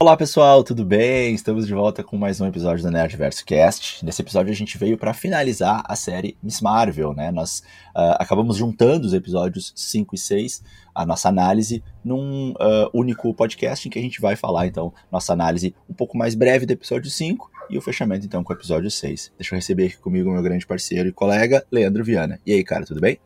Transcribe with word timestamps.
Olá 0.00 0.16
pessoal, 0.16 0.62
tudo 0.62 0.84
bem? 0.84 1.34
Estamos 1.34 1.66
de 1.66 1.74
volta 1.74 2.04
com 2.04 2.16
mais 2.16 2.40
um 2.40 2.46
episódio 2.46 2.84
do 2.84 2.90
Nerdverso 2.90 3.44
Cast. 3.44 4.04
Nesse 4.04 4.22
episódio 4.22 4.52
a 4.52 4.54
gente 4.54 4.78
veio 4.78 4.96
para 4.96 5.12
finalizar 5.12 5.82
a 5.84 5.96
série 5.96 6.38
Miss 6.40 6.60
Marvel, 6.60 7.12
né? 7.12 7.32
Nós 7.32 7.64
uh, 7.96 8.14
acabamos 8.16 8.56
juntando 8.56 9.08
os 9.08 9.12
episódios 9.12 9.72
5 9.74 10.14
e 10.14 10.18
6, 10.18 10.62
a 10.94 11.04
nossa 11.04 11.28
análise, 11.28 11.82
num 12.04 12.52
uh, 12.52 12.88
único 12.94 13.34
podcast 13.34 13.88
em 13.88 13.90
que 13.90 13.98
a 13.98 14.02
gente 14.02 14.20
vai 14.20 14.36
falar, 14.36 14.68
então, 14.68 14.94
nossa 15.10 15.32
análise 15.32 15.74
um 15.90 15.94
pouco 15.94 16.16
mais 16.16 16.36
breve 16.36 16.64
do 16.64 16.72
episódio 16.72 17.10
5 17.10 17.50
e 17.68 17.76
o 17.76 17.82
fechamento, 17.82 18.24
então, 18.24 18.44
com 18.44 18.52
o 18.52 18.56
episódio 18.56 18.88
6. 18.88 19.32
Deixa 19.36 19.52
eu 19.52 19.58
receber 19.58 19.86
aqui 19.86 19.96
comigo 19.96 20.30
meu 20.30 20.42
grande 20.42 20.64
parceiro 20.64 21.08
e 21.08 21.12
colega, 21.12 21.66
Leandro 21.72 22.04
Viana. 22.04 22.40
E 22.46 22.52
aí, 22.52 22.62
cara, 22.62 22.86
tudo 22.86 23.00
bem? 23.00 23.18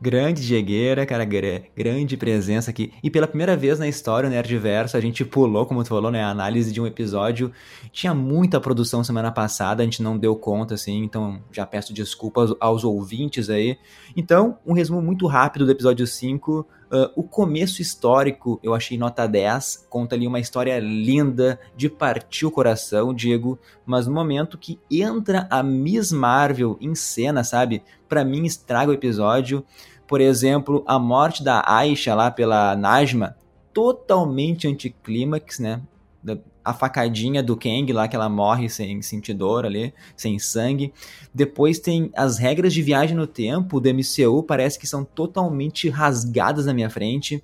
Grande 0.00 0.46
Diegueira, 0.46 1.04
cara, 1.04 1.24
grande 1.24 2.16
presença 2.16 2.70
aqui. 2.70 2.92
E 3.02 3.10
pela 3.10 3.26
primeira 3.26 3.56
vez 3.56 3.80
na 3.80 3.88
história, 3.88 4.28
o 4.28 4.30
Nerdverso, 4.30 4.96
a 4.96 5.00
gente 5.00 5.24
pulou, 5.24 5.66
como 5.66 5.82
tu 5.82 5.88
falou, 5.88 6.10
né, 6.10 6.22
a 6.22 6.30
análise 6.30 6.72
de 6.72 6.80
um 6.80 6.86
episódio. 6.86 7.50
Tinha 7.90 8.14
muita 8.14 8.60
produção 8.60 9.02
semana 9.02 9.32
passada, 9.32 9.82
a 9.82 9.84
gente 9.84 10.00
não 10.00 10.16
deu 10.16 10.36
conta, 10.36 10.74
assim, 10.74 11.02
então 11.02 11.40
já 11.50 11.66
peço 11.66 11.92
desculpas 11.92 12.54
aos 12.60 12.84
ouvintes 12.84 13.50
aí. 13.50 13.76
Então, 14.16 14.58
um 14.64 14.72
resumo 14.72 15.02
muito 15.02 15.26
rápido 15.26 15.66
do 15.66 15.72
episódio 15.72 16.06
5. 16.06 16.64
Uh, 16.90 17.12
o 17.14 17.22
começo 17.22 17.82
histórico 17.82 18.58
eu 18.62 18.74
achei 18.74 18.96
nota 18.96 19.26
10, 19.26 19.86
conta 19.90 20.14
ali 20.14 20.26
uma 20.26 20.40
história 20.40 20.78
linda 20.78 21.60
de 21.76 21.88
partir 21.90 22.46
o 22.46 22.50
coração, 22.50 23.12
Diego, 23.12 23.58
mas 23.84 24.06
no 24.06 24.14
momento 24.14 24.56
que 24.56 24.80
entra 24.90 25.46
a 25.50 25.62
Miss 25.62 26.12
Marvel 26.12 26.78
em 26.80 26.94
cena, 26.94 27.44
sabe? 27.44 27.82
Para 28.08 28.24
mim 28.24 28.46
estraga 28.46 28.90
o 28.90 28.94
episódio. 28.94 29.62
Por 30.06 30.22
exemplo, 30.22 30.82
a 30.86 30.98
morte 30.98 31.44
da 31.44 31.62
Aisha 31.66 32.14
lá 32.14 32.30
pela 32.30 32.74
Najma, 32.74 33.36
totalmente 33.74 34.66
anticlímax, 34.66 35.58
né? 35.58 35.82
A 36.68 36.74
facadinha 36.74 37.42
do 37.42 37.56
Kang 37.56 37.90
lá, 37.94 38.06
que 38.06 38.14
ela 38.14 38.28
morre 38.28 38.68
sem 38.68 39.00
sentir 39.00 39.32
dor 39.32 39.64
ali, 39.64 39.94
sem 40.14 40.38
sangue. 40.38 40.92
Depois 41.32 41.78
tem 41.78 42.10
as 42.14 42.36
regras 42.36 42.74
de 42.74 42.82
viagem 42.82 43.16
no 43.16 43.26
tempo 43.26 43.80
do 43.80 43.88
MCU, 43.88 44.42
parece 44.42 44.78
que 44.78 44.86
são 44.86 45.02
totalmente 45.02 45.88
rasgadas 45.88 46.66
na 46.66 46.74
minha 46.74 46.90
frente. 46.90 47.42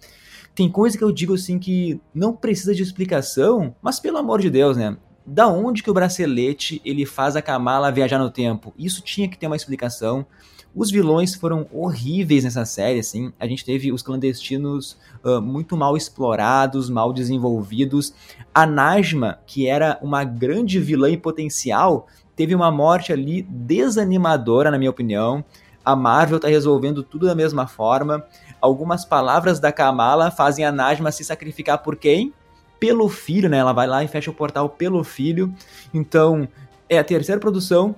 Tem 0.54 0.70
coisa 0.70 0.98
que 0.98 1.02
eu 1.02 1.10
digo 1.10 1.34
assim 1.34 1.58
que 1.58 1.98
não 2.14 2.34
precisa 2.34 2.74
de 2.74 2.82
explicação, 2.82 3.74
mas 3.80 3.98
pelo 3.98 4.18
amor 4.18 4.42
de 4.42 4.50
Deus, 4.50 4.76
né? 4.76 4.96
Da 5.26 5.48
onde 5.48 5.82
que 5.82 5.90
o 5.90 5.94
bracelete 5.94 6.82
ele 6.84 7.06
faz 7.06 7.34
a 7.34 7.40
Kamala 7.40 7.90
viajar 7.90 8.18
no 8.18 8.30
tempo? 8.30 8.74
Isso 8.78 9.00
tinha 9.00 9.26
que 9.26 9.38
ter 9.38 9.46
uma 9.46 9.56
explicação. 9.56 10.26
Os 10.74 10.90
vilões 10.90 11.36
foram 11.36 11.68
horríveis 11.72 12.42
nessa 12.42 12.64
série, 12.64 12.98
assim. 12.98 13.32
A 13.38 13.46
gente 13.46 13.64
teve 13.64 13.92
os 13.92 14.02
clandestinos 14.02 14.98
uh, 15.22 15.40
muito 15.40 15.76
mal 15.76 15.96
explorados, 15.96 16.90
mal 16.90 17.12
desenvolvidos. 17.12 18.12
A 18.52 18.66
Najma, 18.66 19.38
que 19.46 19.68
era 19.68 19.98
uma 20.02 20.24
grande 20.24 20.80
vilã 20.80 21.08
em 21.10 21.18
potencial, 21.18 22.08
teve 22.34 22.56
uma 22.56 22.72
morte 22.72 23.12
ali 23.12 23.42
desanimadora, 23.42 24.68
na 24.68 24.78
minha 24.78 24.90
opinião. 24.90 25.44
A 25.84 25.94
Marvel 25.94 26.40
tá 26.40 26.48
resolvendo 26.48 27.04
tudo 27.04 27.26
da 27.26 27.36
mesma 27.36 27.68
forma. 27.68 28.24
Algumas 28.60 29.04
palavras 29.04 29.60
da 29.60 29.70
Kamala 29.70 30.32
fazem 30.32 30.64
a 30.64 30.72
Najma 30.72 31.12
se 31.12 31.22
sacrificar 31.22 31.84
por 31.84 31.94
quem? 31.94 32.32
Pelo 32.80 33.08
filho, 33.08 33.48
né? 33.48 33.58
Ela 33.58 33.72
vai 33.72 33.86
lá 33.86 34.02
e 34.02 34.08
fecha 34.08 34.30
o 34.30 34.34
portal 34.34 34.68
pelo 34.68 35.04
filho. 35.04 35.54
Então, 35.92 36.48
é 36.88 36.98
a 36.98 37.04
terceira 37.04 37.40
produção 37.40 37.94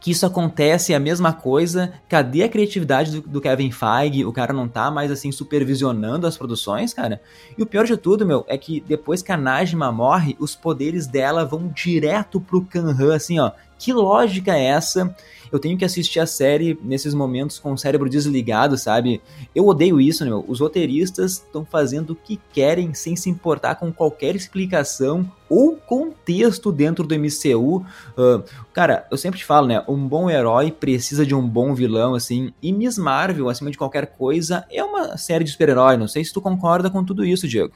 que 0.00 0.10
isso 0.10 0.24
acontece, 0.24 0.92
é 0.92 0.96
a 0.96 1.00
mesma 1.00 1.32
coisa. 1.32 1.92
Cadê 2.08 2.42
a 2.42 2.48
criatividade 2.48 3.10
do, 3.10 3.20
do, 3.20 3.40
Kevin 3.40 3.70
Feige? 3.70 4.24
O 4.24 4.32
cara 4.32 4.52
não 4.52 4.68
tá 4.68 4.90
mais 4.90 5.10
assim 5.10 5.32
supervisionando 5.32 6.26
as 6.26 6.36
produções, 6.36 6.94
cara. 6.94 7.20
E 7.56 7.62
o 7.62 7.66
pior 7.66 7.84
de 7.84 7.96
tudo, 7.96 8.26
meu, 8.26 8.44
é 8.48 8.56
que 8.56 8.80
depois 8.80 9.22
que 9.22 9.32
a 9.32 9.36
Najma 9.36 9.90
morre, 9.90 10.36
os 10.38 10.54
poderes 10.54 11.06
dela 11.06 11.44
vão 11.44 11.68
direto 11.68 12.40
pro 12.40 12.64
Kanhan, 12.64 13.14
assim, 13.14 13.38
ó. 13.38 13.52
Que 13.78 13.92
lógica 13.92 14.56
é 14.56 14.64
essa? 14.64 15.14
eu 15.52 15.58
tenho 15.58 15.76
que 15.76 15.84
assistir 15.84 16.20
a 16.20 16.26
série 16.26 16.78
nesses 16.82 17.14
momentos 17.14 17.58
com 17.58 17.72
o 17.72 17.78
cérebro 17.78 18.08
desligado, 18.08 18.76
sabe? 18.76 19.20
Eu 19.54 19.66
odeio 19.66 20.00
isso, 20.00 20.24
meu. 20.24 20.44
Os 20.46 20.60
roteiristas 20.60 21.32
estão 21.32 21.64
fazendo 21.64 22.10
o 22.10 22.16
que 22.16 22.38
querem 22.52 22.94
sem 22.94 23.16
se 23.16 23.30
importar 23.30 23.76
com 23.76 23.92
qualquer 23.92 24.36
explicação 24.36 25.30
ou 25.48 25.76
contexto 25.76 26.70
dentro 26.70 27.06
do 27.06 27.14
MCU. 27.14 27.78
Uh, 27.78 28.44
cara, 28.72 29.06
eu 29.10 29.16
sempre 29.16 29.38
te 29.38 29.44
falo, 29.44 29.66
né? 29.66 29.82
Um 29.88 30.06
bom 30.06 30.28
herói 30.28 30.70
precisa 30.70 31.24
de 31.24 31.34
um 31.34 31.46
bom 31.46 31.74
vilão, 31.74 32.14
assim. 32.14 32.52
E 32.62 32.72
Miss 32.72 32.98
Marvel, 32.98 33.48
acima 33.48 33.70
de 33.70 33.78
qualquer 33.78 34.06
coisa, 34.06 34.64
é 34.70 34.82
uma 34.84 35.16
série 35.16 35.44
de 35.44 35.50
super-herói. 35.50 35.96
Não 35.96 36.08
sei 36.08 36.24
se 36.24 36.32
tu 36.32 36.40
concorda 36.40 36.90
com 36.90 37.04
tudo 37.04 37.24
isso, 37.24 37.48
Diego. 37.48 37.72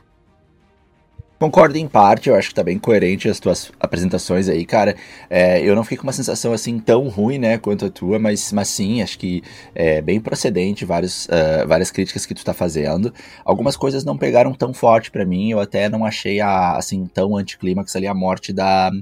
Concordo 1.42 1.76
em 1.76 1.88
parte, 1.88 2.28
eu 2.28 2.36
acho 2.36 2.50
que 2.50 2.54
tá 2.54 2.62
bem 2.62 2.78
coerente 2.78 3.28
as 3.28 3.41
tuas 3.41 3.72
apresentações 3.80 4.48
aí, 4.48 4.64
cara. 4.64 4.94
É, 5.28 5.60
eu 5.60 5.75
não 5.75 5.82
fiquei 5.82 5.98
com 5.98 6.04
uma 6.04 6.12
sensação 6.12 6.53
assim 6.53 6.78
tão 6.78 7.08
ruim, 7.08 7.36
né, 7.36 7.58
quanto 7.58 7.86
a 7.86 7.91
tua, 7.91 8.16
mas, 8.16 8.53
mas 8.53 8.69
sim, 8.69 9.03
acho 9.03 9.19
que 9.19 9.42
é 9.75 10.00
bem 10.00 10.20
procedente 10.20 10.84
vários, 10.84 11.26
uh, 11.26 11.66
várias 11.66 11.91
críticas 11.91 12.25
que 12.25 12.32
tu 12.32 12.44
tá 12.44 12.54
fazendo. 12.54 13.12
Algumas 13.44 13.76
coisas 13.76 14.04
não 14.04 14.16
pegaram 14.16 14.54
tão 14.54 14.72
forte 14.72 15.10
para 15.10 15.26
mim, 15.26 15.50
eu 15.50 15.58
até 15.58 15.88
não 15.88 16.04
achei 16.04 16.41
a, 16.41 16.76
assim 16.76 17.06
tão 17.06 17.36
anticlímax 17.36 17.97
ali 17.97 18.06
a 18.06 18.14
morte 18.14 18.52
da. 18.52 18.92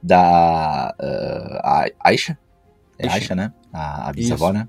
da. 0.00 0.94
Uh, 1.00 1.92
Aisha? 1.98 2.38
É 2.96 3.08
Aisha, 3.08 3.34
né? 3.34 3.52
A, 3.72 4.08
a 4.08 4.12
bisavó, 4.12 4.52
né? 4.52 4.68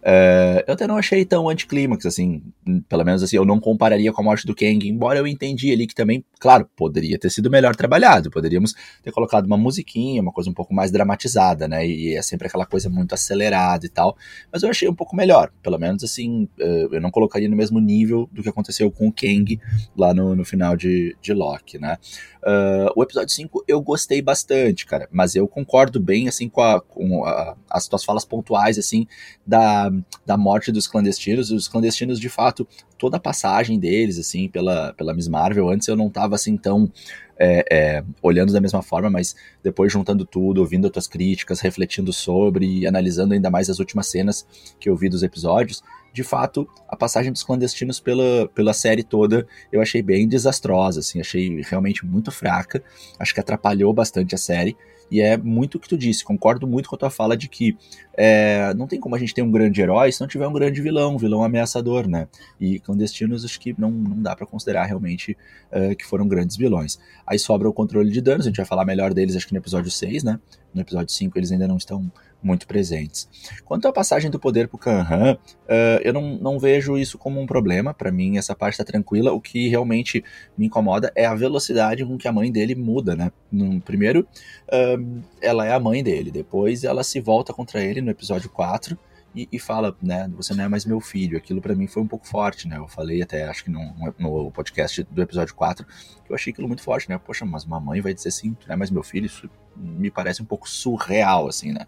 Uh, 0.00 0.64
eu 0.66 0.74
até 0.74 0.86
não 0.86 0.96
achei 0.96 1.24
tão 1.26 1.48
anticlímax, 1.48 2.06
assim, 2.06 2.42
pelo 2.88 3.04
menos 3.04 3.22
assim, 3.22 3.36
eu 3.36 3.44
não 3.44 3.60
compararia 3.60 4.10
com 4.12 4.22
a 4.22 4.24
morte 4.24 4.46
do 4.46 4.54
Kang, 4.54 4.88
embora 4.88 5.18
eu 5.18 5.26
entendi 5.26 5.70
ali 5.70 5.86
que 5.86 5.94
também, 5.94 6.24
claro, 6.38 6.66
poderia 6.74 7.18
ter 7.18 7.28
sido 7.28 7.50
melhor 7.50 7.76
trabalhado, 7.76 8.30
poderíamos 8.30 8.72
ter 9.02 9.12
colocado 9.12 9.44
uma 9.44 9.58
musiquinha, 9.58 10.22
uma 10.22 10.32
coisa 10.32 10.48
um 10.48 10.54
pouco 10.54 10.72
mais 10.72 10.90
dramatizada, 10.90 11.68
né, 11.68 11.86
e 11.86 12.14
é 12.14 12.22
sempre 12.22 12.48
aquela 12.48 12.64
coisa 12.64 12.88
muito 12.88 13.14
acelerada 13.14 13.84
e 13.84 13.90
tal, 13.90 14.16
mas 14.50 14.62
eu 14.62 14.70
achei 14.70 14.88
um 14.88 14.94
pouco 14.94 15.14
melhor, 15.14 15.52
pelo 15.62 15.78
menos 15.78 16.02
assim, 16.02 16.44
uh, 16.58 16.94
eu 16.94 17.00
não 17.00 17.10
colocaria 17.10 17.48
no 17.48 17.56
mesmo 17.56 17.78
nível 17.78 18.26
do 18.32 18.42
que 18.42 18.48
aconteceu 18.48 18.90
com 18.90 19.08
o 19.08 19.12
Kang 19.12 19.60
lá 19.94 20.14
no, 20.14 20.34
no 20.34 20.46
final 20.46 20.76
de, 20.78 21.14
de 21.20 21.34
Loki, 21.34 21.78
né. 21.78 21.98
Uh, 22.42 22.88
o 22.96 23.02
episódio 23.02 23.28
5 23.34 23.64
eu 23.68 23.82
gostei 23.82 24.22
bastante, 24.22 24.86
cara, 24.86 25.06
mas 25.12 25.34
eu 25.34 25.46
concordo 25.46 26.00
bem, 26.00 26.26
assim, 26.26 26.48
com, 26.48 26.62
a, 26.62 26.80
com 26.80 27.22
a, 27.26 27.54
as 27.68 27.86
tuas 27.86 28.02
falas 28.02 28.24
pontuais, 28.24 28.78
assim, 28.78 29.06
da 29.46 29.89
da, 30.24 30.36
morte 30.36 30.72
dos 30.72 30.86
clandestinos. 30.86 31.50
Os 31.50 31.68
clandestinos, 31.68 32.18
de 32.18 32.28
fato, 32.28 32.66
toda 32.98 33.16
a 33.16 33.20
passagem 33.20 33.78
deles, 33.78 34.18
assim, 34.18 34.48
pela, 34.48 34.92
pela 34.94 35.14
Miss 35.14 35.28
Marvel, 35.28 35.68
antes 35.68 35.88
eu 35.88 35.96
não 35.96 36.08
tava 36.08 36.34
assim 36.34 36.56
tão 36.56 36.90
é, 37.38 37.64
é, 37.70 38.04
olhando 38.20 38.52
da 38.52 38.60
mesma 38.60 38.82
forma, 38.82 39.08
mas 39.08 39.34
depois 39.62 39.90
juntando 39.90 40.26
tudo, 40.26 40.60
ouvindo 40.60 40.86
as 40.86 40.92
tuas 40.92 41.06
críticas, 41.06 41.60
refletindo 41.60 42.12
sobre 42.12 42.66
e 42.66 42.86
analisando 42.86 43.32
ainda 43.32 43.50
mais 43.50 43.70
as 43.70 43.78
últimas 43.78 44.08
cenas 44.08 44.46
que 44.78 44.90
eu 44.90 44.96
vi 44.96 45.08
dos 45.08 45.22
episódios, 45.22 45.82
de 46.12 46.24
fato, 46.24 46.68
a 46.88 46.96
passagem 46.96 47.32
dos 47.32 47.42
clandestinos 47.42 48.00
pela, 48.00 48.48
pela 48.48 48.72
série 48.72 49.02
toda 49.02 49.46
eu 49.72 49.80
achei 49.80 50.02
bem 50.02 50.28
desastrosa, 50.28 51.00
assim, 51.00 51.20
achei 51.20 51.62
realmente 51.62 52.04
muito 52.04 52.30
fraca, 52.30 52.82
acho 53.18 53.32
que 53.32 53.40
atrapalhou 53.40 53.92
bastante 53.92 54.34
a 54.34 54.38
série. 54.38 54.76
E 55.10 55.20
é 55.20 55.36
muito 55.36 55.76
o 55.76 55.80
que 55.80 55.88
tu 55.88 55.96
disse, 55.98 56.24
concordo 56.24 56.66
muito 56.66 56.88
com 56.88 56.94
a 56.94 56.98
tua 56.98 57.10
fala 57.10 57.36
de 57.36 57.48
que 57.48 57.76
é, 58.14 58.72
não 58.74 58.86
tem 58.86 59.00
como 59.00 59.14
a 59.14 59.18
gente 59.18 59.34
ter 59.34 59.42
um 59.42 59.50
grande 59.50 59.80
herói 59.80 60.12
se 60.12 60.20
não 60.20 60.28
tiver 60.28 60.46
um 60.46 60.52
grande 60.52 60.80
vilão, 60.80 61.14
um 61.14 61.18
vilão 61.18 61.42
ameaçador, 61.42 62.06
né? 62.06 62.28
E 62.60 62.78
clandestinos 62.78 63.44
acho 63.44 63.58
que 63.58 63.74
não, 63.78 63.90
não 63.90 64.22
dá 64.22 64.36
para 64.36 64.46
considerar 64.46 64.84
realmente 64.84 65.36
uh, 65.72 65.96
que 65.96 66.06
foram 66.06 66.28
grandes 66.28 66.56
vilões. 66.56 66.98
Aí 67.26 67.38
sobra 67.38 67.68
o 67.68 67.72
controle 67.72 68.10
de 68.10 68.20
danos, 68.20 68.46
a 68.46 68.48
gente 68.50 68.56
vai 68.56 68.66
falar 68.66 68.84
melhor 68.84 69.12
deles 69.12 69.34
acho 69.34 69.46
que 69.46 69.54
no 69.54 69.58
episódio 69.58 69.90
6, 69.90 70.22
né? 70.22 70.38
No 70.72 70.80
episódio 70.80 71.12
5 71.12 71.36
eles 71.38 71.50
ainda 71.50 71.66
não 71.66 71.76
estão 71.76 72.10
muito 72.42 72.66
presentes. 72.66 73.28
Quanto 73.64 73.86
à 73.86 73.92
passagem 73.92 74.30
do 74.30 74.38
poder 74.38 74.68
para 74.68 74.76
o 74.76 74.78
Kanhan, 74.78 75.34
uh, 75.34 76.00
eu 76.02 76.12
não, 76.12 76.36
não 76.36 76.58
vejo 76.58 76.96
isso 76.96 77.18
como 77.18 77.40
um 77.40 77.46
problema. 77.46 77.92
Para 77.92 78.10
mim, 78.10 78.38
essa 78.38 78.54
parte 78.54 78.74
está 78.74 78.84
tranquila. 78.84 79.32
O 79.32 79.40
que 79.40 79.68
realmente 79.68 80.24
me 80.56 80.66
incomoda 80.66 81.12
é 81.14 81.26
a 81.26 81.34
velocidade 81.34 82.04
com 82.04 82.16
que 82.16 82.28
a 82.28 82.32
mãe 82.32 82.50
dele 82.50 82.74
muda, 82.74 83.14
né? 83.14 83.30
No, 83.50 83.80
primeiro, 83.80 84.26
uh, 84.68 85.22
ela 85.40 85.66
é 85.66 85.72
a 85.72 85.80
mãe 85.80 86.02
dele. 86.02 86.30
Depois, 86.30 86.84
ela 86.84 87.02
se 87.02 87.20
volta 87.20 87.52
contra 87.52 87.82
ele 87.82 88.00
no 88.00 88.10
episódio 88.10 88.48
4 88.50 88.98
e, 89.34 89.48
e, 89.52 89.58
fala, 89.58 89.96
né, 90.02 90.28
você 90.34 90.54
não 90.54 90.64
é 90.64 90.68
mais 90.68 90.84
meu 90.84 91.00
filho. 91.00 91.36
Aquilo 91.36 91.60
para 91.60 91.74
mim 91.74 91.86
foi 91.86 92.02
um 92.02 92.06
pouco 92.06 92.26
forte, 92.26 92.66
né? 92.66 92.78
Eu 92.78 92.88
falei 92.88 93.22
até, 93.22 93.44
acho 93.48 93.64
que 93.64 93.70
no, 93.70 93.94
no 94.18 94.50
podcast 94.50 95.02
do 95.04 95.22
episódio 95.22 95.54
4, 95.54 95.86
que 95.86 96.32
eu 96.32 96.34
achei 96.34 96.52
aquilo 96.52 96.66
muito 96.66 96.82
forte, 96.82 97.08
né? 97.08 97.18
Poxa, 97.18 97.44
mas 97.44 97.64
uma 97.64 97.78
mãe 97.78 98.00
vai 98.00 98.12
dizer 98.12 98.28
assim, 98.28 98.54
tu 98.54 98.66
não 98.66 98.74
é 98.74 98.76
mais 98.76 98.90
meu 98.90 99.02
filho? 99.02 99.26
Isso 99.26 99.48
me 99.76 100.10
parece 100.10 100.42
um 100.42 100.44
pouco 100.44 100.68
surreal, 100.68 101.48
assim, 101.48 101.72
né? 101.72 101.86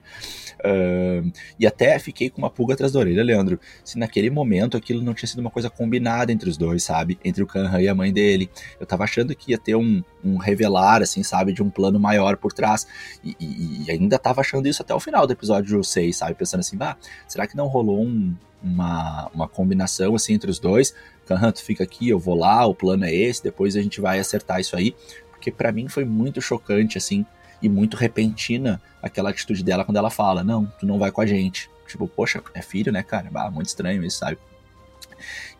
Uh, 0.60 1.30
e 1.58 1.66
até 1.66 1.98
fiquei 1.98 2.30
com 2.30 2.38
uma 2.38 2.50
pulga 2.50 2.74
atrás 2.74 2.92
da 2.92 2.98
orelha, 2.98 3.22
Leandro, 3.22 3.58
se 3.84 3.98
naquele 3.98 4.30
momento 4.30 4.76
aquilo 4.76 5.02
não 5.02 5.14
tinha 5.14 5.28
sido 5.28 5.40
uma 5.40 5.50
coisa 5.50 5.68
combinada 5.68 6.32
entre 6.32 6.48
os 6.48 6.56
dois, 6.56 6.82
sabe? 6.82 7.18
Entre 7.24 7.42
o 7.42 7.46
Kanhan 7.46 7.80
e 7.80 7.88
a 7.88 7.94
mãe 7.94 8.12
dele. 8.12 8.50
Eu 8.80 8.86
tava 8.86 9.04
achando 9.04 9.34
que 9.34 9.50
ia 9.50 9.58
ter 9.58 9.74
um, 9.74 10.02
um 10.24 10.36
revelar, 10.36 11.02
assim, 11.02 11.22
sabe? 11.22 11.52
De 11.52 11.62
um 11.62 11.68
plano 11.70 11.98
maior 11.98 12.36
por 12.36 12.52
trás. 12.52 12.86
E, 13.22 13.36
e, 13.38 13.84
e, 13.86 13.90
ainda 13.90 14.18
tava 14.18 14.40
achando 14.40 14.66
isso 14.66 14.82
até 14.82 14.94
o 14.94 15.00
final 15.00 15.26
do 15.26 15.32
episódio 15.32 15.82
6, 15.82 16.16
sabe? 16.16 16.34
Pensando 16.34 16.60
assim, 16.60 16.76
bah, 16.76 16.96
será 17.32 17.46
que 17.46 17.56
não 17.56 17.66
rolou 17.66 18.02
um, 18.02 18.34
uma, 18.62 19.30
uma 19.34 19.48
combinação 19.48 20.14
assim 20.14 20.34
entre 20.34 20.50
os 20.50 20.58
dois? 20.58 20.94
Kanhan, 21.26 21.50
tu 21.50 21.62
fica 21.62 21.82
aqui, 21.82 22.08
eu 22.10 22.18
vou 22.18 22.34
lá, 22.34 22.66
o 22.66 22.74
plano 22.74 23.04
é 23.04 23.14
esse, 23.14 23.42
depois 23.42 23.74
a 23.74 23.80
gente 23.82 24.00
vai 24.00 24.18
acertar 24.18 24.60
isso 24.60 24.76
aí. 24.76 24.94
Porque 25.30 25.50
para 25.50 25.72
mim 25.72 25.88
foi 25.88 26.04
muito 26.04 26.42
chocante, 26.42 26.98
assim, 26.98 27.24
e 27.62 27.68
muito 27.68 27.96
repentina 27.96 28.80
aquela 29.02 29.30
atitude 29.30 29.64
dela 29.64 29.84
quando 29.84 29.96
ela 29.96 30.10
fala: 30.10 30.44
Não, 30.44 30.66
tu 30.78 30.86
não 30.86 30.98
vai 30.98 31.10
com 31.10 31.22
a 31.22 31.26
gente. 31.26 31.70
Tipo, 31.88 32.06
poxa, 32.06 32.42
é 32.54 32.60
filho, 32.60 32.92
né, 32.92 33.02
cara? 33.02 33.28
Bah, 33.30 33.50
muito 33.50 33.68
estranho 33.68 34.04
isso, 34.04 34.18
sabe? 34.18 34.38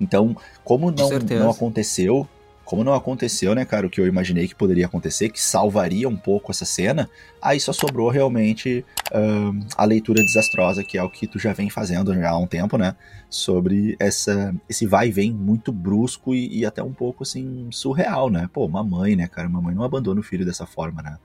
Então, 0.01 0.37
como 0.63 0.91
não, 0.91 1.09
não 1.39 1.51
aconteceu, 1.51 2.29
como 2.65 2.85
não 2.85 2.95
aconteceu, 2.95 3.55
né, 3.55 3.65
cara, 3.65 3.87
o 3.87 3.91
que 3.91 4.01
eu 4.01 4.07
imaginei 4.07 4.47
que 4.47 4.55
poderia 4.55 4.87
acontecer, 4.87 5.29
que 5.29 5.41
salvaria 5.41 6.09
um 6.09 6.17
pouco 6.17 6.51
essa 6.51 6.65
cena, 6.65 7.09
aí 7.41 7.59
só 7.59 7.73
sobrou 7.73 8.09
realmente 8.09 8.85
uh, 9.13 9.67
a 9.77 9.85
leitura 9.85 10.23
desastrosa, 10.23 10.85
que 10.85 10.97
é 10.97 11.03
o 11.03 11.11
que 11.11 11.27
tu 11.27 11.39
já 11.39 11.53
vem 11.53 11.69
fazendo 11.69 12.15
já 12.15 12.31
há 12.31 12.39
um 12.39 12.47
tempo, 12.47 12.77
né, 12.79 12.95
sobre 13.29 13.97
essa, 13.99 14.55
esse 14.69 14.87
vai 14.87 15.09
e 15.09 15.13
vem 15.13 15.33
muito 15.33 15.73
brusco 15.73 16.35
e, 16.35 16.61
e, 16.61 16.67
até 16.67 16.83
um 16.83 16.93
pouco, 16.93 17.23
assim, 17.23 17.69
surreal, 17.71 18.31
né, 18.31 18.49
pô, 18.53 18.67
uma 18.67 18.83
mãe, 18.83 19.17
né, 19.17 19.27
cara, 19.27 19.49
uma 19.49 19.61
mãe 19.61 19.75
não 19.75 19.83
abandona 19.85 20.21
o 20.21 20.25
filho 20.25 20.45
dessa 20.45 20.67
forma, 20.67 21.03
né, 21.03 21.19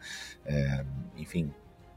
é, 0.46 0.84
enfim, 1.18 1.52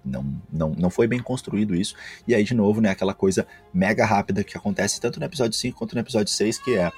não, 0.04 0.40
não, 0.50 0.70
não 0.70 0.90
foi 0.90 1.06
bem 1.06 1.20
construído 1.20 1.74
isso. 1.74 1.94
E 2.26 2.34
aí, 2.34 2.42
de 2.42 2.54
novo, 2.54 2.80
né, 2.80 2.90
aquela 2.90 3.14
coisa 3.14 3.46
mega 3.72 4.04
rápida 4.04 4.42
que 4.42 4.56
acontece 4.56 5.00
tanto 5.00 5.20
no 5.20 5.26
episódio 5.26 5.58
5 5.58 5.76
quanto 5.76 5.94
no 5.94 6.00
episódio 6.00 6.32
6, 6.32 6.58
que 6.58 6.74
é 6.74 6.90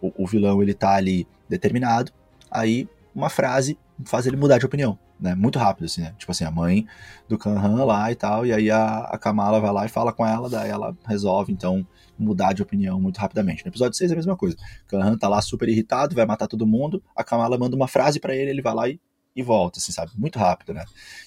o, 0.00 0.24
o 0.24 0.26
vilão 0.26 0.62
ele 0.62 0.74
tá 0.74 0.94
ali 0.94 1.26
determinado, 1.48 2.12
aí 2.50 2.88
uma 3.14 3.28
frase 3.28 3.78
faz 4.04 4.26
ele 4.26 4.36
mudar 4.36 4.58
de 4.58 4.66
opinião, 4.66 4.98
né? 5.18 5.34
Muito 5.34 5.58
rápido, 5.58 5.84
assim, 5.84 6.00
né? 6.00 6.14
Tipo 6.16 6.32
assim, 6.32 6.44
a 6.44 6.50
mãe 6.50 6.86
do 7.28 7.36
Kanhan 7.36 7.84
lá 7.84 8.10
e 8.10 8.14
tal, 8.14 8.46
e 8.46 8.52
aí 8.52 8.70
a, 8.70 9.00
a 9.00 9.18
Kamala 9.18 9.60
vai 9.60 9.72
lá 9.72 9.86
e 9.86 9.88
fala 9.88 10.12
com 10.12 10.24
ela, 10.24 10.48
daí 10.48 10.70
ela 10.70 10.96
resolve, 11.06 11.52
então, 11.52 11.86
mudar 12.18 12.52
de 12.52 12.62
opinião 12.62 13.00
muito 13.00 13.18
rapidamente. 13.18 13.64
No 13.64 13.70
episódio 13.70 13.96
6 13.96 14.10
é 14.10 14.14
a 14.14 14.16
mesma 14.16 14.36
coisa. 14.36 14.56
Kanhan 14.86 15.16
tá 15.16 15.28
lá 15.28 15.40
super 15.42 15.68
irritado, 15.68 16.14
vai 16.14 16.24
matar 16.24 16.46
todo 16.46 16.66
mundo, 16.66 17.02
a 17.14 17.24
Kamala 17.24 17.58
manda 17.58 17.76
uma 17.76 17.88
frase 17.88 18.20
para 18.20 18.34
ele, 18.34 18.50
ele 18.50 18.62
vai 18.62 18.74
lá 18.74 18.88
e, 18.88 19.00
e 19.34 19.42
volta, 19.42 19.78
assim, 19.78 19.92
sabe? 19.92 20.12
Muito 20.16 20.38
rápido, 20.38 20.72
né? 20.72 20.84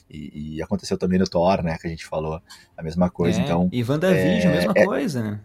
E, 0.09 0.55
e, 0.55 0.61
aconteceu 0.61 0.97
também 0.97 1.19
no 1.19 1.27
Thor, 1.27 1.63
né? 1.63 1.77
Que 1.77 1.87
a 1.87 1.89
gente 1.89 2.05
falou 2.05 2.41
a 2.77 2.83
mesma 2.83 3.09
coisa, 3.09 3.39
é, 3.39 3.43
então... 3.43 3.69
E 3.71 3.83
WandaVision, 3.83 4.51
é, 4.51 4.55
mesma 4.55 4.73
é, 4.75 4.85
coisa, 4.85 5.21
né? 5.21 5.39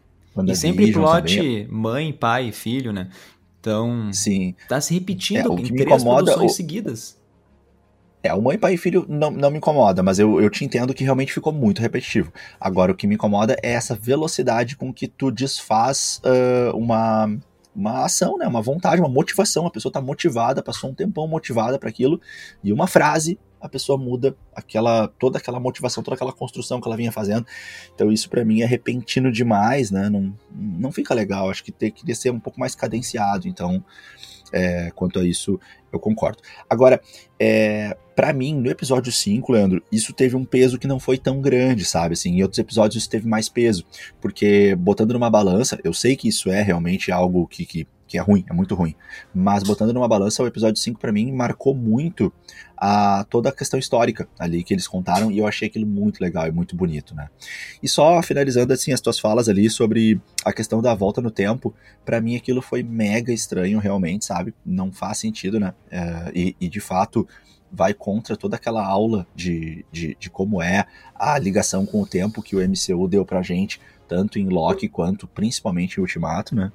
E 0.46 0.56
sempre 0.56 0.92
plot 0.92 1.36
também. 1.36 1.68
mãe, 1.68 2.12
pai, 2.12 2.52
filho, 2.52 2.92
né? 2.92 3.08
Então, 3.60 4.12
Sim. 4.12 4.54
tá 4.68 4.80
se 4.80 4.94
repetindo 4.94 5.52
é, 5.52 5.60
em 5.60 5.64
três 5.66 5.80
incomoda, 5.80 6.24
produções 6.26 6.52
o... 6.52 6.54
seguidas. 6.54 7.18
É, 8.22 8.34
o 8.34 8.42
mãe, 8.42 8.58
pai 8.58 8.74
e 8.74 8.76
filho 8.76 9.06
não, 9.08 9.30
não 9.30 9.50
me 9.50 9.58
incomoda, 9.58 10.02
mas 10.02 10.18
eu, 10.18 10.40
eu 10.40 10.50
te 10.50 10.64
entendo 10.64 10.92
que 10.92 11.04
realmente 11.04 11.32
ficou 11.32 11.52
muito 11.52 11.80
repetitivo. 11.80 12.32
Agora, 12.60 12.90
o 12.90 12.94
que 12.94 13.06
me 13.06 13.14
incomoda 13.14 13.56
é 13.62 13.72
essa 13.72 13.94
velocidade 13.94 14.76
com 14.76 14.92
que 14.92 15.06
tu 15.06 15.30
desfaz 15.30 16.20
uh, 16.24 16.76
uma, 16.76 17.30
uma 17.74 18.04
ação, 18.04 18.36
né? 18.36 18.46
Uma 18.46 18.60
vontade, 18.60 19.00
uma 19.00 19.08
motivação. 19.08 19.66
A 19.66 19.70
pessoa 19.70 19.92
tá 19.92 20.00
motivada, 20.00 20.62
passou 20.62 20.90
um 20.90 20.94
tempão 20.94 21.28
motivada 21.28 21.78
para 21.78 21.88
aquilo, 21.88 22.20
e 22.62 22.72
uma 22.72 22.88
frase 22.88 23.38
a 23.60 23.68
pessoa 23.68 23.98
muda 23.98 24.36
aquela 24.54 25.08
toda 25.08 25.38
aquela 25.38 25.58
motivação, 25.60 26.02
toda 26.02 26.14
aquela 26.14 26.32
construção 26.32 26.80
que 26.80 26.88
ela 26.88 26.96
vinha 26.96 27.12
fazendo. 27.12 27.46
Então 27.94 28.12
isso 28.12 28.28
para 28.28 28.44
mim 28.44 28.62
é 28.62 28.66
repentino 28.66 29.30
demais, 29.32 29.90
né? 29.90 30.08
Não, 30.08 30.34
não 30.54 30.92
fica 30.92 31.14
legal. 31.14 31.50
Acho 31.50 31.64
que 31.64 31.72
tem 31.72 31.90
que 31.90 32.14
ser 32.14 32.30
um 32.30 32.40
pouco 32.40 32.58
mais 32.60 32.74
cadenciado. 32.74 33.48
Então, 33.48 33.84
é, 34.52 34.90
quanto 34.94 35.18
a 35.18 35.24
isso, 35.24 35.60
eu 35.92 35.98
concordo. 35.98 36.42
Agora, 36.68 37.00
é, 37.38 37.96
para 38.14 38.32
mim, 38.32 38.54
no 38.54 38.70
episódio 38.70 39.12
5, 39.12 39.52
Leandro, 39.52 39.82
isso 39.92 40.12
teve 40.12 40.36
um 40.36 40.44
peso 40.44 40.78
que 40.78 40.86
não 40.86 40.98
foi 40.98 41.18
tão 41.18 41.40
grande, 41.40 41.84
sabe? 41.84 42.14
Assim, 42.14 42.30
em 42.30 42.42
outros 42.42 42.58
episódios 42.58 43.02
isso 43.02 43.10
teve 43.10 43.28
mais 43.28 43.48
peso. 43.48 43.84
Porque 44.20 44.74
botando 44.74 45.12
numa 45.12 45.30
balança, 45.30 45.78
eu 45.84 45.92
sei 45.92 46.16
que 46.16 46.28
isso 46.28 46.50
é 46.50 46.62
realmente 46.62 47.12
algo 47.12 47.46
que, 47.46 47.64
que 47.64 47.86
que 48.08 48.18
é 48.18 48.20
ruim, 48.20 48.44
é 48.48 48.52
muito 48.52 48.74
ruim. 48.74 48.94
Mas 49.34 49.62
botando 49.62 49.92
numa 49.92 50.08
balança, 50.08 50.42
o 50.42 50.46
episódio 50.46 50.80
5 50.80 50.98
para 50.98 51.12
mim 51.12 51.30
marcou 51.30 51.74
muito 51.74 52.32
a 52.76 53.24
toda 53.28 53.50
a 53.50 53.52
questão 53.52 53.78
histórica 53.78 54.26
ali 54.38 54.64
que 54.64 54.72
eles 54.72 54.88
contaram 54.88 55.30
e 55.30 55.38
eu 55.38 55.46
achei 55.46 55.68
aquilo 55.68 55.86
muito 55.86 56.20
legal 56.20 56.46
e 56.46 56.50
muito 56.50 56.74
bonito, 56.74 57.14
né? 57.14 57.28
E 57.82 57.88
só 57.88 58.22
finalizando 58.22 58.72
assim 58.72 58.92
as 58.92 59.00
tuas 59.00 59.18
falas 59.18 59.48
ali 59.48 59.68
sobre 59.68 60.20
a 60.44 60.52
questão 60.52 60.80
da 60.80 60.94
volta 60.94 61.20
no 61.20 61.30
tempo, 61.30 61.74
para 62.04 62.20
mim 62.20 62.34
aquilo 62.34 62.62
foi 62.62 62.82
mega 62.82 63.32
estranho 63.32 63.78
realmente, 63.78 64.24
sabe? 64.24 64.54
Não 64.64 64.90
faz 64.90 65.18
sentido, 65.18 65.60
né? 65.60 65.74
É, 65.90 66.32
e, 66.34 66.56
e 66.60 66.68
de 66.68 66.80
fato 66.80 67.28
vai 67.70 67.92
contra 67.92 68.36
toda 68.36 68.56
aquela 68.56 68.84
aula 68.84 69.26
de, 69.34 69.84
de, 69.92 70.16
de 70.18 70.30
como 70.30 70.62
é 70.62 70.86
a 71.14 71.38
ligação 71.38 71.84
com 71.84 72.02
o 72.02 72.06
tempo 72.06 72.42
que 72.42 72.56
o 72.56 72.60
MCU 72.60 73.08
deu 73.08 73.24
pra 73.24 73.42
gente 73.42 73.80
tanto 74.08 74.38
em 74.38 74.48
Loki 74.48 74.88
quanto 74.88 75.28
principalmente 75.28 75.98
em 75.98 76.00
Ultimato, 76.00 76.56
né? 76.56 76.72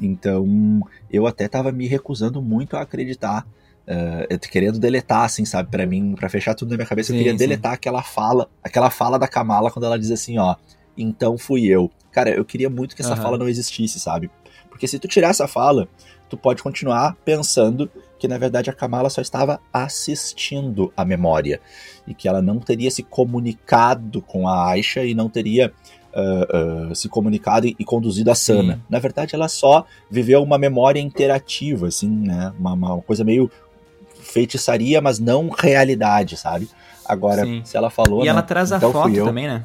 Então 0.00 0.82
eu 1.10 1.26
até 1.26 1.46
tava 1.46 1.70
me 1.70 1.86
recusando 1.86 2.42
muito 2.42 2.76
a 2.76 2.82
acreditar, 2.82 3.46
uh, 3.86 4.38
querendo 4.50 4.78
deletar, 4.78 5.22
assim, 5.22 5.44
sabe, 5.44 5.70
para 5.70 5.86
mim, 5.86 6.14
para 6.16 6.28
fechar 6.28 6.54
tudo 6.54 6.70
na 6.70 6.76
minha 6.76 6.86
cabeça, 6.86 7.12
sim, 7.12 7.14
eu 7.14 7.18
queria 7.18 7.32
sim. 7.32 7.38
deletar 7.38 7.72
aquela 7.74 8.02
fala, 8.02 8.50
aquela 8.62 8.90
fala 8.90 9.18
da 9.18 9.28
Kamala 9.28 9.70
quando 9.70 9.86
ela 9.86 9.98
diz 9.98 10.10
assim, 10.10 10.38
ó, 10.38 10.56
então 10.98 11.38
fui 11.38 11.66
eu. 11.66 11.90
Cara, 12.10 12.30
eu 12.30 12.44
queria 12.44 12.68
muito 12.68 12.94
que 12.94 13.00
essa 13.00 13.14
uhum. 13.14 13.22
fala 13.22 13.38
não 13.38 13.48
existisse, 13.48 13.98
sabe? 13.98 14.30
Porque 14.68 14.86
se 14.86 14.98
tu 14.98 15.08
tirar 15.08 15.28
essa 15.28 15.46
fala, 15.46 15.88
tu 16.32 16.36
pode 16.38 16.62
continuar 16.62 17.14
pensando 17.26 17.90
que 18.18 18.26
na 18.26 18.38
verdade 18.38 18.70
a 18.70 18.72
Kamala 18.72 19.10
só 19.10 19.20
estava 19.20 19.60
assistindo 19.70 20.90
a 20.96 21.04
memória 21.04 21.60
e 22.08 22.14
que 22.14 22.26
ela 22.26 22.40
não 22.40 22.58
teria 22.58 22.90
se 22.90 23.02
comunicado 23.02 24.22
com 24.22 24.48
a 24.48 24.70
Aisha 24.70 25.04
e 25.04 25.12
não 25.12 25.28
teria 25.28 25.70
uh, 26.14 26.90
uh, 26.90 26.94
se 26.94 27.06
comunicado 27.06 27.66
e, 27.66 27.76
e, 27.78 27.84
conduzido 27.84 28.30
a 28.30 28.34
Sana. 28.34 28.76
Sim. 28.76 28.80
Na 28.88 28.98
verdade, 28.98 29.34
ela 29.34 29.46
só 29.46 29.84
viveu 30.10 30.42
uma 30.42 30.56
memória 30.56 31.00
interativa, 31.00 31.88
assim, 31.88 32.08
né? 32.08 32.50
Uma, 32.58 32.72
uma 32.72 33.02
coisa 33.02 33.22
meio 33.24 33.50
feitiçaria, 34.22 35.02
mas 35.02 35.18
não 35.18 35.50
realidade, 35.50 36.38
sabe? 36.38 36.66
Agora, 37.04 37.44
Sim. 37.44 37.60
se 37.62 37.76
ela 37.76 37.90
falou. 37.90 38.22
E 38.22 38.24
né, 38.24 38.30
ela 38.30 38.42
traz 38.42 38.72
então 38.72 38.88
a 38.88 38.92
foto 38.92 39.24
também, 39.24 39.48
né? 39.48 39.64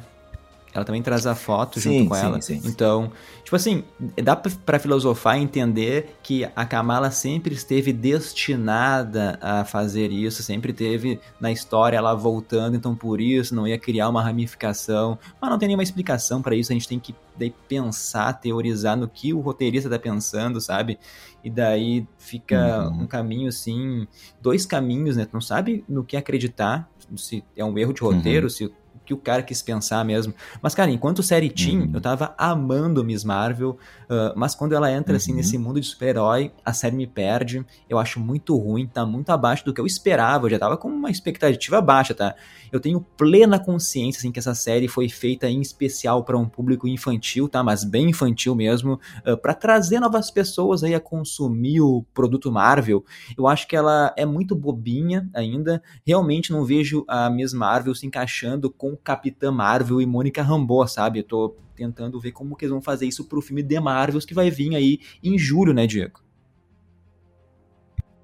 Ela 0.78 0.84
também 0.84 1.02
traz 1.02 1.26
a 1.26 1.34
foto 1.34 1.80
sim, 1.80 1.98
junto 1.98 2.08
com 2.08 2.14
sim, 2.14 2.24
ela. 2.24 2.40
Sim. 2.40 2.60
Então, 2.64 3.12
tipo 3.44 3.54
assim, 3.54 3.84
dá 4.22 4.34
para 4.36 4.78
filosofar 4.78 5.38
e 5.38 5.42
entender 5.42 6.16
que 6.22 6.48
a 6.54 6.64
Kamala 6.64 7.10
sempre 7.10 7.54
esteve 7.54 7.92
destinada 7.92 9.38
a 9.42 9.64
fazer 9.64 10.10
isso, 10.10 10.42
sempre 10.42 10.72
teve 10.72 11.20
na 11.40 11.50
história 11.50 11.96
ela 11.96 12.14
voltando, 12.14 12.76
então 12.76 12.94
por 12.94 13.20
isso 13.20 13.54
não 13.54 13.66
ia 13.66 13.78
criar 13.78 14.08
uma 14.08 14.22
ramificação. 14.22 15.18
Mas 15.40 15.50
não 15.50 15.58
tem 15.58 15.68
nenhuma 15.68 15.82
explicação 15.82 16.40
para 16.40 16.54
isso, 16.54 16.72
a 16.72 16.74
gente 16.74 16.88
tem 16.88 16.98
que 16.98 17.14
daí 17.36 17.54
pensar, 17.68 18.32
teorizar 18.34 18.96
no 18.96 19.08
que 19.08 19.32
o 19.32 19.40
roteirista 19.40 19.88
tá 19.88 19.98
pensando, 19.98 20.60
sabe? 20.60 20.98
E 21.42 21.48
daí 21.48 22.06
fica 22.18 22.88
uhum. 22.88 23.02
um 23.02 23.06
caminho 23.06 23.48
assim, 23.48 24.06
dois 24.40 24.66
caminhos, 24.66 25.16
né? 25.16 25.24
Tu 25.24 25.32
não 25.32 25.40
sabe 25.40 25.84
no 25.88 26.04
que 26.04 26.16
acreditar, 26.16 26.90
se 27.16 27.44
é 27.56 27.64
um 27.64 27.78
erro 27.78 27.92
de 27.92 28.00
roteiro, 28.00 28.46
uhum. 28.46 28.50
se 28.50 28.72
que 29.08 29.14
o 29.14 29.16
cara 29.16 29.42
quis 29.42 29.62
pensar 29.62 30.04
mesmo. 30.04 30.34
Mas, 30.60 30.74
cara, 30.74 30.90
enquanto 30.90 31.22
série 31.22 31.48
Teen, 31.48 31.80
uhum. 31.80 31.90
eu 31.94 32.00
tava 32.00 32.34
amando 32.36 33.02
Miss 33.02 33.24
Marvel, 33.24 33.70
uh, 33.70 34.36
mas 34.36 34.54
quando 34.54 34.74
ela 34.74 34.92
entra, 34.92 35.16
assim, 35.16 35.30
uhum. 35.30 35.38
nesse 35.38 35.56
mundo 35.56 35.80
de 35.80 35.86
super-herói, 35.86 36.52
a 36.62 36.74
série 36.74 36.94
me 36.94 37.06
perde, 37.06 37.64
eu 37.88 37.98
acho 37.98 38.20
muito 38.20 38.54
ruim, 38.54 38.86
tá 38.86 39.06
muito 39.06 39.30
abaixo 39.30 39.64
do 39.64 39.72
que 39.72 39.80
eu 39.80 39.86
esperava, 39.86 40.44
eu 40.44 40.50
já 40.50 40.58
tava 40.58 40.76
com 40.76 40.88
uma 40.88 41.10
expectativa 41.10 41.80
baixa, 41.80 42.14
tá? 42.14 42.34
Eu 42.70 42.80
tenho 42.80 43.00
plena 43.00 43.58
consciência, 43.58 44.18
assim, 44.18 44.30
que 44.30 44.38
essa 44.38 44.54
série 44.54 44.88
foi 44.88 45.08
feita 45.08 45.48
em 45.48 45.62
especial 45.62 46.22
para 46.22 46.36
um 46.36 46.46
público 46.46 46.86
infantil, 46.86 47.48
tá? 47.48 47.62
Mas 47.62 47.82
bem 47.82 48.10
infantil 48.10 48.54
mesmo, 48.54 49.00
uh, 49.26 49.38
para 49.38 49.54
trazer 49.54 50.00
novas 50.00 50.30
pessoas 50.30 50.84
aí 50.84 50.94
a 50.94 51.00
consumir 51.00 51.80
o 51.80 52.04
produto 52.12 52.52
Marvel. 52.52 53.02
Eu 53.38 53.46
acho 53.46 53.66
que 53.66 53.74
ela 53.74 54.12
é 54.18 54.26
muito 54.26 54.54
bobinha 54.54 55.30
ainda, 55.34 55.82
realmente 56.06 56.52
não 56.52 56.62
vejo 56.62 57.06
a 57.08 57.30
Miss 57.30 57.54
Marvel 57.54 57.94
se 57.94 58.06
encaixando 58.06 58.70
com 58.70 58.97
Capitã 59.02 59.50
Marvel 59.50 60.00
e 60.00 60.06
Mônica 60.06 60.42
Rambeau, 60.42 60.86
sabe? 60.86 61.20
Eu 61.20 61.24
tô 61.24 61.56
tentando 61.74 62.18
ver 62.18 62.32
como 62.32 62.56
que 62.56 62.64
eles 62.64 62.72
vão 62.72 62.82
fazer 62.82 63.06
isso 63.06 63.24
pro 63.24 63.40
filme 63.40 63.62
The 63.62 63.80
Marvels 63.80 64.24
que 64.24 64.34
vai 64.34 64.50
vir 64.50 64.74
aí 64.74 65.00
em 65.22 65.38
julho, 65.38 65.72
né, 65.72 65.86
Diego? 65.86 66.20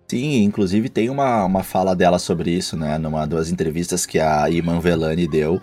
Sim, 0.07 0.43
inclusive 0.43 0.91
tem 0.91 1.09
uma, 1.09 1.47
uma 1.47 1.63
fala 1.63 1.97
dela 1.97 2.19
sobre 2.19 2.51
isso, 2.51 2.77
né? 2.77 2.99
Numa 2.99 3.27
das 3.27 3.49
entrevistas 3.49 4.05
que 4.05 4.19
a 4.19 4.51
Iman 4.51 4.79
Velani 4.79 5.27
deu, 5.27 5.55
uh, 5.55 5.61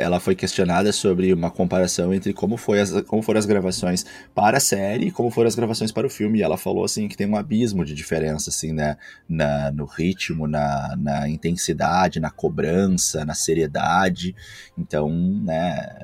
ela 0.00 0.18
foi 0.18 0.34
questionada 0.34 0.90
sobre 0.92 1.30
uma 1.30 1.50
comparação 1.50 2.12
entre 2.14 2.32
como, 2.32 2.56
foi 2.56 2.80
as, 2.80 3.02
como 3.02 3.20
foram 3.22 3.38
as 3.38 3.44
gravações 3.44 4.06
para 4.34 4.56
a 4.56 4.60
série 4.60 5.08
e 5.08 5.10
como 5.10 5.30
foram 5.30 5.46
as 5.48 5.54
gravações 5.54 5.92
para 5.92 6.06
o 6.06 6.10
filme. 6.10 6.38
E 6.38 6.42
ela 6.42 6.56
falou 6.56 6.84
assim 6.84 7.06
que 7.06 7.16
tem 7.18 7.28
um 7.28 7.36
abismo 7.36 7.84
de 7.84 7.92
diferença, 7.92 8.48
assim, 8.48 8.72
né? 8.72 8.96
Na, 9.28 9.70
no 9.70 9.84
ritmo, 9.84 10.46
na, 10.46 10.96
na 10.96 11.28
intensidade, 11.28 12.18
na 12.18 12.30
cobrança, 12.30 13.26
na 13.26 13.34
seriedade. 13.34 14.34
Então, 14.76 15.10
né? 15.10 15.98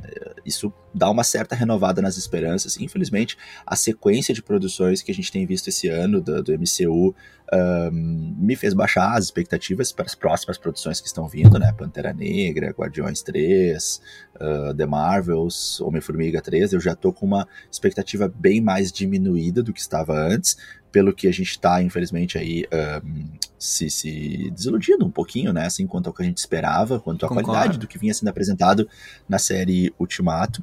Isso 0.45 0.71
dá 0.95 1.11
uma 1.11 1.25
certa 1.25 1.55
renovada 1.55 2.03
nas 2.03 2.19
esperanças. 2.19 2.79
Infelizmente, 2.79 3.37
a 3.67 3.75
sequência 3.77 4.35
de 4.35 4.43
produções 4.43 5.01
que 5.01 5.11
a 5.11 5.15
gente 5.15 5.33
tem 5.33 5.47
visto 5.47 5.69
esse 5.69 5.89
ano 5.89 6.21
do, 6.21 6.43
do 6.43 6.53
MCU 6.53 7.15
um, 7.53 8.35
me 8.39 8.57
fez 8.57 8.73
baixar 8.73 9.17
as 9.17 9.27
expectativas 9.27 9.93
para 9.93 10.07
as 10.07 10.15
próximas 10.15 10.57
produções 10.57 11.01
que 11.01 11.07
estão 11.07 11.29
vindo, 11.29 11.59
né? 11.59 11.73
Pantera 11.73 12.13
Negra, 12.13 12.71
Guardiões 12.71 13.23
3, 13.23 14.01
uh, 14.37 14.75
The 14.75 14.87
Marvels, 14.87 15.81
Homem-Formiga 15.81 16.41
3, 16.41 16.73
eu 16.73 16.81
já 16.81 16.95
tô 16.95 17.13
com 17.13 17.27
uma 17.27 17.47
expectativa 17.71 18.33
bem 18.35 18.61
mais 18.61 18.91
diminuída 18.91 19.63
do 19.63 19.73
que 19.73 19.81
estava 19.81 20.15
antes, 20.15 20.57
pelo 20.93 21.13
que 21.13 21.27
a 21.27 21.33
gente 21.33 21.51
está, 21.51 21.83
infelizmente, 21.83 22.37
aí 22.37 22.65
um, 23.03 23.25
se, 23.59 23.89
se 23.89 24.51
desiludindo 24.51 25.07
um 25.07 25.11
pouquinho, 25.11 25.53
né? 25.53 25.65
Assim, 25.65 25.87
quanto 25.87 26.09
ao 26.09 26.13
que 26.13 26.23
a 26.23 26.27
gente 26.27 26.37
esperava, 26.37 27.01
quanto 27.01 27.25
à 27.25 27.29
Concordo. 27.29 27.49
qualidade 27.49 27.79
do 27.79 27.89
que 27.89 27.99
vinha 27.99 28.13
sendo 28.13 28.29
apresentado 28.29 28.89
na 29.29 29.39
série 29.39 29.93
Ultimato. 29.99 30.63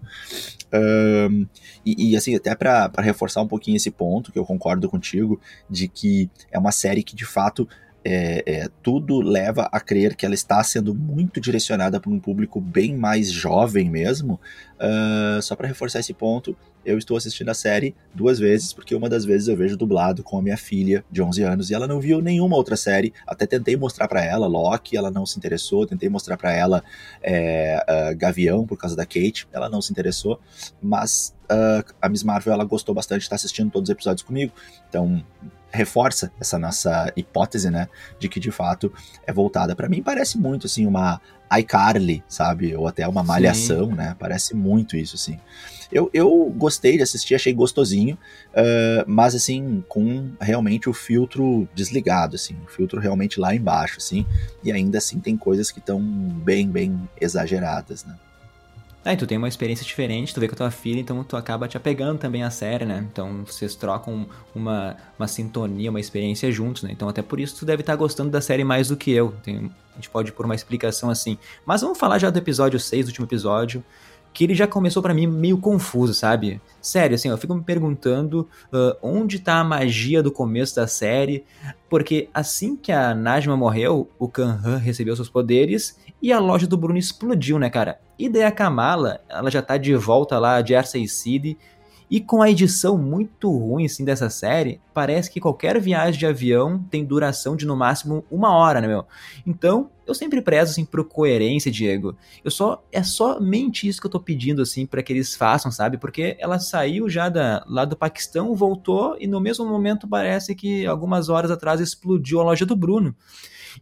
Um, 0.72 1.48
e, 1.84 2.12
e, 2.12 2.16
assim, 2.16 2.36
até 2.36 2.54
para 2.54 2.92
reforçar 3.00 3.42
um 3.42 3.48
pouquinho 3.48 3.78
esse 3.78 3.90
ponto, 3.90 4.32
que 4.32 4.38
eu 4.38 4.46
concordo 4.46 4.88
contigo, 4.88 5.42
de 5.68 5.88
que 5.88 6.30
é 6.52 6.60
uma 6.60 6.72
série 6.72 7.02
que 7.02 7.16
de 7.16 7.26
fato 7.26 7.68
é, 8.04 8.44
é, 8.46 8.68
tudo 8.82 9.20
leva 9.20 9.70
a 9.72 9.80
crer 9.80 10.16
que 10.16 10.26
ela 10.26 10.36
está 10.36 10.64
sendo 10.64 10.96
muito 10.96 11.42
direcionada 11.42 12.00
para 12.00 12.10
um 12.10 12.20
público 12.20 12.60
bem 12.62 12.96
mais 12.96 13.32
jovem 13.32 13.90
mesmo. 13.90 14.40
Uh, 14.80 15.42
só 15.42 15.56
para 15.56 15.68
reforçar 15.68 16.00
esse 16.00 16.14
ponto, 16.14 16.56
eu 16.86 16.98
estou 16.98 17.18
assistindo 17.18 17.50
a 17.50 17.54
série 17.54 17.94
duas 18.14 18.40
vezes, 18.40 18.72
porque 18.72 18.96
uma 18.96 19.10
das 19.10 19.26
vezes 19.26 19.50
eu 19.50 19.58
vejo 19.58 19.76
dublado 19.76 20.24
com 20.24 20.38
a 20.38 20.42
minha 20.42 20.56
filha 20.56 21.04
de 21.12 21.22
11 21.22 21.44
anos 21.44 21.70
e 21.70 21.74
ela 21.74 21.86
não 21.86 22.00
viu 22.00 22.22
nenhuma 22.22 22.56
outra 22.56 22.78
série. 22.78 23.14
Até 23.28 23.46
tentei 23.46 23.76
mostrar 23.76 24.08
para 24.08 24.24
ela 24.24 24.48
Loki, 24.48 24.96
ela 24.96 25.12
não 25.12 25.26
se 25.26 25.38
interessou. 25.38 25.86
Tentei 25.86 26.08
mostrar 26.08 26.38
para 26.38 26.54
ela 26.54 26.84
é, 27.22 27.84
uh, 27.88 28.18
Gavião 28.18 28.66
por 28.66 28.78
causa 28.78 28.96
da 28.96 29.06
Kate, 29.06 29.48
ela 29.52 29.70
não 29.70 29.82
se 29.82 29.92
interessou. 29.92 30.40
Mas 30.82 31.36
uh, 31.52 31.94
a 32.02 32.08
Miss 32.08 32.24
Marvel 32.24 32.54
ela 32.54 32.64
gostou 32.64 32.96
bastante 32.96 33.24
estar 33.24 33.36
assistindo 33.36 33.70
todos 33.70 33.90
os 33.90 33.94
episódios 33.94 34.24
comigo. 34.24 34.54
Então 34.88 35.24
reforça 35.72 36.32
essa 36.40 36.58
nossa 36.58 37.12
hipótese, 37.16 37.70
né, 37.70 37.88
de 38.20 38.28
que 38.28 38.40
de 38.40 38.52
fato 38.52 38.92
é 39.26 39.34
voltada. 39.34 39.76
Para 39.76 39.90
mim 39.90 40.02
parece 40.02 40.38
muito 40.38 40.68
assim 40.68 40.86
uma 40.86 41.22
iCarly, 41.58 42.24
sabe, 42.28 42.76
ou 42.76 42.88
até 42.88 43.08
uma 43.08 43.24
malhação, 43.24 43.90
Sim. 43.90 43.96
né? 43.96 44.16
Parece 44.20 44.56
muito 44.56 44.96
isso 44.96 45.16
assim. 45.16 45.40
Eu, 45.92 46.10
eu 46.14 46.54
gostei 46.56 46.98
de 46.98 47.04
assistir, 47.04 47.34
achei 47.34 47.52
gostosinho, 47.52 48.16
uh, 48.52 49.04
mas 49.08 49.34
assim 49.34 49.84
com 49.88 50.32
realmente 50.40 50.88
o 50.88 50.94
filtro 50.94 51.68
desligado, 51.74 52.36
assim, 52.36 52.56
o 52.64 52.70
filtro 52.70 53.00
realmente 53.00 53.40
lá 53.40 53.56
embaixo, 53.56 53.96
assim. 53.98 54.26
E 54.64 54.72
ainda 54.72 55.00
assim 55.00 55.20
tem 55.20 55.36
coisas 55.36 55.72
que 55.72 55.80
estão 55.80 56.00
bem, 56.00 56.70
bem 56.70 57.10
exageradas, 57.20 58.06
né? 58.06 58.16
Aí 59.10 59.18
tu 59.18 59.26
tem 59.26 59.40
uma 59.40 59.48
experiência 59.48 59.84
diferente, 59.84 60.36
tu 60.36 60.40
vê 60.40 60.48
com 60.48 60.54
a 60.54 60.58
tua 60.58 60.70
filha, 60.70 61.00
então 61.00 61.24
tu 61.24 61.36
acaba 61.36 61.68
te 61.68 61.76
apegando 61.76 62.20
também 62.20 62.44
à 62.44 62.52
série, 62.52 62.86
né? 62.86 63.04
Então 63.12 63.44
vocês 63.44 63.74
trocam 63.74 64.28
uma, 64.54 64.96
uma 65.18 65.28
sintonia, 65.28 65.90
uma 65.90 66.00
experiência 66.00 66.52
juntos, 66.52 66.84
né? 66.84 66.92
Então 66.92 67.10
até 67.10 67.24
por 67.24 67.40
isso 67.40 67.56
tu 67.58 67.66
deve 67.66 67.82
estar 67.82 67.96
gostando 67.96 68.30
da 68.30 68.40
série 68.40 68.64
mais 68.64 68.90
do 68.90 68.96
que 68.96 69.10
eu. 69.10 69.34
Tem, 69.42 69.72
a 69.94 69.96
gente 69.96 70.12
pode 70.12 70.32
pôr 70.32 70.46
uma 70.46 70.54
explicação 70.54 71.10
assim. 71.10 71.40
Mas 71.66 71.82
vamos 71.82 71.98
falar 71.98 72.20
já 72.20 72.30
do 72.30 72.38
episódio 72.38 72.80
6, 72.80 73.08
do 73.08 73.10
último 73.10 73.26
episódio, 73.26 73.84
que 74.40 74.46
ele 74.46 74.56
já 74.56 74.66
começou 74.66 75.04
para 75.04 75.14
mim 75.14 75.28
meio 75.28 75.58
confuso, 75.58 76.14
sabe? 76.14 76.62
Sério, 76.82 77.16
assim, 77.16 77.28
eu 77.28 77.38
fico 77.38 77.54
me 77.54 77.62
perguntando 77.62 78.48
uh, 78.72 78.96
onde 79.02 79.38
tá 79.38 79.56
a 79.56 79.64
magia 79.66 80.24
do 80.24 80.32
começo 80.32 80.78
da 80.78 80.88
série, 80.88 81.44
porque 81.90 82.30
assim 82.34 82.78
que 82.78 82.90
a 82.90 83.14
Najma 83.14 83.58
morreu, 83.58 84.10
o 84.18 84.30
Kanhan 84.30 84.78
recebeu 84.78 85.14
seus 85.14 85.28
poderes 85.28 86.00
e 86.22 86.32
a 86.32 86.40
loja 86.40 86.66
do 86.66 86.78
Bruno 86.78 86.98
explodiu, 86.98 87.60
né, 87.60 87.70
cara? 87.70 88.00
E 88.18 88.30
daí 88.30 88.44
a 88.44 88.52
Kamala, 88.52 89.20
ela 89.28 89.52
já 89.52 89.62
tá 89.62 89.76
de 89.76 89.94
volta 89.96 90.40
lá 90.40 90.62
de 90.62 90.74
Arsay 90.74 91.06
City, 91.06 91.58
e 92.10 92.20
com 92.20 92.42
a 92.42 92.50
edição 92.50 92.98
muito 92.98 93.56
ruim 93.56 93.86
assim, 93.86 94.04
dessa 94.04 94.30
série, 94.30 94.82
parece 94.94 95.30
que 95.30 95.40
qualquer 95.40 95.80
viagem 95.80 96.20
de 96.20 96.26
avião 96.26 96.84
tem 96.90 97.06
duração 97.06 97.56
de 97.56 97.66
no 97.66 97.76
máximo 97.76 98.26
uma 98.32 98.56
hora, 98.56 98.82
né, 98.82 98.88
meu? 98.88 99.06
Então, 99.46 99.92
eu 100.08 100.16
sempre 100.16 100.42
prezo 100.42 100.72
assim 100.72 100.84
por 100.84 101.04
coerência, 101.04 101.72
Diego. 101.72 102.18
Eu 102.44 102.50
só 102.50 102.84
é 102.92 103.04
somente 103.04 103.88
isso 103.88 104.02
que 104.02 104.08
eu 104.08 104.12
tô 104.12 104.20
pedindo 104.20 104.62
assim 104.62 104.88
para 104.88 105.04
que 105.04 105.14
eles 105.14 105.36
façam, 105.36 105.72
sabe? 105.72 105.98
Porque 106.00 106.36
ela 106.40 106.58
saiu 106.58 107.08
já 107.08 107.30
da, 107.30 107.64
lá 107.68 107.86
do 107.86 107.96
Paquistão, 107.96 108.56
voltou 108.56 109.16
e 109.20 109.28
no 109.28 109.40
mesmo 109.40 109.66
momento 109.66 110.08
parece 110.08 110.56
que 110.56 110.88
algumas 110.88 111.30
horas 111.30 111.52
atrás 111.52 111.80
explodiu 111.80 112.40
a 112.40 112.44
loja 112.44 112.66
do 112.66 112.76
Bruno. 112.76 113.16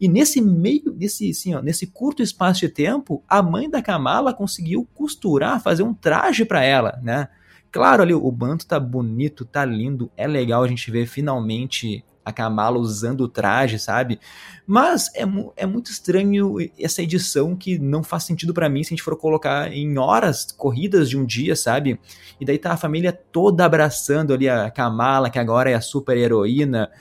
E 0.02 0.08
nesse 0.10 0.42
meio, 0.42 0.94
nesse, 0.96 1.30
assim, 1.30 1.56
ó, 1.56 1.62
nesse 1.62 1.88
curto 1.88 2.22
espaço 2.22 2.60
de 2.60 2.70
tempo, 2.70 3.24
a 3.28 3.42
mãe 3.42 3.70
da 3.70 3.82
Kamala 3.82 4.34
conseguiu 4.34 4.86
costurar, 4.94 5.64
fazer 5.64 5.84
um 5.84 5.94
traje 5.94 6.44
para 6.44 6.62
ela, 6.62 7.00
né? 7.02 7.30
Claro, 7.72 8.02
ali 8.02 8.14
o 8.14 8.32
manto 8.32 8.66
tá 8.66 8.80
bonito, 8.80 9.46
tá 9.46 9.66
lindo, 9.66 10.10
é 10.16 10.28
legal 10.28 10.64
a 10.64 10.68
gente 10.68 10.90
ver 10.90 11.06
finalmente 11.06 12.04
a 12.28 12.34
Kamala 12.34 12.78
usando 12.78 13.22
o 13.22 13.28
traje, 13.30 13.80
sabe? 13.80 14.20
Mas 14.66 15.10
é, 15.16 15.24
é 15.56 15.66
muito 15.66 15.90
estranho 15.90 16.58
essa 16.78 17.02
edição 17.02 17.56
que 17.56 17.80
não 17.80 18.04
faz 18.04 18.24
sentido 18.24 18.54
para 18.54 18.68
mim 18.68 18.84
se 18.84 18.90
a 18.90 18.96
gente 18.96 19.04
for 19.04 19.16
colocar 19.16 19.72
em 19.72 19.98
horas 19.98 20.52
corridas 20.52 21.10
de 21.10 21.18
um 21.18 21.26
dia, 21.26 21.56
sabe? 21.56 21.98
E 22.40 22.44
daí 22.46 22.58
tá 22.58 22.74
a 22.74 22.78
família 22.78 23.14
toda 23.14 23.64
abraçando 23.64 24.34
ali 24.34 24.50
a 24.50 24.70
Kamala, 24.70 25.30
que 25.30 25.40
agora 25.40 25.70
é 25.72 25.74
a 25.74 25.80
super 25.80 26.18
heroína, 26.18 26.92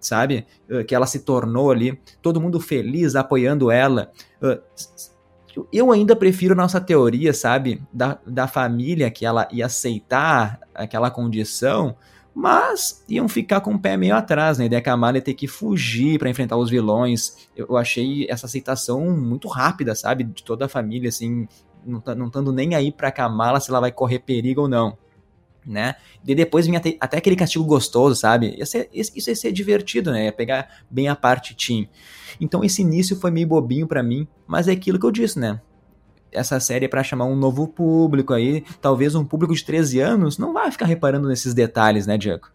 sabe? 0.00 0.46
Que 0.88 0.94
ela 0.94 1.06
se 1.06 1.20
tornou 1.20 1.70
ali, 1.70 2.00
todo 2.22 2.40
mundo 2.40 2.58
feliz 2.58 3.14
apoiando 3.14 3.70
ela. 3.70 4.10
Eu 5.72 5.90
ainda 5.90 6.14
prefiro 6.14 6.54
nossa 6.54 6.80
teoria, 6.80 7.32
sabe? 7.32 7.82
Da, 7.92 8.18
da 8.26 8.46
família 8.46 9.10
que 9.10 9.24
ela 9.26 9.48
ia 9.52 9.66
aceitar 9.66 10.60
aquela 10.74 11.10
condição, 11.10 11.96
mas 12.34 13.04
iam 13.08 13.28
ficar 13.28 13.60
com 13.60 13.74
o 13.74 13.78
pé 13.78 13.96
meio 13.96 14.14
atrás, 14.14 14.58
né? 14.58 14.64
A 14.64 14.66
ideia 14.66 14.82
que 14.82 14.88
a 14.88 14.92
Kamala 14.92 15.16
ia 15.16 15.22
ter 15.22 15.34
que 15.34 15.46
fugir 15.46 16.18
para 16.18 16.30
enfrentar 16.30 16.56
os 16.56 16.70
vilões. 16.70 17.48
Eu 17.56 17.76
achei 17.76 18.26
essa 18.28 18.46
aceitação 18.46 19.10
muito 19.10 19.48
rápida, 19.48 19.94
sabe? 19.94 20.24
De 20.24 20.42
toda 20.42 20.66
a 20.66 20.68
família, 20.68 21.08
assim, 21.08 21.48
não 21.84 22.26
estando 22.26 22.52
nem 22.52 22.74
aí 22.74 22.92
pra 22.92 23.10
Kamala 23.10 23.60
se 23.60 23.70
ela 23.70 23.80
vai 23.80 23.92
correr 23.92 24.20
perigo 24.20 24.62
ou 24.62 24.68
não 24.68 24.96
né? 25.66 25.94
E 26.26 26.34
depois 26.34 26.66
vinha 26.66 26.78
até, 26.78 26.96
até, 27.00 27.18
aquele 27.18 27.36
castigo 27.36 27.64
gostoso, 27.64 28.14
sabe? 28.14 28.54
Ia 28.56 28.66
ser, 28.66 28.88
isso 28.92 29.30
ia 29.30 29.36
ser 29.36 29.52
divertido, 29.52 30.10
né? 30.10 30.26
Ia 30.26 30.32
pegar 30.32 30.68
bem 30.90 31.08
a 31.08 31.16
parte 31.16 31.54
team. 31.54 31.86
Então 32.40 32.64
esse 32.64 32.82
início 32.82 33.16
foi 33.16 33.30
meio 33.30 33.46
bobinho 33.46 33.86
para 33.86 34.02
mim, 34.02 34.26
mas 34.46 34.68
é 34.68 34.72
aquilo 34.72 34.98
que 34.98 35.06
eu 35.06 35.10
disse, 35.10 35.38
né? 35.38 35.60
Essa 36.32 36.60
série 36.60 36.84
é 36.84 36.88
para 36.88 37.02
chamar 37.02 37.24
um 37.24 37.34
novo 37.34 37.66
público 37.66 38.32
aí, 38.32 38.64
talvez 38.80 39.14
um 39.14 39.24
público 39.24 39.54
de 39.54 39.64
13 39.64 40.00
anos 40.00 40.38
não 40.38 40.52
vai 40.52 40.70
ficar 40.70 40.86
reparando 40.86 41.28
nesses 41.28 41.52
detalhes, 41.52 42.06
né, 42.06 42.16
Diego? 42.16 42.48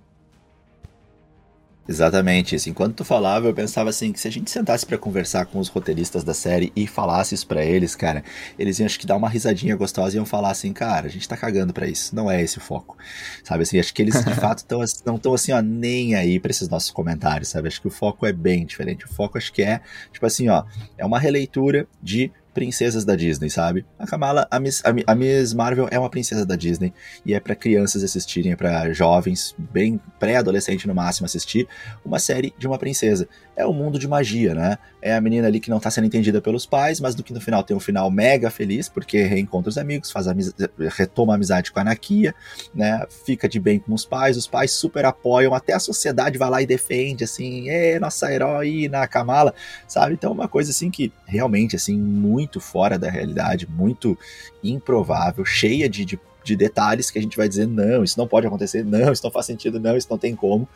Exatamente 1.88 2.56
isso. 2.56 2.68
Enquanto 2.68 2.96
tu 2.96 3.06
falava, 3.06 3.48
eu 3.48 3.54
pensava 3.54 3.92
assim 3.92 4.12
que 4.12 4.20
se 4.20 4.28
a 4.28 4.32
gente 4.32 4.50
sentasse 4.50 4.86
para 4.86 4.98
conversar 4.98 5.46
com 5.46 5.60
os 5.60 5.68
roteiristas 5.68 6.24
da 6.24 6.34
série 6.34 6.74
e 6.76 6.88
falasse 6.88 7.36
isso 7.36 7.46
para 7.46 7.64
eles, 7.64 7.96
cara, 7.96 8.24
eles 8.58 8.80
iam 8.80 8.88
acho 8.88 9.00
que 9.00 9.06
dar 9.06 9.16
uma 9.16 9.30
risadinha 9.30 9.76
gostosa 9.76 10.16
e 10.16 10.18
iam 10.18 10.26
falar 10.26 10.50
assim, 10.50 10.74
cara, 10.74 11.06
a 11.06 11.10
gente 11.10 11.30
tá 11.30 11.38
cagando 11.38 11.74
para 11.74 11.88
isso. 11.88 12.16
Não 12.16 12.30
é 12.30 12.42
esse 12.42 12.58
o 12.58 12.62
foco. 12.62 12.98
Sabe 13.44 13.64
assim, 13.64 13.80
acho 13.80 13.94
que 13.94 14.02
eles 14.02 14.24
de 14.26 14.34
fato 14.36 14.66
tão, 14.66 14.80
não 15.06 15.16
estão 15.16 15.34
assim, 15.34 15.52
ó, 15.52 15.62
nem 15.62 16.16
aí 16.16 16.40
para 16.40 16.50
esses 16.50 16.68
nossos 16.68 16.90
comentários, 16.90 17.50
sabe? 17.50 17.68
Acho 17.68 17.82
que 17.82 17.88
o 17.88 17.92
foco 17.92 18.26
é 18.26 18.34
bem 18.34 18.66
diferente. 18.66 19.06
O 19.06 19.10
foco 19.10 19.38
acho 19.38 19.54
que 19.54 19.62
é, 19.62 19.80
tipo 20.12 20.26
assim, 20.26 20.50
ó, 20.50 20.64
é 20.98 21.06
uma 21.06 21.20
releitura 21.20 21.88
de 22.02 22.32
princesas 22.56 23.04
da 23.04 23.16
Disney, 23.18 23.50
sabe? 23.50 23.86
A 24.00 24.08
Kamala, 24.08 24.48
a 24.50 24.60
Miss, 24.60 24.82
a, 24.86 25.14
Miss 25.14 25.54
Marvel 25.54 25.90
é 25.92 26.00
uma 26.00 26.10
princesa 26.10 26.46
da 26.46 26.56
Disney 26.56 26.94
e 27.26 27.34
é 27.34 27.40
para 27.40 27.54
crianças 27.54 28.02
assistirem, 28.02 28.54
é 28.54 28.56
para 28.56 28.94
jovens, 28.94 29.54
bem 29.58 30.00
pré-adolescente 30.18 30.88
no 30.88 30.96
máximo 30.96 31.26
assistir, 31.26 31.68
uma 32.04 32.18
série 32.18 32.54
de 32.58 32.66
uma 32.66 32.80
princesa. 32.80 33.28
É 33.56 33.66
o 33.66 33.74
mundo 33.74 34.00
de 34.00 34.08
magia, 34.08 34.54
né? 34.54 34.78
É 35.02 35.16
a 35.16 35.22
menina 35.22 35.48
ali 35.48 35.60
que 35.60 35.70
não 35.70 35.80
tá 35.80 35.92
sendo 35.92 36.06
entendida 36.06 36.42
pelos 36.42 36.66
pais, 36.66 37.00
mas 37.00 37.14
do 37.14 37.24
que 37.24 37.34
no 37.34 37.42
final 37.42 37.64
tem 37.64 37.76
um 37.76 37.80
final 37.80 38.10
mega 38.10 38.50
feliz, 38.50 38.90
porque 38.90 39.22
reencontra 39.24 39.70
os 39.70 39.78
amigos, 39.78 40.12
faz 40.12 40.28
amizade, 40.28 40.70
retoma 40.98 41.34
a 41.34 41.36
amizade 41.36 41.72
com 41.72 41.80
a 41.80 41.82
Anakia, 41.82 42.34
né? 42.74 43.06
Fica 43.26 43.48
de 43.48 43.60
bem 43.60 43.80
com 43.80 43.94
os 43.94 44.06
pais, 44.06 44.38
os 44.38 44.48
pais 44.48 44.72
super 44.72 45.06
apoiam, 45.06 45.54
até 45.54 45.74
a 45.74 45.80
sociedade 45.80 46.38
vai 46.38 46.50
lá 46.50 46.62
e 46.62 46.66
defende, 46.66 47.24
assim, 47.24 47.70
é 47.70 48.00
nossa 48.00 48.32
heroína, 48.32 49.08
Kamala, 49.08 49.54
sabe? 49.88 50.14
Então 50.14 50.32
uma 50.32 50.48
coisa 50.48 50.72
assim 50.72 50.90
que 50.90 51.12
realmente, 51.26 51.76
assim, 51.76 51.98
muito 51.98 52.46
muito 52.46 52.60
fora 52.60 52.98
da 52.98 53.10
realidade, 53.10 53.68
muito 53.68 54.18
improvável, 54.64 55.44
cheia 55.44 55.90
de, 55.90 56.06
de, 56.06 56.20
de 56.44 56.56
detalhes 56.56 57.10
que 57.10 57.20
a 57.20 57.22
gente 57.22 57.38
vai 57.38 57.48
dizer: 57.48 57.68
não, 57.68 58.04
isso 58.04 58.18
não 58.18 58.28
pode 58.28 58.48
acontecer, 58.48 58.84
não, 58.84 59.12
isso 59.12 59.24
não 59.24 59.32
faz 59.32 59.46
sentido, 59.46 59.80
não, 59.80 59.98
isso 59.98 60.08
não 60.10 60.18
tem 60.18 60.36
como. 60.36 60.68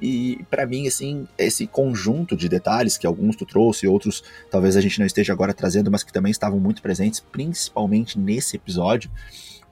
E 0.00 0.44
para 0.50 0.66
mim, 0.66 0.86
assim, 0.86 1.26
esse 1.38 1.66
conjunto 1.66 2.36
de 2.36 2.48
detalhes 2.48 2.98
que 2.98 3.06
alguns 3.06 3.36
tu 3.36 3.46
trouxe, 3.46 3.86
outros 3.86 4.22
talvez 4.50 4.76
a 4.76 4.80
gente 4.80 4.98
não 4.98 5.06
esteja 5.06 5.32
agora 5.32 5.54
trazendo, 5.54 5.90
mas 5.90 6.02
que 6.02 6.12
também 6.12 6.30
estavam 6.30 6.58
muito 6.58 6.82
presentes, 6.82 7.20
principalmente 7.20 8.18
nesse 8.18 8.56
episódio, 8.56 9.10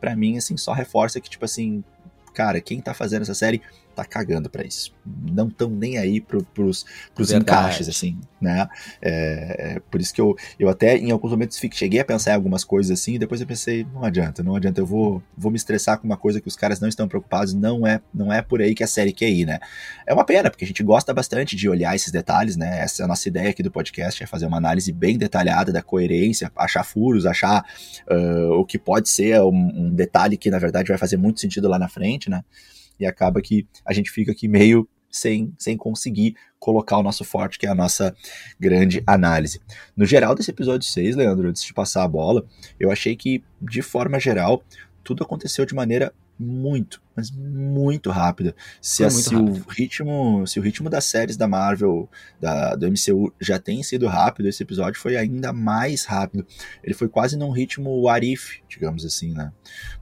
para 0.00 0.16
mim, 0.16 0.36
assim, 0.36 0.56
só 0.56 0.72
reforça 0.72 1.20
que, 1.20 1.30
tipo 1.30 1.44
assim, 1.44 1.84
cara, 2.32 2.60
quem 2.60 2.80
tá 2.80 2.94
fazendo 2.94 3.22
essa 3.22 3.34
série 3.34 3.60
tá 3.92 4.04
cagando 4.04 4.49
para 4.49 4.64
isso. 4.64 4.92
Não 5.04 5.49
estão 5.49 5.68
nem 5.68 5.99
aí 5.99 6.20
pro, 6.20 6.42
pros, 6.42 6.84
pros 7.14 7.32
encaixes, 7.32 7.88
assim, 7.88 8.18
né? 8.40 8.68
É, 9.00 9.75
é, 9.75 9.80
por 9.90 10.00
isso 10.00 10.12
que 10.12 10.20
eu, 10.20 10.37
eu 10.58 10.68
até 10.68 10.96
em 10.96 11.11
alguns 11.11 11.30
momentos 11.30 11.61
cheguei 11.72 12.00
a 12.00 12.04
pensar 12.04 12.32
em 12.32 12.34
algumas 12.34 12.64
coisas 12.64 12.99
assim, 12.99 13.14
e 13.14 13.18
depois 13.18 13.40
eu 13.40 13.46
pensei, 13.46 13.87
não 13.92 14.04
adianta, 14.04 14.42
não 14.42 14.56
adianta, 14.56 14.80
eu 14.80 14.87
vou, 14.87 15.22
vou 15.37 15.50
me 15.50 15.56
estressar 15.56 15.99
com 15.99 16.06
uma 16.06 16.16
coisa 16.16 16.40
que 16.40 16.49
os 16.49 16.56
caras 16.56 16.80
não 16.80 16.88
estão 16.88 17.06
preocupados, 17.06 17.54
não 17.54 17.87
é, 17.87 18.00
não 18.12 18.32
é 18.32 18.42
por 18.42 18.61
aí 18.61 18.75
que 18.75 18.82
a 18.82 18.87
série 18.87 19.12
quer 19.12 19.30
ir, 19.30 19.46
né? 19.46 19.58
É 20.06 20.12
uma 20.12 20.25
pena, 20.25 20.50
porque 20.50 20.64
a 20.64 20.68
gente 20.68 20.82
gosta 20.82 21.12
bastante 21.12 21.56
de 21.56 21.68
olhar 21.68 21.94
esses 21.94 22.11
detalhes, 22.11 22.56
né? 22.56 22.80
Essa 22.80 23.02
é 23.02 23.04
a 23.04 23.08
nossa 23.08 23.28
ideia 23.28 23.50
aqui 23.50 23.62
do 23.62 23.70
podcast, 23.70 24.22
é 24.22 24.26
fazer 24.26 24.46
uma 24.46 24.56
análise 24.56 24.92
bem 24.92 25.16
detalhada 25.18 25.72
da 25.72 25.82
coerência, 25.82 26.50
achar 26.56 26.84
furos, 26.84 27.26
achar 27.26 27.64
uh, 28.11 28.52
o 28.54 28.64
que 28.64 28.78
pode 28.78 29.08
ser 29.08 29.40
um, 29.40 29.87
um 29.87 29.94
detalhe 29.94 30.37
que 30.37 30.50
na 30.50 30.58
verdade 30.58 30.88
vai 30.88 30.99
fazer 30.99 31.16
muito 31.16 31.40
sentido 31.40 31.68
lá 31.68 31.78
na 31.78 31.88
frente, 31.88 32.30
né? 32.30 32.42
E 32.99 33.06
acaba 33.06 33.40
que 33.40 33.66
a 33.84 33.92
gente 33.92 34.11
fica 34.11 34.32
aqui 34.32 34.49
meio 34.49 34.88
sem, 35.11 35.52
sem 35.58 35.76
conseguir 35.76 36.34
colocar 36.58 36.96
o 36.96 37.02
nosso 37.02 37.25
forte, 37.25 37.58
que 37.58 37.66
é 37.66 37.68
a 37.68 37.75
nossa 37.75 38.16
grande 38.58 39.02
análise. 39.06 39.61
No 39.96 40.06
geral 40.06 40.34
desse 40.34 40.50
episódio 40.50 40.88
6, 40.88 41.16
Leandro, 41.16 41.49
antes 41.49 41.62
de 41.62 41.75
passar 41.75 42.02
a 42.02 42.08
bola, 42.08 42.44
eu 42.80 42.90
achei 42.90 43.14
que, 43.14 43.44
de 43.61 43.82
forma 43.82 44.18
geral, 44.18 44.64
tudo 45.04 45.22
aconteceu 45.22 45.66
de 45.66 45.75
maneira 45.75 46.14
muito, 46.42 47.00
mas 47.14 47.30
muito 47.30 48.11
rápida. 48.11 48.54
Se, 48.80 49.02
muito 49.02 49.14
se 49.14 49.34
rápido. 49.34 49.64
o 49.66 49.70
ritmo, 49.70 50.46
se 50.46 50.58
o 50.58 50.62
ritmo 50.62 50.90
das 50.90 51.04
séries 51.04 51.37
da 51.37 51.46
Marvel, 51.46 52.08
da, 52.40 52.75
do 52.75 52.87
MCU 52.87 53.32
já 53.40 53.58
tem 53.58 53.82
sido 53.82 54.06
rápido, 54.06 54.49
esse 54.49 54.62
episódio 54.62 55.00
foi 55.00 55.16
ainda 55.16 55.52
mais 55.52 56.04
rápido. 56.04 56.46
Ele 56.82 56.94
foi 56.94 57.08
quase 57.08 57.37
num 57.37 57.50
ritmo 57.50 58.08
Arif, 58.08 58.62
digamos 58.68 59.04
assim, 59.04 59.32
né? 59.32 59.52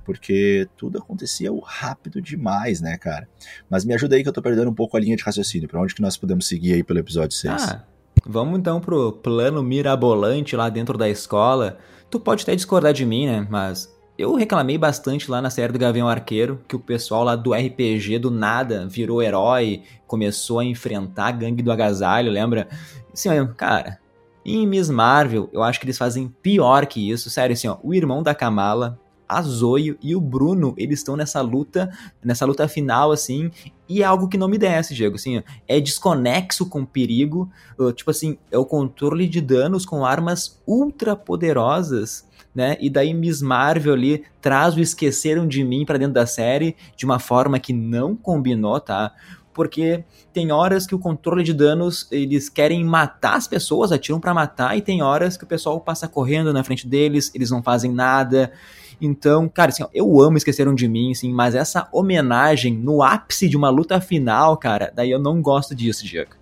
Porque 0.04 0.68
tudo 0.76 0.98
acontecia 0.98 1.50
rápido 1.62 2.20
demais, 2.20 2.80
né, 2.80 2.96
cara? 2.96 3.28
Mas 3.68 3.84
me 3.84 3.94
ajuda 3.94 4.16
aí 4.16 4.22
que 4.22 4.28
eu 4.28 4.32
tô 4.32 4.42
perdendo 4.42 4.70
um 4.70 4.74
pouco 4.74 4.96
a 4.96 5.00
linha 5.00 5.16
de 5.16 5.22
raciocínio. 5.22 5.68
Para 5.68 5.80
onde 5.80 5.94
que 5.94 6.02
nós 6.02 6.16
podemos 6.16 6.46
seguir 6.46 6.72
aí 6.72 6.82
pelo 6.82 6.98
episódio 6.98 7.36
6? 7.36 7.54
Ah, 7.54 7.84
vamos 8.26 8.58
então 8.58 8.80
pro 8.80 9.12
plano 9.12 9.62
mirabolante 9.62 10.56
lá 10.56 10.68
dentro 10.68 10.96
da 10.96 11.08
escola. 11.08 11.78
Tu 12.10 12.18
pode 12.18 12.42
até 12.42 12.56
discordar 12.56 12.92
de 12.92 13.06
mim, 13.06 13.26
né? 13.26 13.46
Mas 13.48 13.88
eu 14.20 14.34
reclamei 14.34 14.76
bastante 14.76 15.30
lá 15.30 15.40
na 15.40 15.48
série 15.48 15.72
do 15.72 15.78
Gavião 15.78 16.06
Arqueiro, 16.06 16.60
que 16.68 16.76
o 16.76 16.80
pessoal 16.80 17.24
lá 17.24 17.34
do 17.34 17.54
RPG 17.54 18.18
do 18.18 18.30
nada 18.30 18.86
virou 18.86 19.22
herói, 19.22 19.82
começou 20.06 20.58
a 20.58 20.64
enfrentar 20.64 21.28
a 21.28 21.32
gangue 21.32 21.62
do 21.62 21.72
agasalho, 21.72 22.30
lembra? 22.30 22.68
Assim, 23.12 23.28
cara, 23.56 23.98
em 24.44 24.66
Miss 24.66 24.90
Marvel, 24.90 25.48
eu 25.52 25.62
acho 25.62 25.80
que 25.80 25.86
eles 25.86 25.96
fazem 25.96 26.28
pior 26.42 26.84
que 26.86 27.10
isso. 27.10 27.30
Sério, 27.30 27.54
assim, 27.54 27.68
ó, 27.68 27.78
o 27.82 27.94
irmão 27.94 28.22
da 28.22 28.34
Kamala, 28.34 29.00
a 29.26 29.40
Zoe 29.42 29.96
e 30.02 30.14
o 30.14 30.20
Bruno, 30.20 30.74
eles 30.76 30.98
estão 30.98 31.16
nessa 31.16 31.40
luta, 31.40 31.90
nessa 32.22 32.44
luta 32.44 32.66
final, 32.66 33.12
assim, 33.12 33.50
e 33.88 34.02
é 34.02 34.04
algo 34.04 34.28
que 34.28 34.36
não 34.36 34.48
me 34.48 34.58
desce, 34.58 34.92
Diego, 34.94 35.14
assim, 35.14 35.42
é 35.68 35.80
desconexo 35.80 36.68
com 36.68 36.84
perigo, 36.84 37.50
tipo 37.94 38.10
assim, 38.10 38.36
é 38.50 38.58
o 38.58 38.66
controle 38.66 39.28
de 39.28 39.40
danos 39.40 39.86
com 39.86 40.04
armas 40.04 40.60
ultra 40.66 41.14
poderosas, 41.14 42.28
né? 42.54 42.76
E 42.80 42.90
daí 42.90 43.14
Miss 43.14 43.40
Marvel 43.40 43.94
ali 43.94 44.24
traz 44.40 44.76
o 44.76 44.80
Esqueceram 44.80 45.46
de 45.46 45.62
Mim 45.64 45.84
para 45.84 45.98
dentro 45.98 46.14
da 46.14 46.26
série 46.26 46.76
de 46.96 47.04
uma 47.04 47.18
forma 47.18 47.58
que 47.58 47.72
não 47.72 48.16
combinou, 48.16 48.80
tá? 48.80 49.12
Porque 49.52 50.04
tem 50.32 50.52
horas 50.52 50.86
que 50.86 50.94
o 50.94 50.98
controle 50.98 51.42
de 51.42 51.52
danos 51.52 52.06
eles 52.10 52.48
querem 52.48 52.84
matar 52.84 53.36
as 53.36 53.48
pessoas, 53.48 53.92
atiram 53.92 54.20
para 54.20 54.32
matar, 54.32 54.76
e 54.76 54.82
tem 54.82 55.02
horas 55.02 55.36
que 55.36 55.44
o 55.44 55.46
pessoal 55.46 55.80
passa 55.80 56.08
correndo 56.08 56.52
na 56.52 56.62
frente 56.62 56.86
deles, 56.86 57.30
eles 57.34 57.50
não 57.50 57.62
fazem 57.62 57.92
nada. 57.92 58.52
Então, 59.00 59.48
cara, 59.48 59.70
assim, 59.70 59.84
eu 59.92 60.20
amo 60.20 60.36
Esqueceram 60.36 60.74
de 60.74 60.86
Mim, 60.86 61.12
assim, 61.12 61.32
mas 61.32 61.54
essa 61.54 61.88
homenagem 61.92 62.74
no 62.74 63.02
ápice 63.02 63.48
de 63.48 63.56
uma 63.56 63.70
luta 63.70 64.00
final, 64.00 64.56
cara, 64.56 64.92
daí 64.94 65.10
eu 65.10 65.18
não 65.18 65.40
gosto 65.40 65.74
disso, 65.74 66.06
Diego. 66.06 66.39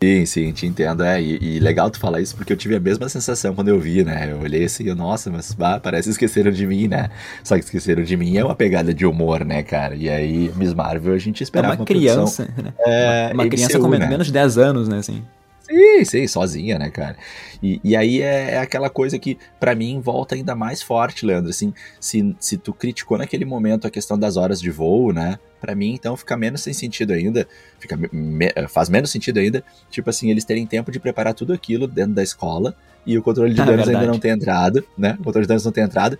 Sim, 0.00 0.26
sim, 0.26 0.52
te 0.52 0.64
entendo. 0.64 1.02
É, 1.02 1.20
e, 1.20 1.56
e, 1.56 1.58
legal 1.58 1.90
tu 1.90 1.98
falar 1.98 2.20
isso 2.20 2.36
porque 2.36 2.52
eu 2.52 2.56
tive 2.56 2.76
a 2.76 2.80
mesma 2.80 3.08
sensação 3.08 3.52
quando 3.52 3.68
eu 3.68 3.80
vi, 3.80 4.04
né? 4.04 4.30
Eu 4.30 4.40
olhei 4.40 4.64
assim, 4.64 4.84
nossa, 4.94 5.28
mas 5.28 5.52
bah, 5.52 5.80
parece 5.80 6.04
que 6.04 6.12
esqueceram 6.12 6.52
de 6.52 6.66
mim, 6.66 6.86
né? 6.86 7.10
Só 7.42 7.56
que 7.56 7.64
esqueceram 7.64 8.04
de 8.04 8.16
mim 8.16 8.36
é 8.36 8.44
uma 8.44 8.54
pegada 8.54 8.94
de 8.94 9.04
humor, 9.04 9.44
né, 9.44 9.62
cara? 9.64 9.96
E 9.96 10.08
aí, 10.08 10.52
Miss 10.54 10.72
Marvel, 10.72 11.14
a 11.14 11.18
gente 11.18 11.42
esperava 11.42 11.74
é 11.74 11.76
uma, 11.76 11.80
uma 11.80 11.86
criança, 11.86 12.44
produção, 12.44 12.64
né? 12.64 12.74
É, 12.78 13.30
uma, 13.34 13.42
uma 13.42 13.50
criança 13.50 13.78
com 13.80 13.88
né? 13.88 14.06
menos 14.06 14.28
de 14.28 14.32
10 14.32 14.58
anos, 14.58 14.88
né, 14.88 14.98
assim. 14.98 15.24
Sim, 15.68 16.04
sim, 16.04 16.26
sozinha, 16.26 16.78
né, 16.78 16.90
cara? 16.90 17.16
E, 17.62 17.80
e 17.84 17.94
aí 17.94 18.22
é, 18.22 18.52
é 18.52 18.58
aquela 18.58 18.88
coisa 18.88 19.18
que, 19.18 19.36
para 19.60 19.74
mim, 19.74 20.00
volta 20.00 20.34
ainda 20.34 20.54
mais 20.54 20.82
forte, 20.82 21.26
Leandro. 21.26 21.50
Assim, 21.50 21.74
se, 22.00 22.34
se 22.40 22.56
tu 22.56 22.72
criticou 22.72 23.18
naquele 23.18 23.44
momento 23.44 23.86
a 23.86 23.90
questão 23.90 24.18
das 24.18 24.36
horas 24.36 24.60
de 24.60 24.70
voo, 24.70 25.12
né? 25.12 25.38
Para 25.60 25.74
mim, 25.74 25.92
então, 25.92 26.16
fica 26.16 26.36
menos 26.36 26.62
sem 26.62 26.72
sentido 26.72 27.12
ainda. 27.12 27.46
Fica, 27.78 27.96
me, 28.10 28.48
faz 28.68 28.88
menos 28.88 29.10
sentido 29.10 29.38
ainda, 29.38 29.62
tipo 29.90 30.08
assim, 30.08 30.30
eles 30.30 30.44
terem 30.44 30.66
tempo 30.66 30.90
de 30.90 30.98
preparar 30.98 31.34
tudo 31.34 31.52
aquilo 31.52 31.86
dentro 31.86 32.14
da 32.14 32.22
escola 32.22 32.74
e 33.04 33.16
o 33.18 33.22
controle 33.22 33.52
de 33.52 33.60
é 33.60 33.64
danos 33.64 33.88
ainda 33.88 34.06
não 34.06 34.18
tem 34.18 34.30
entrado, 34.30 34.84
né? 34.96 35.16
O 35.20 35.24
controle 35.24 35.44
de 35.44 35.48
danos 35.48 35.64
não 35.64 35.72
tem 35.72 35.84
entrado. 35.84 36.18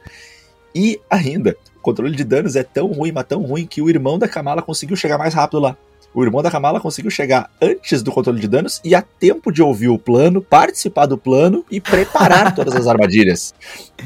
E 0.75 1.01
ainda, 1.09 1.57
o 1.77 1.81
controle 1.81 2.15
de 2.15 2.25
danos 2.25 2.57
é 2.57 2.63
tão 2.63 2.89
ruim, 2.89 3.13
mas 3.13 3.27
tão 3.27 3.43
ruim, 3.43 3.67
que 3.67 3.81
o 3.81 3.89
irmão 3.89 4.19
da 4.19 4.29
Kamala 4.29 4.63
conseguiu 4.63 4.97
chegar 4.97 5.19
mais 5.19 5.35
rápido 5.35 5.61
lá. 5.61 5.77
O 6.15 6.25
irmão 6.25 6.43
da 6.43 6.51
Kamala 6.51 6.81
conseguiu 6.81 7.11
chegar 7.11 7.51
antes 7.61 8.03
do 8.03 8.11
controle 8.11 8.41
de 8.41 8.49
danos 8.49 8.81
e 8.85 8.95
a 8.95 9.03
tempo 9.03 9.53
de 9.53 9.63
ouvir 9.63 9.89
o 9.89 9.99
plano, 9.99 10.43
participar 10.43 11.07
do 11.07 11.19
plano 11.19 11.65
e 11.71 11.81
preparar 11.81 12.53
todas 12.57 12.75
as 12.75 12.87
armadilhas. 12.87 13.55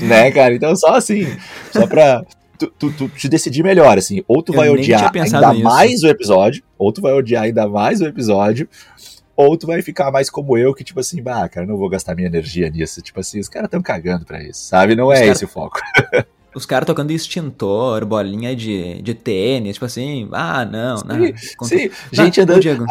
Né, 0.01 0.31
cara? 0.31 0.55
Então, 0.55 0.75
só 0.77 0.97
assim, 0.97 1.27
só 1.73 1.87
pra 1.87 2.23
tu, 2.59 2.73
tu, 2.79 2.93
tu 2.93 3.09
te 3.09 3.29
decidir 3.29 3.63
melhor, 3.63 3.99
assim. 3.99 4.23
Ou 4.29 4.43
tu 4.43 4.53
Eu 4.53 4.57
vai 4.57 4.69
odiar 4.69 5.11
ainda 5.15 5.53
nisso. 5.53 5.65
mais 5.65 6.03
o 6.03 6.09
episódio, 6.09 6.63
ou 6.79 6.93
tu 6.93 7.01
vai 7.01 7.13
odiar 7.13 7.45
ainda 7.45 7.69
mais 7.69 8.01
o 8.01 8.07
episódio, 8.07 8.69
ou 9.35 9.57
tu 9.57 9.67
vai 9.67 9.81
ficar 9.83 10.11
mais 10.11 10.29
como 10.29 10.59
eu, 10.59 10.75
que 10.75 10.85
tipo 10.85 11.01
assim, 11.01 11.23
bah, 11.23 11.49
cara, 11.49 11.67
não 11.67 11.77
vou 11.77 11.89
gastar 11.89 12.15
minha 12.15 12.29
energia 12.29 12.69
nisso. 12.69 13.01
Tipo 13.01 13.21
assim, 13.21 13.41
os 13.41 13.49
caras 13.49 13.67
estão 13.67 13.83
cagando 13.83 14.25
pra 14.25 14.43
isso, 14.43 14.61
sabe? 14.65 14.95
Não 14.95 15.09
os 15.09 15.15
é 15.15 15.21
cara... 15.21 15.33
esse 15.33 15.45
o 15.45 15.49
foco. 15.49 15.81
Os 16.55 16.67
caras 16.67 16.87
tocando 16.87 17.11
extintor, 17.11 18.05
bolinha 18.05 18.55
de, 18.55 19.01
de 19.03 19.15
tênis, 19.15 19.75
tipo 19.75 19.87
assim, 19.87 20.29
ah, 20.33 20.65
não, 20.65 20.99
sim, 20.99 21.05
não. 21.07 21.67
Sim, 21.67 21.91
gente 22.13 22.41
andando. 22.41 22.61
Diego. 22.61 22.85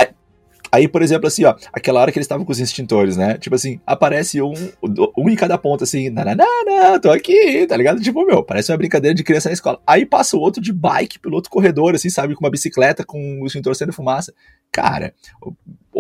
Aí, 0.72 0.88
por 0.88 1.02
exemplo, 1.02 1.28
assim, 1.28 1.44
ó, 1.44 1.54
aquela 1.74 2.00
hora 2.00 2.12
que 2.14 2.18
eles 2.18 2.26
estavam 2.26 2.46
com 2.46 2.52
os 2.52 2.60
extintores, 2.60 3.18
né? 3.18 3.38
Tipo 3.38 3.56
assim, 3.56 3.82
aparece 3.86 4.42
um, 4.42 4.54
um 5.18 5.30
em 5.30 5.36
cada 5.36 5.58
ponta, 5.58 5.84
assim, 5.84 6.10
nananana, 6.10 6.98
tô 7.02 7.12
aqui, 7.12 7.68
tá 7.68 7.76
ligado? 7.76 8.00
Tipo, 8.00 8.26
meu, 8.26 8.42
parece 8.42 8.72
uma 8.72 8.78
brincadeira 8.78 9.14
de 9.14 9.22
criança 9.22 9.50
na 9.50 9.54
escola. 9.54 9.82
Aí 9.86 10.06
passa 10.06 10.38
o 10.38 10.40
outro 10.40 10.62
de 10.62 10.72
bike 10.72 11.20
pelo 11.20 11.36
outro 11.36 11.52
corredor, 11.52 11.94
assim, 11.94 12.10
sabe? 12.10 12.36
Com 12.36 12.46
uma 12.46 12.50
bicicleta, 12.50 13.04
com 13.04 13.42
o 13.42 13.46
extintor 13.46 13.76
sendo 13.76 13.92
fumaça. 13.92 14.34
Cara, 14.72 15.14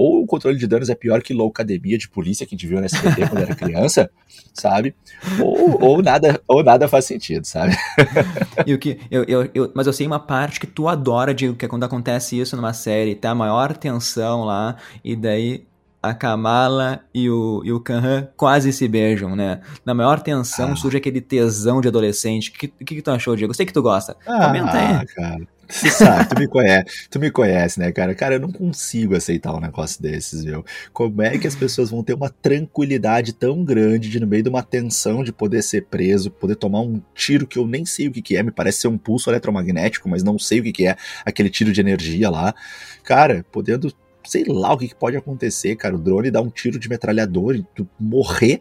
ou 0.01 0.23
o 0.23 0.25
controle 0.25 0.57
de 0.57 0.65
danos 0.65 0.89
é 0.89 0.95
pior 0.95 1.21
que 1.21 1.31
loucademia 1.31 1.95
de 1.95 2.09
polícia 2.09 2.45
que 2.45 2.55
a 2.55 2.57
gente 2.57 2.67
viu 2.67 2.79
na 2.79 2.85
SBT 2.85 3.27
quando 3.27 3.43
era 3.43 3.55
criança, 3.55 4.09
sabe? 4.51 4.95
Ou, 5.39 5.79
ou, 5.79 6.01
nada, 6.01 6.41
ou 6.47 6.63
nada 6.63 6.87
faz 6.87 7.05
sentido, 7.05 7.45
sabe? 7.45 7.75
e 8.65 8.73
o 8.73 8.79
que, 8.79 8.99
eu, 9.11 9.23
eu, 9.25 9.49
eu, 9.53 9.71
mas 9.75 9.85
eu 9.85 9.93
sei 9.93 10.07
uma 10.07 10.19
parte 10.19 10.59
que 10.59 10.65
tu 10.65 10.87
adora, 10.87 11.35
de 11.35 11.53
que 11.53 11.65
é 11.65 11.67
quando 11.67 11.83
acontece 11.83 12.39
isso 12.39 12.55
numa 12.55 12.73
série, 12.73 13.13
tá 13.13 13.29
a 13.29 13.35
maior 13.35 13.77
tensão 13.77 14.43
lá, 14.43 14.75
e 15.03 15.15
daí 15.15 15.67
a 16.01 16.15
Kamala 16.15 17.01
e 17.13 17.29
o, 17.29 17.61
e 17.63 17.71
o 17.71 17.79
Kanhan 17.79 18.27
quase 18.35 18.73
se 18.73 18.87
beijam, 18.87 19.35
né? 19.35 19.61
Na 19.85 19.93
maior 19.93 20.19
tensão 20.19 20.71
ah. 20.71 20.75
surge 20.75 20.97
aquele 20.97 21.21
tesão 21.21 21.79
de 21.79 21.89
adolescente. 21.89 22.49
O 22.49 22.53
que, 22.53 22.67
que, 22.69 22.95
que, 22.95 23.01
tu 23.03 23.11
achou, 23.11 23.35
Diego? 23.35 23.51
Eu 23.51 23.55
sei 23.55 23.67
que 23.67 23.73
tu 23.73 23.83
gosta. 23.83 24.17
Ah, 24.25 24.47
Comenta 24.47 24.71
aí. 24.71 25.05
Cara. 25.05 25.47
Você 25.71 25.89
sabe, 25.89 26.27
tu 26.29 26.39
me 26.39 26.47
conhece, 26.47 27.10
tu 27.10 27.19
me 27.19 27.31
conhece, 27.31 27.79
né, 27.79 27.91
cara? 27.93 28.13
Cara, 28.13 28.36
eu 28.36 28.39
não 28.39 28.51
consigo 28.51 29.15
aceitar 29.15 29.55
um 29.55 29.60
negócio 29.60 30.01
desses, 30.01 30.43
viu? 30.43 30.65
Como 30.91 31.21
é 31.21 31.38
que 31.38 31.47
as 31.47 31.55
pessoas 31.55 31.89
vão 31.89 32.03
ter 32.03 32.13
uma 32.13 32.29
tranquilidade 32.29 33.31
tão 33.31 33.63
grande 33.63 34.10
de, 34.10 34.19
no 34.19 34.27
meio 34.27 34.43
de 34.43 34.49
uma 34.49 34.63
tensão, 34.63 35.23
de 35.23 35.31
poder 35.31 35.62
ser 35.62 35.86
preso, 35.86 36.29
poder 36.29 36.55
tomar 36.55 36.81
um 36.81 37.01
tiro 37.15 37.47
que 37.47 37.57
eu 37.57 37.65
nem 37.65 37.86
sei 37.86 38.10
o 38.10 38.12
que, 38.12 38.21
que 38.21 38.36
é, 38.36 38.43
me 38.43 38.51
parece 38.51 38.81
ser 38.81 38.89
um 38.89 38.97
pulso 38.97 39.29
eletromagnético, 39.29 40.10
mas 40.10 40.23
não 40.23 40.38
sei 40.38 40.60
o 40.60 40.63
que, 40.63 40.73
que 40.73 40.88
é, 40.88 40.97
aquele 41.25 41.49
tiro 41.49 41.71
de 41.71 41.79
energia 41.79 42.29
lá. 42.29 42.53
Cara, 43.01 43.45
podendo, 43.49 43.93
sei 44.25 44.43
lá 44.45 44.73
o 44.73 44.77
que, 44.77 44.89
que 44.89 44.95
pode 44.95 45.15
acontecer, 45.15 45.77
cara. 45.77 45.95
O 45.95 45.99
drone 45.99 46.29
dá 46.29 46.41
um 46.41 46.49
tiro 46.49 46.77
de 46.77 46.89
metralhador 46.89 47.55
e 47.55 47.65
tu 47.73 47.88
morrer, 47.97 48.60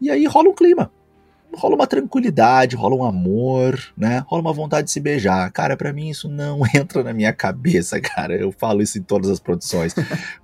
e 0.00 0.10
aí 0.10 0.26
rola 0.26 0.48
um 0.48 0.54
clima 0.54 0.90
rola 1.54 1.74
uma 1.74 1.86
tranquilidade, 1.86 2.76
rola 2.76 2.94
um 2.94 3.04
amor, 3.04 3.78
né? 3.96 4.24
Rola 4.26 4.42
uma 4.42 4.52
vontade 4.52 4.86
de 4.86 4.90
se 4.90 5.00
beijar. 5.00 5.50
Cara, 5.50 5.76
para 5.76 5.92
mim 5.92 6.08
isso 6.08 6.28
não 6.28 6.60
entra 6.74 7.02
na 7.02 7.12
minha 7.12 7.32
cabeça, 7.32 8.00
cara. 8.00 8.34
Eu 8.34 8.52
falo 8.52 8.82
isso 8.82 8.98
em 8.98 9.02
todas 9.02 9.30
as 9.30 9.40
produções. 9.40 9.94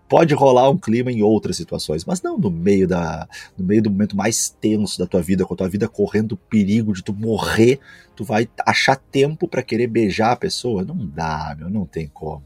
Pode 0.09 0.35
rolar 0.35 0.71
um 0.71 0.79
clima 0.79 1.11
em 1.11 1.23
outras 1.23 1.57
situações, 1.57 2.05
mas 2.05 2.23
não 2.23 2.39
no 2.39 2.51
meio 2.51 2.87
da 2.87 3.27
no 3.57 3.65
meio 3.65 3.83
do 3.83 3.91
momento 3.91 4.17
mais 4.17 4.49
tenso 4.49 4.99
da 4.99 5.07
tua 5.07 5.23
vida, 5.23 5.45
com 5.45 5.55
a 5.55 5.57
tua 5.57 5.69
vida 5.69 5.89
correndo 5.89 6.37
perigo 6.37 6.93
de 6.93 7.03
tu 7.03 7.13
morrer, 7.13 7.81
tu 8.15 8.25
vai 8.25 8.49
achar 8.65 8.97
tempo 8.97 9.49
para 9.49 9.63
querer 9.63 9.87
beijar 9.87 10.33
a 10.33 10.37
pessoa? 10.37 10.85
Não 10.85 10.97
dá, 10.97 11.55
meu, 11.59 11.69
não 11.69 11.85
tem 11.85 12.09
como. 12.13 12.43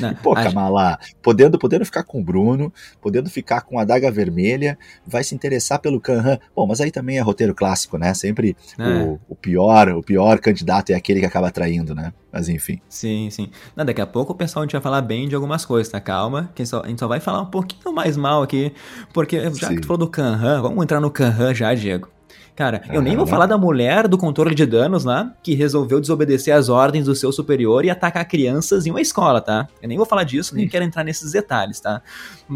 Não, 0.00 0.10
e, 0.12 0.14
pô, 0.16 0.32
a... 0.32 0.42
Kamala, 0.42 0.98
podendo, 1.22 1.58
podendo 1.58 1.84
ficar 1.84 2.02
com 2.02 2.20
o 2.20 2.24
Bruno, 2.24 2.72
podendo 3.00 3.28
ficar 3.28 3.62
com 3.62 3.78
a 3.78 3.84
daga 3.84 4.10
vermelha, 4.10 4.78
vai 5.06 5.22
se 5.22 5.34
interessar 5.34 5.78
pelo 5.78 6.00
Kanhan. 6.00 6.38
Bom, 6.54 6.66
mas 6.66 6.80
aí 6.80 6.90
também 6.90 7.18
é 7.18 7.20
roteiro 7.20 7.54
clássico, 7.54 7.98
né? 7.98 8.14
Sempre 8.14 8.56
é. 8.78 8.82
o, 8.82 9.20
o, 9.28 9.36
pior, 9.36 9.88
o 9.90 10.02
pior 10.02 10.38
candidato 10.38 10.90
é 10.90 10.94
aquele 10.94 11.20
que 11.20 11.26
acaba 11.26 11.50
traindo, 11.50 11.94
né? 11.94 12.12
Mas 12.32 12.48
enfim. 12.48 12.80
Sim, 12.88 13.28
sim. 13.30 13.50
Não, 13.74 13.84
daqui 13.84 14.00
a 14.00 14.06
pouco 14.06 14.32
o 14.32 14.36
pessoal 14.36 14.62
a 14.62 14.66
gente 14.66 14.72
vai 14.72 14.80
falar 14.80 15.02
bem 15.02 15.28
de 15.28 15.34
algumas 15.34 15.64
coisas, 15.64 15.90
tá? 15.90 16.00
Calma, 16.00 16.50
que 16.60 16.66
só, 16.66 16.82
a 16.82 16.88
gente 16.88 16.98
só 16.98 17.08
vai 17.08 17.20
falar 17.20 17.42
um 17.42 17.46
pouquinho 17.46 17.94
mais 17.94 18.16
mal 18.16 18.42
aqui, 18.42 18.72
porque 19.12 19.40
já 19.54 19.68
sim. 19.68 19.74
que 19.76 19.80
tu 19.82 19.86
falou 19.86 19.98
do 19.98 20.08
Kanhan, 20.08 20.62
vamos 20.62 20.82
entrar 20.82 21.00
no 21.00 21.10
Kanhan 21.10 21.54
já, 21.54 21.74
Diego. 21.74 22.08
Cara, 22.54 22.82
eu 22.92 23.00
nem 23.00 23.16
vou 23.16 23.26
falar 23.26 23.46
da 23.46 23.56
mulher 23.56 24.06
do 24.06 24.18
controle 24.18 24.54
de 24.54 24.66
danos 24.66 25.04
lá, 25.04 25.34
que 25.42 25.54
resolveu 25.54 25.98
desobedecer 25.98 26.54
às 26.54 26.68
ordens 26.68 27.06
do 27.06 27.14
seu 27.14 27.32
superior 27.32 27.86
e 27.86 27.90
atacar 27.90 28.28
crianças 28.28 28.86
em 28.86 28.90
uma 28.90 29.00
escola, 29.00 29.40
tá? 29.40 29.66
Eu 29.80 29.88
nem 29.88 29.96
vou 29.96 30.04
falar 30.04 30.24
disso, 30.24 30.54
nem 30.54 30.68
quero 30.68 30.84
entrar 30.84 31.02
nesses 31.02 31.32
detalhes, 31.32 31.80
tá? 31.80 32.02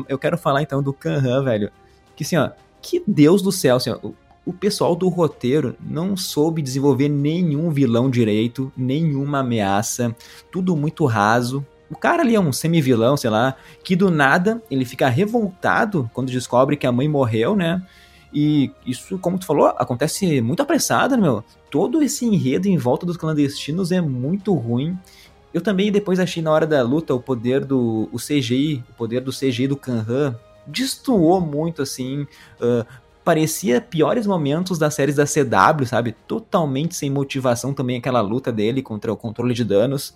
Eu 0.06 0.18
quero 0.18 0.36
falar 0.36 0.60
então 0.60 0.82
do 0.82 0.92
Kanhan, 0.92 1.42
velho. 1.42 1.70
Que 2.14 2.22
assim, 2.22 2.36
ó, 2.36 2.50
que 2.82 3.02
Deus 3.06 3.40
do 3.40 3.50
céu, 3.50 3.76
assim, 3.76 3.90
ó, 3.90 3.98
o 4.44 4.52
pessoal 4.52 4.94
do 4.94 5.08
roteiro 5.08 5.74
não 5.80 6.16
soube 6.18 6.60
desenvolver 6.60 7.08
nenhum 7.08 7.70
vilão 7.70 8.10
direito, 8.10 8.70
nenhuma 8.76 9.38
ameaça, 9.38 10.14
tudo 10.52 10.76
muito 10.76 11.06
raso. 11.06 11.64
O 11.90 11.96
cara 11.96 12.22
ali 12.22 12.34
é 12.34 12.40
um 12.40 12.52
semi-vilão, 12.52 13.16
sei 13.16 13.30
lá, 13.30 13.54
que 13.82 13.94
do 13.94 14.10
nada 14.10 14.62
ele 14.70 14.84
fica 14.84 15.08
revoltado 15.08 16.10
quando 16.14 16.30
descobre 16.30 16.76
que 16.76 16.86
a 16.86 16.92
mãe 16.92 17.08
morreu, 17.08 17.54
né? 17.54 17.82
E 18.32 18.72
isso, 18.84 19.16
como 19.18 19.38
tu 19.38 19.46
falou, 19.46 19.66
acontece 19.66 20.40
muito 20.40 20.60
apressado, 20.60 21.16
né, 21.16 21.22
meu? 21.22 21.44
Todo 21.70 22.02
esse 22.02 22.24
enredo 22.24 22.66
em 22.66 22.76
volta 22.76 23.06
dos 23.06 23.16
clandestinos 23.16 23.92
é 23.92 24.00
muito 24.00 24.52
ruim. 24.54 24.98
Eu 25.52 25.60
também 25.60 25.92
depois 25.92 26.18
achei 26.18 26.42
na 26.42 26.50
hora 26.50 26.66
da 26.66 26.82
luta 26.82 27.14
o 27.14 27.20
poder 27.20 27.64
do 27.64 28.08
o 28.12 28.18
CGI, 28.18 28.82
o 28.90 28.94
poder 28.94 29.20
do 29.20 29.30
CGI 29.30 29.68
do 29.68 29.76
Kanhan 29.76 30.36
destoou 30.66 31.40
muito 31.40 31.80
assim. 31.82 32.22
Uh, 32.60 32.84
parecia 33.24 33.80
piores 33.80 34.26
momentos 34.26 34.78
das 34.78 34.94
séries 34.94 35.14
da 35.14 35.24
CW, 35.24 35.86
sabe? 35.86 36.12
Totalmente 36.26 36.96
sem 36.96 37.08
motivação 37.08 37.72
também 37.72 37.98
aquela 37.98 38.20
luta 38.20 38.50
dele 38.50 38.82
contra 38.82 39.12
o 39.12 39.16
controle 39.16 39.54
de 39.54 39.64
danos. 39.64 40.14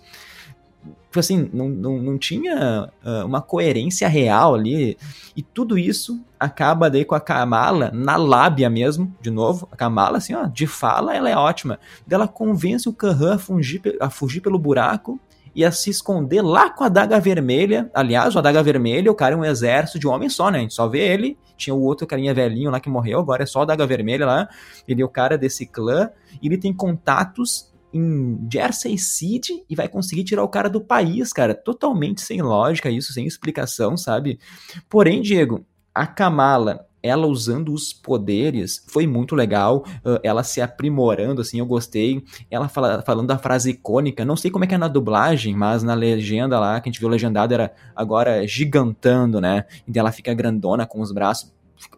Tipo 1.09 1.19
assim, 1.19 1.49
não, 1.51 1.67
não, 1.67 1.97
não 1.97 2.17
tinha 2.19 2.89
uh, 3.03 3.25
uma 3.25 3.41
coerência 3.41 4.07
real 4.07 4.53
ali. 4.53 4.95
E 5.35 5.41
tudo 5.41 5.77
isso 5.77 6.23
acaba 6.39 6.89
daí 6.89 7.03
com 7.03 7.15
a 7.15 7.19
Kamala 7.19 7.89
na 7.91 8.15
lábia 8.15 8.69
mesmo, 8.69 9.13
de 9.19 9.31
novo. 9.31 9.67
A 9.71 9.75
Kamala, 9.75 10.19
assim, 10.19 10.35
ó, 10.35 10.45
de 10.45 10.67
fala, 10.67 11.15
ela 11.15 11.29
é 11.29 11.35
ótima. 11.35 11.79
Ela 12.09 12.27
convence 12.27 12.87
o 12.87 12.93
Khan 12.93 13.33
a 13.33 13.37
fugir, 13.39 13.81
a 13.99 14.09
fugir 14.09 14.39
pelo 14.41 14.59
buraco 14.59 15.19
e 15.55 15.65
a 15.65 15.71
se 15.71 15.89
esconder 15.89 16.43
lá 16.43 16.69
com 16.69 16.83
a 16.83 16.89
daga 16.89 17.19
vermelha. 17.19 17.89
Aliás, 17.91 18.37
a 18.37 18.41
daga 18.41 18.61
vermelha, 18.61 19.11
o 19.11 19.15
cara 19.15 19.33
é 19.33 19.37
um 19.37 19.43
exército 19.43 19.97
de 19.97 20.07
um 20.07 20.11
homem 20.11 20.29
só, 20.29 20.51
né? 20.51 20.59
A 20.59 20.61
gente 20.61 20.75
só 20.75 20.87
vê 20.87 20.99
ele. 20.99 21.37
Tinha 21.57 21.73
o 21.73 21.81
outro 21.81 22.05
carinha 22.05 22.33
velhinho 22.33 22.69
lá 22.69 22.79
que 22.79 22.89
morreu, 22.89 23.19
agora 23.19 23.43
é 23.43 23.45
só 23.47 23.63
a 23.63 23.65
daga 23.65 23.85
vermelha 23.85 24.27
lá. 24.27 24.47
Ele 24.87 25.01
é 25.01 25.05
o 25.05 25.09
cara 25.09 25.39
desse 25.39 25.65
clã. 25.65 26.11
E 26.39 26.47
ele 26.47 26.57
tem 26.57 26.71
contatos 26.71 27.73
em 27.93 28.47
Jersey 28.51 28.97
City 28.97 29.63
e 29.69 29.75
vai 29.75 29.87
conseguir 29.87 30.23
tirar 30.23 30.43
o 30.43 30.49
cara 30.49 30.69
do 30.69 30.81
país, 30.81 31.33
cara. 31.33 31.53
Totalmente 31.53 32.21
sem 32.21 32.41
lógica 32.41 32.89
isso, 32.89 33.13
sem 33.13 33.25
explicação, 33.25 33.97
sabe? 33.97 34.39
Porém, 34.87 35.21
Diego, 35.21 35.65
a 35.93 36.05
Kamala, 36.05 36.85
ela 37.01 37.27
usando 37.27 37.73
os 37.73 37.93
poderes, 37.93 38.83
foi 38.87 39.07
muito 39.07 39.33
legal. 39.33 39.85
Ela 40.21 40.43
se 40.43 40.61
aprimorando, 40.61 41.41
assim, 41.41 41.59
eu 41.59 41.65
gostei. 41.65 42.23
Ela 42.51 42.67
fala, 42.67 43.01
falando 43.01 43.27
da 43.27 43.37
frase 43.37 43.71
icônica, 43.71 44.25
não 44.25 44.35
sei 44.35 44.51
como 44.51 44.65
é 44.65 44.67
que 44.67 44.75
é 44.75 44.77
na 44.77 44.87
dublagem, 44.87 45.55
mas 45.55 45.81
na 45.81 45.93
legenda 45.93 46.59
lá, 46.59 46.79
que 46.81 46.89
a 46.89 46.91
gente 46.91 46.99
viu 46.99 47.09
legendado, 47.09 47.53
era 47.53 47.73
agora 47.95 48.45
gigantando, 48.45 49.39
né? 49.39 49.65
Então 49.87 50.01
ela 50.01 50.11
fica 50.11 50.33
grandona 50.33 50.85
com 50.85 51.01
os 51.01 51.11
braços 51.11 51.53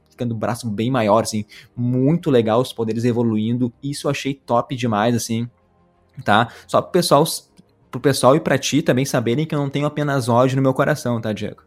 ficando 0.10 0.36
o 0.36 0.38
braço 0.38 0.69
bem 0.69 0.91
maior, 0.91 1.23
assim, 1.23 1.45
muito 1.75 2.30
legal, 2.30 2.62
os 2.62 2.73
poderes 2.73 3.06
evoluindo, 3.06 3.73
isso 3.82 4.06
eu 4.06 4.12
achei 4.12 4.34
top 4.34 4.75
demais, 4.75 5.15
assim, 5.15 5.49
tá? 6.24 6.50
Só 6.67 6.82
pro 6.82 6.91
pessoal, 6.91 7.24
pro 7.89 8.00
pessoal 8.00 8.36
e 8.36 8.39
pra 8.39 8.58
ti 8.58 8.82
também 8.82 9.06
saberem 9.06 9.45
que 9.45 9.56
eu 9.56 9.60
não 9.60 9.69
tenho 9.69 9.86
apenas 9.86 10.30
ódio 10.30 10.56
no 10.56 10.62
meu 10.62 10.74
coração, 10.74 11.19
tá, 11.19 11.34
Diego? 11.34 11.63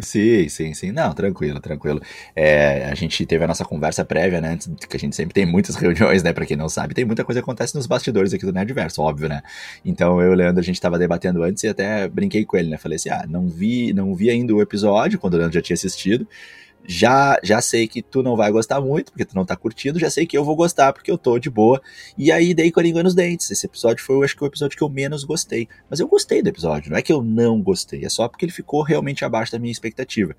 Sim, 0.00 0.48
sim, 0.48 0.74
sim. 0.74 0.92
Não, 0.92 1.12
tranquilo, 1.12 1.60
tranquilo. 1.60 2.00
É, 2.34 2.84
a 2.84 2.94
gente 2.94 3.24
teve 3.26 3.44
a 3.44 3.48
nossa 3.48 3.64
conversa 3.64 4.04
prévia, 4.04 4.40
né? 4.40 4.56
Que 4.88 4.96
a 4.96 5.00
gente 5.00 5.16
sempre 5.16 5.34
tem 5.34 5.44
muitas 5.44 5.74
reuniões, 5.76 6.22
né? 6.22 6.32
Pra 6.32 6.46
quem 6.46 6.56
não 6.56 6.68
sabe, 6.68 6.94
tem 6.94 7.04
muita 7.04 7.24
coisa 7.24 7.40
que 7.40 7.44
acontece 7.44 7.74
nos 7.74 7.86
bastidores 7.86 8.32
aqui 8.32 8.46
do 8.46 8.52
Nerdverso, 8.52 9.02
óbvio, 9.02 9.28
né? 9.28 9.42
Então 9.84 10.20
eu 10.20 10.30
e 10.30 10.34
o 10.34 10.36
Leandro, 10.36 10.60
a 10.60 10.64
gente 10.64 10.80
tava 10.80 10.98
debatendo 10.98 11.42
antes 11.42 11.64
e 11.64 11.68
até 11.68 12.08
brinquei 12.08 12.44
com 12.44 12.56
ele, 12.56 12.70
né? 12.70 12.78
Falei 12.78 12.96
assim: 12.96 13.10
ah, 13.10 13.24
não 13.28 13.48
vi, 13.48 13.92
não 13.92 14.14
vi 14.14 14.30
ainda 14.30 14.54
o 14.54 14.62
episódio, 14.62 15.18
quando 15.18 15.34
o 15.34 15.36
Leandro 15.38 15.54
já 15.54 15.62
tinha 15.62 15.74
assistido 15.74 16.26
já 16.86 17.38
já 17.42 17.60
sei 17.60 17.86
que 17.86 18.02
tu 18.02 18.22
não 18.22 18.36
vai 18.36 18.50
gostar 18.50 18.80
muito, 18.80 19.12
porque 19.12 19.24
tu 19.24 19.34
não 19.34 19.44
tá 19.44 19.56
curtindo, 19.56 19.98
já 19.98 20.10
sei 20.10 20.26
que 20.26 20.36
eu 20.36 20.44
vou 20.44 20.56
gostar, 20.56 20.92
porque 20.92 21.10
eu 21.10 21.18
tô 21.18 21.38
de 21.38 21.50
boa. 21.50 21.80
E 22.16 22.32
aí 22.32 22.54
dei 22.54 22.70
com 22.70 22.80
a 22.80 22.82
língua 22.82 23.02
nos 23.02 23.14
dentes. 23.14 23.50
Esse 23.50 23.66
episódio 23.66 24.04
foi, 24.04 24.16
eu 24.16 24.22
acho 24.22 24.36
que, 24.36 24.42
o 24.42 24.46
episódio 24.46 24.76
que 24.76 24.82
eu 24.82 24.88
menos 24.88 25.24
gostei. 25.24 25.68
Mas 25.90 26.00
eu 26.00 26.08
gostei 26.08 26.42
do 26.42 26.48
episódio, 26.48 26.90
não 26.90 26.98
é 26.98 27.02
que 27.02 27.12
eu 27.12 27.22
não 27.22 27.60
gostei, 27.60 28.04
é 28.04 28.08
só 28.08 28.28
porque 28.28 28.44
ele 28.44 28.52
ficou 28.52 28.82
realmente 28.82 29.24
abaixo 29.24 29.52
da 29.52 29.58
minha 29.58 29.72
expectativa. 29.72 30.34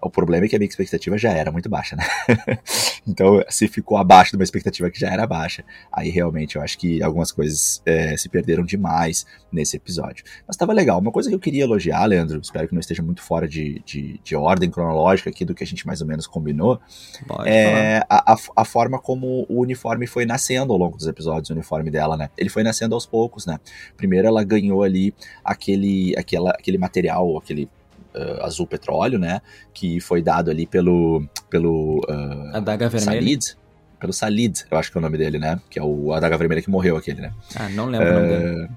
O 0.00 0.10
problema 0.10 0.44
é 0.44 0.48
que 0.48 0.54
a 0.54 0.58
minha 0.58 0.68
expectativa 0.68 1.16
já 1.16 1.30
era 1.30 1.50
muito 1.50 1.68
baixa, 1.68 1.96
né? 1.96 2.04
então, 3.06 3.42
se 3.48 3.66
ficou 3.66 3.96
abaixo 3.96 4.32
de 4.32 4.36
uma 4.36 4.44
expectativa 4.44 4.90
que 4.90 5.00
já 5.00 5.10
era 5.10 5.26
baixa, 5.26 5.64
aí 5.90 6.10
realmente 6.10 6.56
eu 6.56 6.62
acho 6.62 6.78
que 6.78 7.02
algumas 7.02 7.32
coisas 7.32 7.82
é, 7.86 8.16
se 8.16 8.28
perderam 8.28 8.62
demais 8.64 9.26
nesse 9.50 9.76
episódio. 9.76 10.24
Mas 10.46 10.54
estava 10.54 10.72
legal. 10.72 10.98
Uma 11.00 11.10
coisa 11.10 11.28
que 11.28 11.34
eu 11.34 11.40
queria 11.40 11.64
elogiar, 11.64 12.04
Leandro, 12.04 12.38
espero 12.40 12.68
que 12.68 12.74
não 12.74 12.80
esteja 12.80 13.02
muito 13.02 13.22
fora 13.22 13.48
de, 13.48 13.82
de, 13.86 14.20
de 14.22 14.36
ordem 14.36 14.70
cronológica 14.70 15.30
aqui 15.30 15.44
do 15.44 15.54
que 15.54 15.64
a 15.64 15.66
gente 15.66 15.86
mais 15.86 16.00
ou 16.00 16.06
menos 16.06 16.26
combinou, 16.26 16.78
Pode 17.26 17.48
é 17.48 18.02
a, 18.08 18.32
a, 18.32 18.36
a, 18.56 18.64
forma 18.64 18.98
como 18.98 19.46
o 19.48 19.60
uniforme 19.60 20.06
foi 20.06 20.26
nascendo 20.26 20.72
ao 20.72 20.78
longo 20.78 20.96
dos 20.96 21.06
episódios, 21.06 21.50
o 21.50 21.52
uniforme 21.54 21.90
dela, 21.90 22.16
né? 22.16 22.28
Ele 22.36 22.50
foi 22.50 22.62
nascendo 22.62 22.94
aos 22.94 23.06
poucos, 23.06 23.46
né? 23.46 23.58
Primeiro 23.96 24.28
ela 24.28 24.44
ganhou 24.44 24.82
ali 24.82 25.14
aquele, 25.44 26.14
aquela, 26.16 26.50
aquele 26.50 26.78
material, 26.78 27.38
aquele 27.38 27.68
uh, 28.16 28.44
azul 28.44 28.66
petróleo, 28.66 29.18
né? 29.18 29.40
Que 29.72 30.00
foi 30.00 30.22
dado 30.22 30.50
ali 30.50 30.66
pelo. 30.66 31.26
pelo 31.50 31.98
uh, 32.08 32.56
Adaga 32.56 32.88
Vermelha. 32.88 33.20
Salid. 33.20 33.56
Pelo 33.98 34.12
Salid, 34.12 34.64
eu 34.70 34.76
acho 34.76 34.92
que 34.92 34.98
é 34.98 35.00
o 35.00 35.02
nome 35.02 35.16
dele, 35.16 35.38
né? 35.38 35.60
Que 35.70 35.78
é 35.78 35.82
o 35.82 36.12
Adaga 36.12 36.36
Vermelha 36.36 36.62
que 36.62 36.70
morreu 36.70 36.96
aquele, 36.96 37.22
né? 37.22 37.32
Ah, 37.54 37.68
não 37.68 37.86
lembro 37.86 38.06
uh, 38.06 38.10
o 38.10 38.14
nome 38.14 38.28
dele. 38.28 38.68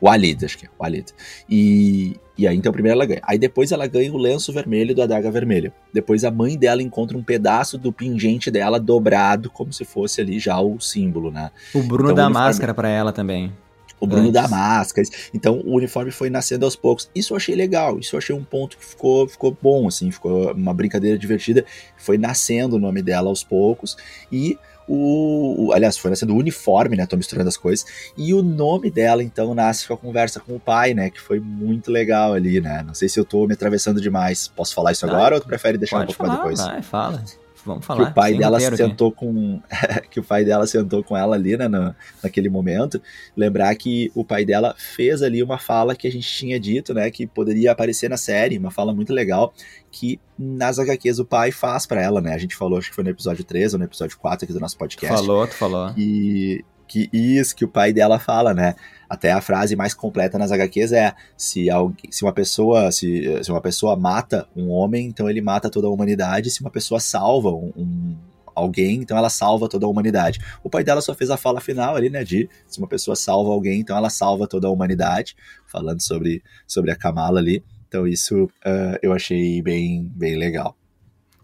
O 0.00 0.08
Alid, 0.08 0.44
acho 0.44 0.56
que 0.56 0.66
é, 0.66 0.68
o 0.78 0.84
Alid. 0.84 1.12
E, 1.50 2.16
e 2.36 2.46
aí, 2.46 2.56
então, 2.56 2.72
primeiro 2.72 2.96
ela 2.96 3.04
ganha. 3.04 3.20
Aí 3.24 3.38
depois 3.38 3.72
ela 3.72 3.86
ganha 3.86 4.12
o 4.12 4.16
lenço 4.16 4.52
vermelho 4.52 4.94
do 4.94 5.02
Adaga 5.02 5.30
Vermelho. 5.30 5.72
Depois 5.92 6.24
a 6.24 6.30
mãe 6.30 6.56
dela 6.56 6.82
encontra 6.82 7.18
um 7.18 7.22
pedaço 7.22 7.76
do 7.76 7.92
pingente 7.92 8.50
dela 8.50 8.78
dobrado, 8.78 9.50
como 9.50 9.72
se 9.72 9.84
fosse 9.84 10.20
ali 10.20 10.38
já 10.38 10.60
o 10.60 10.78
símbolo, 10.80 11.30
né? 11.30 11.50
O 11.74 11.82
Bruno 11.82 12.12
então, 12.12 12.24
dá 12.24 12.30
máscara 12.30 12.72
para 12.72 12.88
ela 12.88 13.12
também 13.12 13.52
o 14.00 14.06
Bruno 14.06 14.30
da 14.30 14.46
Máscara. 14.48 15.06
Então 15.32 15.60
o 15.64 15.74
uniforme 15.74 16.10
foi 16.10 16.30
nascendo 16.30 16.64
aos 16.64 16.76
poucos. 16.76 17.10
Isso 17.14 17.32
eu 17.32 17.36
achei 17.36 17.54
legal, 17.54 17.98
isso 17.98 18.14
eu 18.14 18.18
achei 18.18 18.34
um 18.34 18.44
ponto 18.44 18.76
que 18.76 18.84
ficou, 18.84 19.28
ficou 19.28 19.56
bom, 19.60 19.88
assim, 19.88 20.10
ficou 20.10 20.52
uma 20.52 20.74
brincadeira 20.74 21.18
divertida. 21.18 21.64
Foi 21.96 22.18
nascendo 22.18 22.76
o 22.76 22.78
nome 22.78 23.02
dela 23.02 23.28
aos 23.28 23.42
poucos 23.42 23.96
e 24.30 24.58
o, 24.88 25.66
o, 25.66 25.72
aliás, 25.74 25.98
foi 25.98 26.10
nascendo 26.10 26.32
o 26.32 26.38
uniforme, 26.38 26.96
né? 26.96 27.04
Tô 27.04 27.16
misturando 27.16 27.48
as 27.48 27.58
coisas. 27.58 27.84
E 28.16 28.32
o 28.32 28.42
nome 28.42 28.90
dela, 28.90 29.22
então, 29.22 29.54
nasce 29.54 29.86
com 29.86 29.92
a 29.92 29.98
conversa 29.98 30.40
com 30.40 30.56
o 30.56 30.60
pai, 30.60 30.94
né? 30.94 31.10
Que 31.10 31.20
foi 31.20 31.38
muito 31.38 31.90
legal 31.90 32.32
ali, 32.32 32.58
né? 32.58 32.82
Não 32.86 32.94
sei 32.94 33.08
se 33.08 33.20
eu 33.20 33.24
tô 33.24 33.46
me 33.46 33.52
atravessando 33.52 34.00
demais. 34.00 34.48
Posso 34.48 34.74
falar 34.74 34.92
isso 34.92 35.04
agora 35.04 35.34
ou 35.34 35.40
tu 35.42 35.46
prefere 35.46 35.76
deixar 35.76 35.98
um 35.98 36.06
pouco 36.06 36.14
falar, 36.14 36.36
pra 36.36 36.36
depois? 36.38 36.60
Vai, 36.60 36.82
fala. 36.82 37.22
Vamos 37.68 37.86
falar. 37.86 38.06
Que 38.06 38.10
o 38.10 38.14
pai 38.14 38.34
dela 38.34 38.58
sentou 38.58 39.08
aqui. 39.08 39.16
com. 39.18 39.60
que 40.10 40.18
o 40.18 40.24
pai 40.24 40.44
dela 40.44 40.66
sentou 40.66 41.04
com 41.04 41.16
ela 41.16 41.36
ali, 41.36 41.56
né, 41.56 41.68
no, 41.68 41.94
naquele 42.22 42.48
momento. 42.48 43.00
Lembrar 43.36 43.74
que 43.76 44.10
o 44.14 44.24
pai 44.24 44.44
dela 44.44 44.74
fez 44.76 45.22
ali 45.22 45.42
uma 45.42 45.58
fala 45.58 45.94
que 45.94 46.08
a 46.08 46.10
gente 46.10 46.26
tinha 46.26 46.58
dito, 46.58 46.94
né? 46.94 47.10
Que 47.10 47.26
poderia 47.26 47.72
aparecer 47.72 48.08
na 48.08 48.16
série, 48.16 48.58
uma 48.58 48.70
fala 48.70 48.94
muito 48.94 49.12
legal, 49.12 49.52
que 49.90 50.18
nas 50.38 50.78
HQs 50.78 51.18
o 51.18 51.24
pai 51.24 51.52
faz 51.52 51.86
para 51.86 52.02
ela, 52.02 52.20
né? 52.20 52.34
A 52.34 52.38
gente 52.38 52.56
falou, 52.56 52.78
acho 52.78 52.88
que 52.88 52.94
foi 52.94 53.04
no 53.04 53.10
episódio 53.10 53.44
3 53.44 53.74
ou 53.74 53.78
no 53.78 53.84
episódio 53.84 54.18
4 54.18 54.44
aqui 54.44 54.52
do 54.52 54.60
nosso 54.60 54.78
podcast. 54.78 55.14
Falou, 55.14 55.46
tu 55.46 55.54
falou. 55.54 55.92
E 55.96 56.64
que 56.88 57.08
isso 57.12 57.54
que 57.54 57.64
o 57.64 57.68
pai 57.68 57.92
dela 57.92 58.18
fala, 58.18 58.54
né? 58.54 58.74
Até 59.08 59.32
a 59.32 59.40
frase 59.40 59.76
mais 59.76 59.94
completa 59.94 60.38
nas 60.38 60.50
HQs 60.50 60.92
é 60.92 61.14
se, 61.36 61.70
alguém, 61.70 62.10
se 62.10 62.24
uma 62.24 62.32
pessoa 62.32 62.90
se, 62.90 63.44
se 63.44 63.50
uma 63.50 63.60
pessoa 63.60 63.96
mata 63.96 64.48
um 64.56 64.70
homem, 64.70 65.06
então 65.06 65.28
ele 65.30 65.40
mata 65.40 65.70
toda 65.70 65.86
a 65.86 65.90
humanidade. 65.90 66.50
Se 66.50 66.60
uma 66.60 66.70
pessoa 66.70 66.98
salva 66.98 67.50
um, 67.50 67.72
um 67.76 68.16
alguém, 68.58 68.96
então 68.96 69.16
ela 69.16 69.30
salva 69.30 69.68
toda 69.68 69.86
a 69.86 69.88
humanidade. 69.88 70.40
O 70.62 70.68
pai 70.68 70.82
dela 70.82 71.00
só 71.00 71.14
fez 71.14 71.30
a 71.30 71.36
fala 71.36 71.60
final 71.60 71.94
ali, 71.94 72.10
né, 72.10 72.24
de 72.24 72.48
se 72.66 72.78
uma 72.78 72.88
pessoa 72.88 73.14
salva 73.14 73.50
alguém, 73.50 73.80
então 73.80 73.96
ela 73.96 74.10
salva 74.10 74.46
toda 74.46 74.66
a 74.66 74.70
humanidade, 74.70 75.36
falando 75.66 76.02
sobre, 76.02 76.42
sobre 76.66 76.90
a 76.90 76.96
Kamala 76.96 77.38
ali. 77.38 77.64
Então 77.86 78.06
isso 78.06 78.44
uh, 78.44 78.98
eu 79.00 79.12
achei 79.12 79.62
bem, 79.62 80.10
bem 80.14 80.36
legal. 80.36 80.76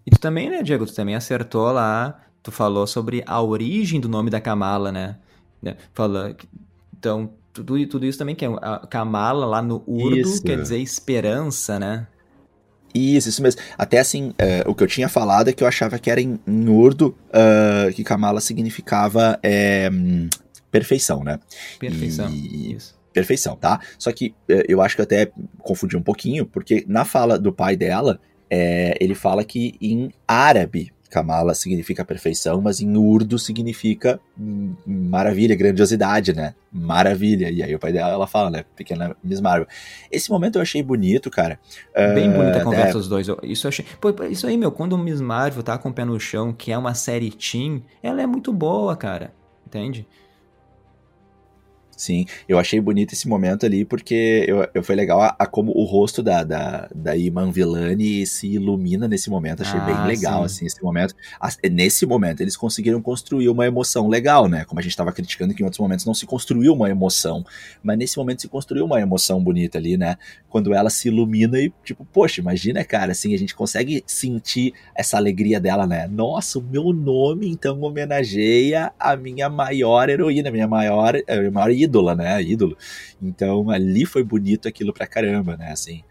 E 0.07 0.11
tu 0.11 0.19
também, 0.19 0.51
né, 0.51 0.63
Diego? 0.63 0.85
Tu 0.85 0.95
também 0.95 1.15
acertou 1.15 1.73
lá, 1.73 2.21
tu 2.43 2.53
falou 2.53 2.87
sobre 2.87 3.23
a 3.27 3.41
origem 3.41 4.01
do 4.01 4.09
nome 4.09 4.29
da 4.29 4.41
Kamala, 4.41 4.93
né? 4.93 5.17
Né? 5.65 5.77
Fala, 5.93 6.37
então, 6.97 7.31
tudo, 7.53 7.87
tudo 7.87 8.07
isso 8.07 8.19
também 8.19 8.35
que 8.35 8.45
é 8.45 8.49
a 8.61 8.87
Kamala 8.87 9.47
lá 9.47 9.63
no 9.63 9.83
Urdu 9.87 10.17
isso. 10.17 10.43
quer 10.43 10.61
dizer 10.61 10.79
esperança, 10.79 11.79
né? 11.79 12.07
Isso, 12.95 13.29
isso 13.29 13.43
mesmo. 13.43 13.61
Até 13.77 13.99
assim, 13.99 14.29
uh, 14.31 14.71
o 14.71 14.75
que 14.75 14.85
eu 14.85 14.87
tinha 14.87 15.09
falado 15.09 15.49
é 15.49 15.53
que 15.53 15.65
eu 15.65 15.69
achava 15.69 15.99
que 15.99 16.11
era 16.11 16.21
em, 16.21 16.39
em 16.47 16.69
urdo 16.69 17.17
uh, 17.31 17.93
que 17.93 18.05
Kamala 18.05 18.41
significava 18.41 19.39
é, 19.43 19.91
perfeição, 20.71 21.25
né? 21.25 21.41
Perfeição, 21.79 22.31
e... 22.31 22.75
isso. 22.75 22.95
Perfeição, 23.13 23.57
tá? 23.57 23.81
Só 23.99 24.13
que 24.13 24.29
uh, 24.49 24.63
eu 24.69 24.81
acho 24.81 24.95
que 24.95 25.01
eu 25.01 25.05
até 25.05 25.33
confundi 25.59 25.97
um 25.97 26.03
pouquinho, 26.03 26.47
porque 26.47 26.85
na 26.87 27.05
fala 27.05 27.37
do 27.37 27.53
pai 27.53 27.77
dela, 27.77 28.21
é, 28.49 28.97
ele 29.01 29.15
fala 29.15 29.45
que 29.45 29.75
em 29.81 30.13
árabe 30.27 30.93
Kamala 31.15 31.55
significa 31.55 32.05
perfeição, 32.05 32.61
mas 32.61 32.81
em 32.81 32.97
urdo 32.97 33.39
significa 33.39 34.19
maravilha, 34.85 35.55
grandiosidade, 35.55 36.33
né? 36.33 36.57
Maravilha. 36.73 37.49
E 37.51 37.63
aí 37.63 37.73
o 37.73 37.79
pai 37.79 37.93
dela 37.93 38.13
ela 38.13 38.27
fala, 38.27 38.51
né? 38.51 38.65
Pequena 38.75 39.15
Miss 39.23 39.41
Marvel. 39.41 39.69
Esse 40.11 40.29
momento 40.29 40.57
eu 40.57 40.63
achei 40.63 40.83
bonito, 40.83 41.31
cara. 41.31 41.61
Bem 42.15 42.31
uh, 42.31 42.33
bonita 42.35 42.59
a 42.59 42.65
conversa 42.65 42.99
dos 42.99 43.09
dois. 43.09 43.29
Isso 43.45 43.67
eu 43.67 43.69
achei. 43.69 43.85
Pô, 44.01 44.13
isso 44.29 44.45
aí, 44.49 44.59
meu, 44.59 44.73
quando 44.73 44.95
o 44.95 44.99
Miss 44.99 45.21
Marvel 45.21 45.63
tá 45.63 45.79
com 45.79 45.91
o 45.91 45.93
pé 45.93 46.05
no 46.05 46.19
chão, 46.19 46.53
que 46.53 46.73
é 46.73 46.77
uma 46.77 46.95
série 46.95 47.31
teen, 47.31 47.85
ela 48.03 48.21
é 48.21 48.27
muito 48.27 48.53
boa, 48.53 48.97
cara. 48.97 49.33
Entende? 49.65 50.09
Sim, 51.97 52.27
eu 52.49 52.59
achei 52.59 52.81
bonito 52.81 53.13
esse 53.13 53.29
momento 53.29 53.65
ali, 53.65 53.85
porque 53.85 54.45
eu, 54.49 54.69
eu 54.75 54.83
foi 54.83 54.95
legal 54.97 55.21
a, 55.21 55.37
a, 55.39 55.47
como 55.47 55.73
o 55.73 55.85
rosto 55.85 56.23
da, 56.23 56.43
da, 56.43 56.89
da 56.95 57.17
Iman 57.17 57.51
Villani 57.51 58.27
se 58.27 58.49
ilumina 58.49 59.07
nesse 59.07 59.31
momento. 59.31 59.63
Achei 59.63 59.79
ah, 59.79 59.85
bem 59.85 60.07
legal, 60.07 60.41
sim. 60.41 60.45
assim, 60.45 60.67
esse 60.67 60.83
momento. 60.83 61.15
Nesse 61.71 62.05
momento, 62.07 62.41
eles 62.41 62.57
conseguiram 62.57 63.01
construir 63.01 63.49
uma 63.49 63.67
emoção 63.67 64.09
legal, 64.09 64.49
né? 64.49 64.65
Como 64.65 64.79
a 64.79 64.83
gente 64.83 64.93
estava 64.93 65.13
criticando 65.13 65.55
que 65.55 65.63
em 65.63 65.65
outros 65.65 65.81
momentos 65.81 66.05
não 66.05 66.15
se 66.15 66.27
construiu 66.27 66.73
uma 66.73 66.91
emoção. 66.91 67.45
Mas 67.83 67.99
nesse 67.99 68.19
momento 68.19 68.43
se 68.43 68.49
construiu 68.49 68.85
uma 68.85 69.01
emoção 69.01 69.43
bonita 69.43 69.79
ali, 69.79 69.97
né? 69.97 70.17
Quando 70.49 70.75
ela 70.75 70.91
se 70.91 71.09
ilumina 71.09 71.59
e, 71.59 71.73
tipo, 71.85 72.05
poxa, 72.05 72.41
imagina, 72.41 72.85
cara, 72.85 73.13
assim, 73.13 73.35
a 73.35 73.39
gente 73.39 73.55
consegue 73.55 74.03
sentir 74.07 74.75
essa 74.95 75.17
alegria 75.17 75.61
dela, 75.61 75.87
né? 75.87 76.09
Nossa, 76.09 76.59
o 76.59 76.63
meu 76.63 76.93
nome, 76.93 77.49
então, 77.49 77.81
homenageia 77.83 78.93
a 78.99 79.17
minha 79.17 79.49
maior 79.49 80.09
heroína, 80.09 80.49
a 80.49 80.53
minha 80.53 80.69
maior, 80.69 81.15
a 81.17 81.51
maior 81.51 81.71
ídola, 81.85 82.15
né? 82.15 82.43
Ídolo. 82.43 82.77
Então 83.23 83.71
ali 83.71 84.05
foi 84.05 84.25
bonito 84.25 84.69
aquilo 84.69 84.93
pra 84.93 85.07
caramba, 85.07 85.57
né? 85.57 85.73
Assim. 85.73 86.03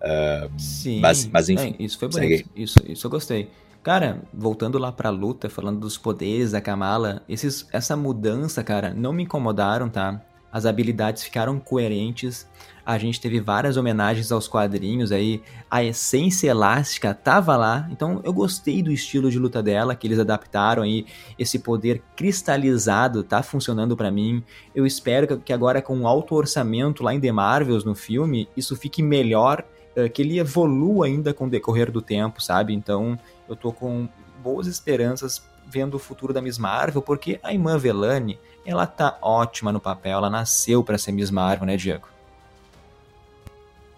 Uh, 0.00 0.50
Sim. 0.58 1.00
Mas, 1.00 1.26
mas 1.26 1.48
enfim. 1.48 1.76
É, 1.78 1.82
isso 1.82 1.98
foi 1.98 2.08
bonito. 2.08 2.48
Isso, 2.56 2.78
isso 2.86 3.06
eu 3.06 3.10
gostei. 3.10 3.50
Cara, 3.82 4.22
voltando 4.32 4.78
lá 4.78 4.92
pra 4.92 5.10
luta, 5.10 5.50
falando 5.50 5.80
dos 5.80 5.98
poderes 5.98 6.52
da 6.52 6.60
Kamala, 6.60 7.22
esses, 7.28 7.66
essa 7.72 7.96
mudança, 7.96 8.62
cara, 8.62 8.94
não 8.94 9.12
me 9.12 9.24
incomodaram, 9.24 9.88
tá? 9.88 10.22
As 10.52 10.66
habilidades 10.66 11.24
ficaram 11.24 11.58
coerentes. 11.58 12.46
A 12.84 12.98
gente 12.98 13.20
teve 13.20 13.40
várias 13.40 13.76
homenagens 13.76 14.32
aos 14.32 14.48
quadrinhos 14.48 15.12
aí, 15.12 15.40
a 15.70 15.84
essência 15.84 16.50
elástica 16.50 17.14
tava 17.14 17.56
lá, 17.56 17.88
então 17.92 18.20
eu 18.24 18.32
gostei 18.32 18.82
do 18.82 18.90
estilo 18.90 19.30
de 19.30 19.38
luta 19.38 19.62
dela, 19.62 19.94
que 19.94 20.06
eles 20.06 20.18
adaptaram 20.18 20.82
aí, 20.82 21.06
esse 21.38 21.60
poder 21.60 22.02
cristalizado 22.16 23.22
tá 23.22 23.40
funcionando 23.42 23.96
para 23.96 24.10
mim. 24.10 24.42
Eu 24.74 24.84
espero 24.84 25.38
que 25.38 25.52
agora 25.52 25.80
com 25.80 26.06
alto 26.08 26.34
orçamento 26.34 27.04
lá 27.04 27.14
em 27.14 27.20
The 27.20 27.30
Marvels 27.30 27.84
no 27.84 27.94
filme, 27.94 28.48
isso 28.56 28.74
fique 28.74 29.00
melhor, 29.00 29.64
eh, 29.94 30.08
que 30.08 30.22
ele 30.22 30.40
evolua 30.40 31.06
ainda 31.06 31.32
com 31.32 31.46
o 31.46 31.50
decorrer 31.50 31.92
do 31.92 32.02
tempo, 32.02 32.42
sabe? 32.42 32.74
Então 32.74 33.16
eu 33.48 33.54
tô 33.54 33.72
com 33.72 34.08
boas 34.42 34.66
esperanças 34.66 35.42
vendo 35.68 35.94
o 35.94 35.98
futuro 35.98 36.32
da 36.32 36.42
Miss 36.42 36.58
Marvel, 36.58 37.00
porque 37.00 37.38
a 37.42 37.52
Iman 37.52 37.78
Velani, 37.78 38.38
ela 38.66 38.86
tá 38.86 39.16
ótima 39.22 39.72
no 39.72 39.80
papel, 39.80 40.18
ela 40.18 40.28
nasceu 40.28 40.82
para 40.82 40.98
ser 40.98 41.12
Miss 41.12 41.30
Marvel, 41.30 41.66
né, 41.66 41.76
Diego? 41.76 42.08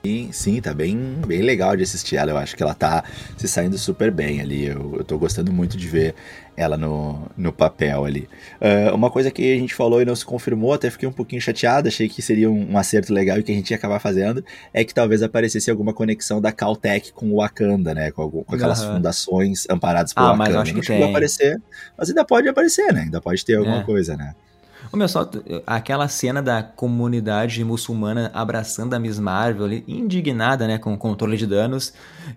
Sim, 0.05 0.29
sim, 0.33 0.61
tá 0.61 0.75
bem, 0.75 0.97
bem 1.27 1.41
legal 1.41 1.75
de 1.75 1.83
assistir 1.83 2.17
ela. 2.17 2.31
Eu 2.31 2.37
acho 2.37 2.55
que 2.55 2.63
ela 2.63 2.75
tá 2.75 3.03
se 3.39 3.49
saindo 3.49 3.79
super 3.79 4.11
bem 4.11 4.39
ali. 4.39 4.67
Eu, 4.67 4.97
eu 4.99 5.05
tô 5.05 5.17
gostando 5.17 5.51
muito 5.51 5.79
de 5.79 5.89
ver 5.89 6.15
ela 6.55 6.77
no, 6.77 7.27
no 7.35 7.51
papel 7.51 8.05
ali. 8.05 8.29
Uh, 8.61 8.95
uma 8.95 9.11
coisa 9.11 9.31
que 9.31 9.55
a 9.55 9.59
gente 9.59 9.75
falou 9.75 10.03
e 10.03 10.05
não 10.05 10.15
se 10.15 10.23
confirmou, 10.23 10.75
até 10.75 10.91
fiquei 10.91 11.09
um 11.09 11.13
pouquinho 11.13 11.41
chateado, 11.41 11.89
achei 11.89 12.07
que 12.07 12.21
seria 12.21 12.51
um, 12.51 12.73
um, 12.73 12.77
acerto 12.77 13.15
legal 13.15 13.39
e 13.39 13.43
que 13.43 13.51
a 13.51 13.55
gente 13.55 13.71
ia 13.71 13.79
acabar 13.79 13.99
fazendo, 13.99 14.45
é 14.75 14.85
que 14.85 14.93
talvez 14.93 15.23
aparecesse 15.23 15.71
alguma 15.71 15.95
conexão 15.95 16.39
da 16.39 16.53
Caltech 16.53 17.11
com 17.15 17.31
o 17.31 17.37
Wakanda, 17.37 17.95
né? 17.95 18.11
Com, 18.11 18.31
com 18.31 18.55
aquelas 18.55 18.83
uhum. 18.83 18.97
fundações 18.97 19.67
amparadas 19.71 20.13
por 20.13 20.21
ah, 20.21 20.33
Wakanda. 20.33 20.51
Mas 20.51 20.57
acho 20.57 20.75
que 20.75 20.87
tem. 20.87 21.03
aparecer, 21.03 21.63
mas 21.97 22.11
ainda 22.11 22.27
pode 22.27 22.47
aparecer, 22.47 22.93
né? 22.93 23.01
Ainda 23.05 23.23
pode 23.23 23.43
ter 23.43 23.55
alguma 23.57 23.81
é. 23.81 23.85
coisa, 23.85 24.19
né? 24.19 24.35
Ô, 24.95 24.97
meu, 24.97 25.09
só 25.09 25.29
aquela 25.67 26.07
cena 26.07 26.41
da 26.41 26.63
comunidade 26.63 27.65
muçulmana 27.65 28.31
abraçando 28.33 28.95
a 28.95 28.99
Miss 29.01 29.19
Marvel, 29.19 29.83
indignada, 29.89 30.69
né, 30.69 30.79
com 30.79 30.95
o 30.95 30.97
controle 30.97 31.37
de 31.37 31.49
danos, 31.49 31.93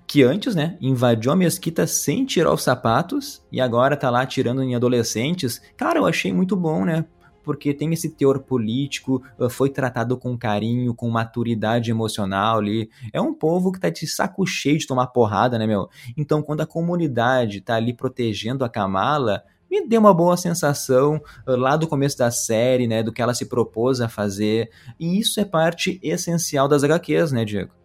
que 0.08 0.24
antes, 0.24 0.56
né, 0.56 0.76
invadiu 0.82 1.32
a 1.32 1.36
mesquita 1.36 1.86
sem 1.86 2.26
tirar 2.26 2.52
os 2.52 2.64
sapatos 2.64 3.44
e 3.52 3.62
agora 3.62 3.96
tá 3.96 4.10
lá 4.10 4.26
tirando 4.26 4.64
em 4.64 4.74
adolescentes. 4.74 5.62
Cara, 5.78 6.00
eu 6.00 6.08
achei 6.08 6.34
muito 6.34 6.56
bom, 6.56 6.84
né? 6.84 7.06
porque 7.44 7.74
tem 7.74 7.94
esse 7.94 8.10
teor 8.10 8.40
político, 8.40 9.24
ah, 9.40 9.50
foi 9.50 9.70
tratado 9.70 10.18
com 10.18 10.38
carinho, 10.38 10.94
com 10.94 11.10
maturidade 11.10 11.90
emocional 11.90 12.58
ali. 12.58 12.90
É 13.14 13.22
um 13.22 13.34
povo 13.34 13.72
que 13.72 13.80
tá 13.80 13.90
de 13.90 14.06
saco 14.06 14.46
cheio 14.46 14.78
de 14.78 14.86
tomar 14.86 15.08
porrada, 15.08 15.58
né, 15.58 15.66
meu? 15.66 15.88
Então, 16.18 16.42
quando 16.42 16.60
a 16.60 16.66
comunidade 16.66 17.62
tá 17.62 17.76
ali 17.76 17.94
protegendo 17.94 18.66
a 18.66 18.70
Kamala, 18.70 19.44
me 19.70 19.88
deu 19.88 20.00
uma 20.00 20.14
boa 20.14 20.38
sensação 20.38 21.22
uh, 21.48 21.56
lá 21.56 21.76
do 21.76 21.88
começo 21.88 22.18
da 22.18 22.32
série, 22.32 22.88
né, 22.88 23.04
do 23.04 23.12
que 23.12 23.22
ela 23.22 23.34
se 23.34 23.46
propôs 23.46 24.02
a 24.02 24.10
fazer, 24.10 24.70
e 25.00 25.20
isso 25.20 25.40
é 25.40 25.46
parte 25.46 26.00
essencial 26.02 26.68
das 26.68 26.84
HQs, 26.84 27.32
né, 27.32 27.46
Diego? 27.46 27.77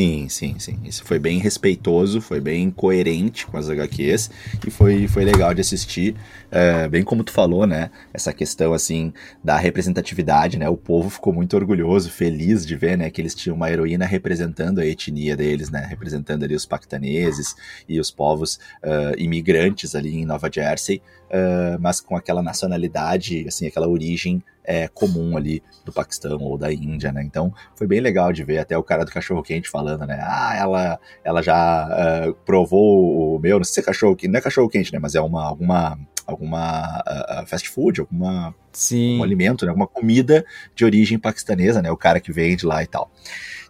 Sim, 0.00 0.28
sim, 0.28 0.56
sim. 0.60 0.78
Isso 0.84 1.02
foi 1.02 1.18
bem 1.18 1.40
respeitoso, 1.40 2.20
foi 2.20 2.40
bem 2.40 2.70
coerente 2.70 3.44
com 3.44 3.56
as 3.56 3.68
HQs 3.68 4.30
e 4.64 4.70
foi, 4.70 5.08
foi 5.08 5.24
legal 5.24 5.52
de 5.52 5.60
assistir. 5.60 6.14
É, 6.52 6.88
bem 6.88 7.02
como 7.02 7.24
tu 7.24 7.32
falou, 7.32 7.66
né? 7.66 7.90
Essa 8.14 8.32
questão, 8.32 8.72
assim, 8.72 9.12
da 9.42 9.56
representatividade, 9.56 10.56
né? 10.56 10.68
O 10.68 10.76
povo 10.76 11.10
ficou 11.10 11.32
muito 11.32 11.56
orgulhoso, 11.56 12.12
feliz 12.12 12.64
de 12.64 12.76
ver, 12.76 12.96
né? 12.96 13.10
Que 13.10 13.20
eles 13.20 13.34
tinham 13.34 13.56
uma 13.56 13.72
heroína 13.72 14.06
representando 14.06 14.78
a 14.78 14.86
etnia 14.86 15.36
deles, 15.36 15.68
né? 15.68 15.84
Representando 15.90 16.44
ali 16.44 16.54
os 16.54 16.64
pactaneses 16.64 17.56
e 17.88 17.98
os 17.98 18.08
povos 18.08 18.60
uh, 18.84 19.18
imigrantes 19.18 19.96
ali 19.96 20.14
em 20.14 20.24
Nova 20.24 20.48
Jersey, 20.48 21.02
uh, 21.30 21.78
mas 21.80 22.00
com 22.00 22.16
aquela 22.16 22.42
nacionalidade, 22.42 23.46
assim, 23.46 23.66
aquela 23.66 23.88
origem 23.88 24.42
é, 24.64 24.86
comum 24.86 25.34
ali 25.34 25.62
do 25.82 25.90
Paquistão 25.90 26.38
ou 26.40 26.58
da 26.58 26.70
Índia, 26.70 27.10
né? 27.10 27.22
Então 27.22 27.52
foi 27.74 27.86
bem 27.86 28.00
legal 28.00 28.32
de 28.34 28.44
ver 28.44 28.58
até 28.58 28.76
o 28.76 28.82
cara 28.82 29.02
do 29.02 29.10
cachorro 29.10 29.42
quente 29.42 29.70
falando, 29.70 30.06
né? 30.06 30.20
Ah, 30.22 30.54
ela, 30.56 31.00
ela 31.24 31.42
já 31.42 31.88
uh, 32.28 32.34
provou 32.44 33.36
o 33.36 33.38
meu, 33.38 33.56
não 33.56 33.64
sei 33.64 33.74
se 33.74 33.80
é 33.80 33.82
cachorro 33.82 34.14
quente, 34.14 34.30
não 34.30 34.38
é 34.38 34.42
cachorro 34.42 34.68
quente, 34.68 34.92
né? 34.92 34.98
Mas 34.98 35.14
é 35.14 35.20
uma 35.22 35.42
alguma 35.42 35.98
alguma 36.26 37.00
uh, 37.00 37.46
fast 37.46 37.70
food, 37.70 38.00
alguma 38.00 38.54
Sim. 38.70 39.18
um 39.18 39.22
alimento, 39.22 39.64
né? 39.64 39.70
Alguma 39.70 39.86
comida 39.86 40.44
de 40.74 40.84
origem 40.84 41.18
paquistanesa, 41.18 41.80
né? 41.80 41.90
O 41.90 41.96
cara 41.96 42.20
que 42.20 42.30
vende 42.30 42.66
lá 42.66 42.82
e 42.82 42.86
tal. 42.86 43.10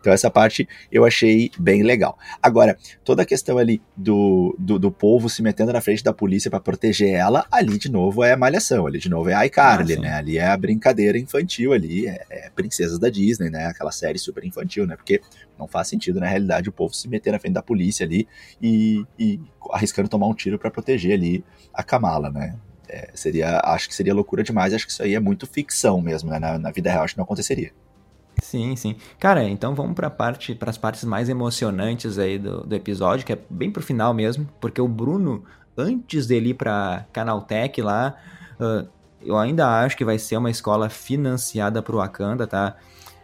Então 0.00 0.12
essa 0.12 0.30
parte 0.30 0.68
eu 0.90 1.04
achei 1.04 1.50
bem 1.58 1.82
legal. 1.82 2.18
Agora, 2.42 2.76
toda 3.04 3.22
a 3.22 3.26
questão 3.26 3.58
ali 3.58 3.82
do, 3.96 4.54
do, 4.58 4.78
do 4.78 4.90
povo 4.90 5.28
se 5.28 5.42
metendo 5.42 5.72
na 5.72 5.80
frente 5.80 6.02
da 6.02 6.12
polícia 6.12 6.50
para 6.50 6.60
proteger 6.60 7.10
ela, 7.10 7.46
ali 7.50 7.78
de 7.78 7.90
novo 7.90 8.22
é 8.22 8.36
malhação, 8.36 8.86
ali 8.86 8.98
de 8.98 9.08
novo 9.08 9.28
é 9.28 9.46
iCarly, 9.46 9.94
ah, 9.94 10.00
né? 10.00 10.12
Ali 10.14 10.38
é 10.38 10.46
a 10.46 10.56
brincadeira 10.56 11.18
infantil 11.18 11.72
ali, 11.72 12.06
é, 12.06 12.24
é, 12.30 12.50
princesas 12.50 12.98
da 12.98 13.08
Disney, 13.08 13.50
né? 13.50 13.66
Aquela 13.66 13.92
série 13.92 14.18
super 14.18 14.44
infantil, 14.44 14.86
né? 14.86 14.96
Porque 14.96 15.20
não 15.58 15.66
faz 15.66 15.88
sentido, 15.88 16.20
na 16.20 16.26
realidade, 16.26 16.68
o 16.68 16.72
povo 16.72 16.94
se 16.94 17.08
meter 17.08 17.32
na 17.32 17.38
frente 17.38 17.54
da 17.54 17.62
polícia 17.62 18.06
ali 18.06 18.28
e, 18.62 19.04
e 19.18 19.40
arriscando 19.72 20.08
tomar 20.08 20.28
um 20.28 20.34
tiro 20.34 20.58
para 20.58 20.70
proteger 20.70 21.14
ali 21.14 21.44
a 21.74 21.82
Kamala, 21.82 22.30
né? 22.30 22.54
É, 22.88 23.10
seria, 23.14 23.60
acho 23.64 23.86
que 23.86 23.94
seria 23.94 24.14
loucura 24.14 24.42
demais, 24.42 24.72
acho 24.72 24.86
que 24.86 24.92
isso 24.92 25.02
aí 25.02 25.14
é 25.14 25.20
muito 25.20 25.46
ficção 25.46 26.00
mesmo, 26.00 26.30
né? 26.30 26.38
Na, 26.38 26.58
na 26.58 26.70
vida 26.70 26.90
real 26.90 27.04
acho 27.04 27.14
que 27.14 27.18
não 27.18 27.24
aconteceria. 27.24 27.72
Sim, 28.42 28.76
sim. 28.76 28.96
Cara, 29.18 29.44
então 29.44 29.74
vamos 29.74 29.94
para 29.94 30.08
parte, 30.08 30.54
para 30.54 30.70
as 30.70 30.78
partes 30.78 31.04
mais 31.04 31.28
emocionantes 31.28 32.18
aí 32.18 32.38
do, 32.38 32.62
do 32.64 32.74
episódio, 32.74 33.24
que 33.26 33.32
é 33.32 33.38
bem 33.50 33.70
pro 33.70 33.82
final 33.82 34.14
mesmo, 34.14 34.48
porque 34.60 34.80
o 34.80 34.88
Bruno, 34.88 35.44
antes 35.76 36.26
dele 36.26 36.50
ir 36.50 36.54
para 36.54 37.06
Canaltech 37.12 37.80
lá, 37.82 38.14
uh, 38.60 38.88
eu 39.20 39.36
ainda 39.36 39.80
acho 39.80 39.96
que 39.96 40.04
vai 40.04 40.18
ser 40.18 40.36
uma 40.36 40.50
escola 40.50 40.88
financiada 40.88 41.82
pro 41.82 41.98
Wakanda, 41.98 42.46
tá? 42.46 42.76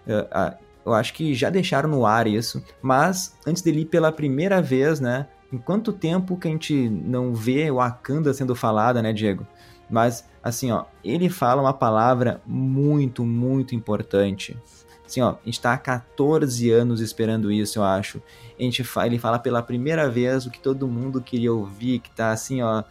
Uh, 0.07 0.23
uh, 0.23 0.65
eu 0.85 0.93
acho 0.93 1.15
que 1.15 1.33
já 1.33 1.49
deixaram 1.49 1.89
no 1.89 2.05
ar 2.05 2.27
isso, 2.27 2.63
mas 2.83 3.39
antes 3.47 3.63
dele 3.63 3.81
ir 3.81 3.87
pela 3.87 4.13
primeira 4.13 4.61
vez, 4.61 5.01
né? 5.01 5.27
Em 5.53 5.57
quanto 5.57 5.93
tempo 5.93 6.37
que 6.37 6.49
a 6.49 6.51
gente 6.51 6.89
não 6.89 7.35
vê 7.35 7.71
o 7.71 7.77
Wakanda 7.77 8.35
sendo 8.35 8.55
falada, 8.55 9.01
né, 9.01 9.13
Diego? 9.13 9.47
Mas, 9.89 10.29
assim, 10.43 10.73
ó, 10.73 10.85
ele 11.03 11.29
fala 11.29 11.63
uma 11.63 11.73
palavra 11.73 12.41
muito, 12.45 13.25
muito 13.25 13.75
importante 13.75 14.57
Assim, 15.07 15.21
ó, 15.21 15.31
a 15.31 15.39
gente 15.45 15.61
tá 15.61 15.73
há 15.73 15.79
14 15.79 16.71
anos 16.71 17.01
esperando 17.01 17.53
isso, 17.53 17.79
eu 17.79 17.85
acho. 17.85 18.23
A 18.59 18.63
gente 18.63 18.83
fala, 18.83 19.07
ele 19.07 19.19
fala 19.19 19.39
pela 19.39 19.63
primeira 19.63 20.09
vez 20.09 20.47
o 20.47 20.51
que 20.51 20.61
todo 20.61 20.89
mundo 20.89 21.21
queria 21.21 21.53
ouvir, 21.53 21.99
que 21.99 22.11
tá 22.11 22.31
assim, 22.31 22.63
ó, 22.63 22.83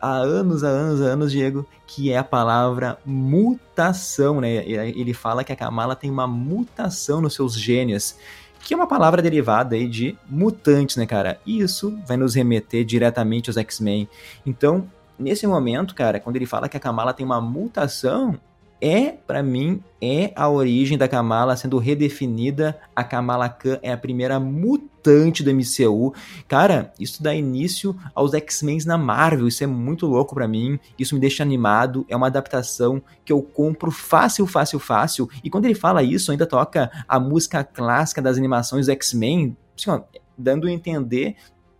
há 0.00 0.12
anos, 0.12 0.62
há 0.62 0.68
anos, 0.68 1.02
há 1.02 1.04
anos, 1.06 1.32
Diego, 1.32 1.66
que 1.86 2.12
é 2.12 2.18
a 2.18 2.24
palavra 2.24 2.98
mutação, 3.04 4.40
né? 4.40 4.64
Ele 4.66 5.12
fala 5.12 5.42
que 5.42 5.52
a 5.52 5.56
Kamala 5.56 5.96
tem 5.96 6.10
uma 6.10 6.26
mutação 6.26 7.20
nos 7.20 7.34
seus 7.34 7.58
genes, 7.58 8.18
que 8.60 8.74
é 8.74 8.76
uma 8.76 8.86
palavra 8.86 9.22
derivada 9.22 9.76
aí 9.76 9.88
de 9.88 10.16
mutantes, 10.28 10.96
né, 10.96 11.06
cara? 11.06 11.40
E 11.46 11.60
isso 11.60 11.98
vai 12.06 12.16
nos 12.16 12.34
remeter 12.34 12.84
diretamente 12.84 13.50
aos 13.50 13.56
X-Men. 13.56 14.08
Então, 14.44 14.88
nesse 15.18 15.46
momento, 15.46 15.94
cara, 15.94 16.20
quando 16.20 16.36
ele 16.36 16.46
fala 16.46 16.68
que 16.68 16.76
a 16.76 16.80
Kamala 16.80 17.14
tem 17.14 17.24
uma 17.24 17.40
mutação, 17.40 18.38
é, 18.80 19.12
para 19.12 19.42
mim, 19.42 19.82
é 20.00 20.32
a 20.36 20.48
origem 20.48 20.98
da 20.98 21.08
Kamala 21.08 21.56
sendo 21.56 21.78
redefinida. 21.78 22.78
A 22.94 23.02
Kamala 23.02 23.48
Khan 23.48 23.78
é 23.82 23.90
a 23.90 23.96
primeira 23.96 24.38
mutante 24.38 25.42
do 25.42 25.50
MCU. 25.52 26.12
Cara, 26.46 26.92
isso 27.00 27.22
dá 27.22 27.34
início 27.34 27.96
aos 28.14 28.34
X-Men 28.34 28.78
na 28.84 28.98
Marvel. 28.98 29.48
Isso 29.48 29.64
é 29.64 29.66
muito 29.66 30.06
louco 30.06 30.34
para 30.34 30.46
mim. 30.46 30.78
Isso 30.98 31.14
me 31.14 31.20
deixa 31.20 31.42
animado. 31.42 32.04
É 32.08 32.16
uma 32.16 32.26
adaptação 32.26 33.02
que 33.24 33.32
eu 33.32 33.40
compro 33.40 33.90
fácil, 33.90 34.46
fácil, 34.46 34.78
fácil. 34.78 35.28
E 35.42 35.48
quando 35.48 35.64
ele 35.64 35.74
fala 35.74 36.02
isso, 36.02 36.30
ainda 36.30 36.46
toca 36.46 36.90
a 37.08 37.18
música 37.18 37.64
clássica 37.64 38.20
das 38.20 38.36
animações 38.36 38.88
X-Men. 38.88 39.56
Assim, 39.76 40.02
dando 40.36 40.66
a 40.66 40.70
entender 40.70 41.36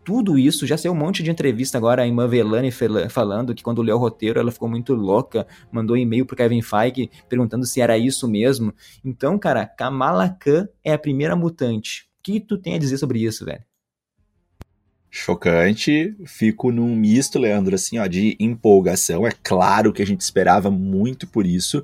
tudo 0.06 0.38
isso, 0.38 0.68
já 0.68 0.78
saiu 0.78 0.92
um 0.92 0.96
monte 0.96 1.20
de 1.20 1.32
entrevista 1.32 1.76
agora, 1.76 2.02
a 2.02 2.06
Irmã 2.06 2.28
Velani 2.28 2.70
falando 3.10 3.52
que 3.52 3.62
quando 3.64 3.82
leu 3.82 3.96
o 3.96 3.98
roteiro 3.98 4.38
ela 4.38 4.52
ficou 4.52 4.68
muito 4.68 4.94
louca, 4.94 5.48
mandou 5.72 5.96
um 5.96 5.98
e-mail 5.98 6.24
pro 6.24 6.36
Kevin 6.36 6.62
Feige 6.62 7.10
perguntando 7.28 7.66
se 7.66 7.80
era 7.80 7.98
isso 7.98 8.28
mesmo. 8.28 8.72
Então, 9.04 9.36
cara, 9.36 9.66
Kamala 9.66 10.28
Khan 10.28 10.68
é 10.84 10.92
a 10.92 10.98
primeira 10.98 11.34
mutante. 11.34 12.08
O 12.20 12.22
que 12.22 12.38
tu 12.38 12.56
tem 12.56 12.76
a 12.76 12.78
dizer 12.78 12.98
sobre 12.98 13.18
isso, 13.18 13.44
velho? 13.44 13.64
Chocante, 15.10 16.14
fico 16.24 16.70
num 16.70 16.94
misto, 16.94 17.36
Leandro, 17.36 17.74
assim, 17.74 17.98
ó, 17.98 18.06
de 18.06 18.36
empolgação. 18.38 19.26
É 19.26 19.32
claro 19.42 19.92
que 19.92 20.02
a 20.02 20.06
gente 20.06 20.20
esperava 20.20 20.70
muito 20.70 21.26
por 21.26 21.44
isso, 21.44 21.82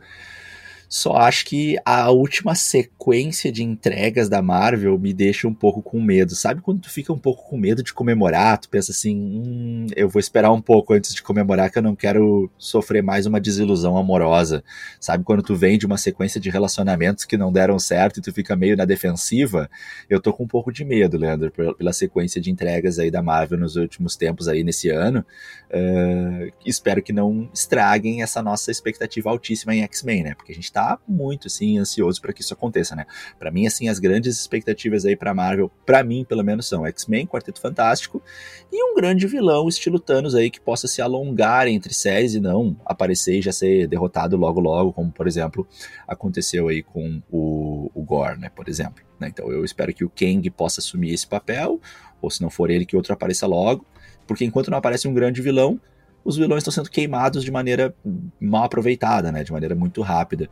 só 0.92 1.14
acho 1.16 1.46
que 1.46 1.78
a 1.86 2.10
última 2.10 2.54
sequência 2.54 3.50
de 3.50 3.62
entregas 3.62 4.28
da 4.28 4.42
Marvel 4.42 4.98
me 4.98 5.14
deixa 5.14 5.48
um 5.48 5.54
pouco 5.54 5.80
com 5.80 5.98
medo. 5.98 6.34
Sabe 6.34 6.60
quando 6.60 6.82
tu 6.82 6.90
fica 6.90 7.10
um 7.10 7.18
pouco 7.18 7.48
com 7.48 7.56
medo 7.56 7.82
de 7.82 7.94
comemorar? 7.94 8.58
Tu 8.58 8.68
pensa 8.68 8.92
assim, 8.92 9.16
hum, 9.16 9.86
eu 9.96 10.06
vou 10.06 10.20
esperar 10.20 10.52
um 10.52 10.60
pouco 10.60 10.92
antes 10.92 11.14
de 11.14 11.22
comemorar 11.22 11.70
que 11.70 11.78
eu 11.78 11.82
não 11.82 11.96
quero 11.96 12.50
sofrer 12.58 13.02
mais 13.02 13.24
uma 13.24 13.40
desilusão 13.40 13.96
amorosa. 13.96 14.62
Sabe 15.00 15.24
quando 15.24 15.42
tu 15.42 15.56
vem 15.56 15.78
de 15.78 15.86
uma 15.86 15.96
sequência 15.96 16.38
de 16.38 16.50
relacionamentos 16.50 17.24
que 17.24 17.38
não 17.38 17.50
deram 17.50 17.78
certo 17.78 18.18
e 18.18 18.20
tu 18.20 18.30
fica 18.30 18.54
meio 18.54 18.76
na 18.76 18.84
defensiva? 18.84 19.70
Eu 20.10 20.20
tô 20.20 20.30
com 20.30 20.44
um 20.44 20.48
pouco 20.48 20.70
de 20.70 20.84
medo, 20.84 21.16
Leandro, 21.16 21.50
pela 21.50 21.94
sequência 21.94 22.38
de 22.38 22.50
entregas 22.50 22.98
aí 22.98 23.10
da 23.10 23.22
Marvel 23.22 23.58
nos 23.58 23.76
últimos 23.76 24.14
tempos 24.14 24.46
aí 24.46 24.62
nesse 24.62 24.90
ano. 24.90 25.24
Uh, 25.70 26.52
espero 26.66 27.02
que 27.02 27.14
não 27.14 27.48
estraguem 27.54 28.22
essa 28.22 28.42
nossa 28.42 28.70
expectativa 28.70 29.30
altíssima 29.30 29.74
em 29.74 29.82
X-Men, 29.84 30.24
né? 30.24 30.34
Porque 30.34 30.52
a 30.52 30.54
gente 30.54 30.70
tá 30.70 30.81
tá 30.82 30.98
muito 31.06 31.46
assim 31.46 31.78
ansioso 31.78 32.20
para 32.20 32.32
que 32.32 32.42
isso 32.42 32.52
aconteça, 32.52 32.96
né? 32.96 33.06
Para 33.38 33.50
mim 33.50 33.66
assim 33.66 33.88
as 33.88 33.98
grandes 33.98 34.38
expectativas 34.38 35.04
aí 35.04 35.16
para 35.16 35.32
Marvel, 35.32 35.70
para 35.86 36.02
mim 36.02 36.24
pelo 36.24 36.42
menos 36.42 36.68
são 36.68 36.86
X-Men, 36.86 37.26
Quarteto 37.26 37.60
Fantástico 37.60 38.22
e 38.72 38.82
um 38.84 38.94
grande 38.94 39.26
vilão 39.26 39.68
estilo 39.68 39.98
Thanos 39.98 40.34
aí 40.34 40.50
que 40.50 40.60
possa 40.60 40.88
se 40.88 41.00
alongar 41.00 41.68
entre 41.68 41.94
séries 41.94 42.34
e 42.34 42.40
não 42.40 42.76
aparecer 42.84 43.38
e 43.38 43.42
já 43.42 43.52
ser 43.52 43.86
derrotado 43.86 44.36
logo 44.36 44.60
logo, 44.60 44.92
como 44.92 45.10
por 45.10 45.26
exemplo 45.26 45.66
aconteceu 46.06 46.68
aí 46.68 46.82
com 46.82 47.22
o, 47.30 47.90
o 47.94 48.02
Gore, 48.02 48.38
né? 48.38 48.50
Por 48.54 48.68
exemplo. 48.68 49.04
Né? 49.18 49.28
Então 49.28 49.50
eu 49.50 49.64
espero 49.64 49.94
que 49.94 50.04
o 50.04 50.10
Kang 50.10 50.48
possa 50.50 50.80
assumir 50.80 51.12
esse 51.12 51.26
papel, 51.26 51.80
ou 52.20 52.30
se 52.30 52.42
não 52.42 52.50
for 52.50 52.70
ele 52.70 52.84
que 52.84 52.96
outro 52.96 53.12
apareça 53.12 53.46
logo, 53.46 53.86
porque 54.26 54.44
enquanto 54.44 54.70
não 54.70 54.78
aparece 54.78 55.06
um 55.06 55.14
grande 55.14 55.40
vilão, 55.40 55.80
os 56.24 56.36
vilões 56.36 56.60
estão 56.60 56.72
sendo 56.72 56.90
queimados 56.90 57.44
de 57.44 57.50
maneira 57.50 57.94
mal 58.40 58.64
aproveitada, 58.64 59.32
né, 59.32 59.42
de 59.42 59.52
maneira 59.52 59.74
muito 59.74 60.02
rápida. 60.02 60.48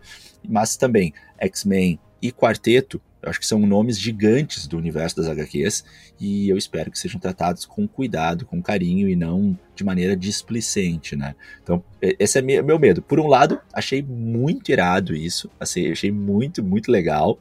Mas 0.49 0.77
também 0.77 1.13
X-Men 1.39 1.99
e 2.21 2.31
Quarteto, 2.33 3.01
eu 3.23 3.29
acho 3.29 3.39
que 3.39 3.47
são 3.47 3.59
nomes 3.59 3.99
gigantes 3.99 4.67
do 4.67 4.79
universo 4.79 5.17
das 5.17 5.29
HQs 5.29 5.85
e 6.19 6.49
eu 6.49 6.57
espero 6.57 6.91
que 6.91 6.99
sejam 6.99 7.21
tratados 7.21 7.67
com 7.67 7.87
cuidado, 7.87 8.47
com 8.47 8.63
carinho 8.63 9.09
e 9.09 9.15
não 9.15 9.59
de 9.75 9.85
maneira 9.85 10.17
displicente, 10.17 11.15
né? 11.17 11.35
Então, 11.63 11.85
esse 12.01 12.39
é 12.39 12.43
meu 12.43 12.79
medo. 12.79 13.03
Por 13.03 13.21
um 13.21 13.27
lado, 13.27 13.61
achei 13.75 14.03
muito 14.03 14.73
irado 14.73 15.15
isso, 15.15 15.51
achei 15.61 16.11
muito, 16.11 16.65
muito 16.65 16.91
legal, 16.91 17.39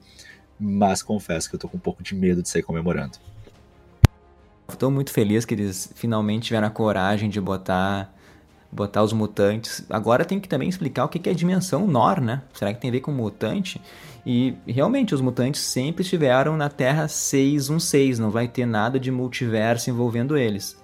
mas 0.59 1.01
confesso 1.01 1.49
que 1.49 1.55
eu 1.55 1.59
tô 1.59 1.69
com 1.69 1.77
um 1.77 1.81
pouco 1.81 2.03
de 2.03 2.13
medo 2.13 2.41
de 2.41 2.49
sair 2.49 2.63
comemorando. 2.63 3.17
Estou 4.67 4.91
muito 4.91 5.11
feliz 5.11 5.45
que 5.45 5.53
eles 5.53 5.91
finalmente 5.95 6.47
tiveram 6.47 6.67
a 6.67 6.71
coragem 6.71 7.29
de 7.29 7.39
botar 7.39 8.13
botar 8.71 9.03
os 9.03 9.13
mutantes. 9.13 9.83
Agora 9.89 10.23
tem 10.23 10.39
que 10.39 10.47
também 10.47 10.69
explicar 10.69 11.05
o 11.05 11.09
que 11.09 11.27
é 11.27 11.31
a 11.31 11.35
dimensão 11.35 11.87
Nor, 11.87 12.21
né? 12.21 12.43
Será 12.53 12.73
que 12.73 12.79
tem 12.79 12.89
a 12.89 12.93
ver 12.93 13.01
com 13.01 13.11
mutante? 13.11 13.81
E 14.25 14.53
realmente 14.67 15.15
os 15.15 15.21
mutantes 15.21 15.61
sempre 15.61 16.03
estiveram 16.03 16.55
na 16.55 16.69
Terra 16.69 17.07
616, 17.07 18.19
não 18.19 18.29
vai 18.29 18.47
ter 18.47 18.65
nada 18.65 18.99
de 18.99 19.11
multiverso 19.11 19.89
envolvendo 19.89 20.37
eles. 20.37 20.77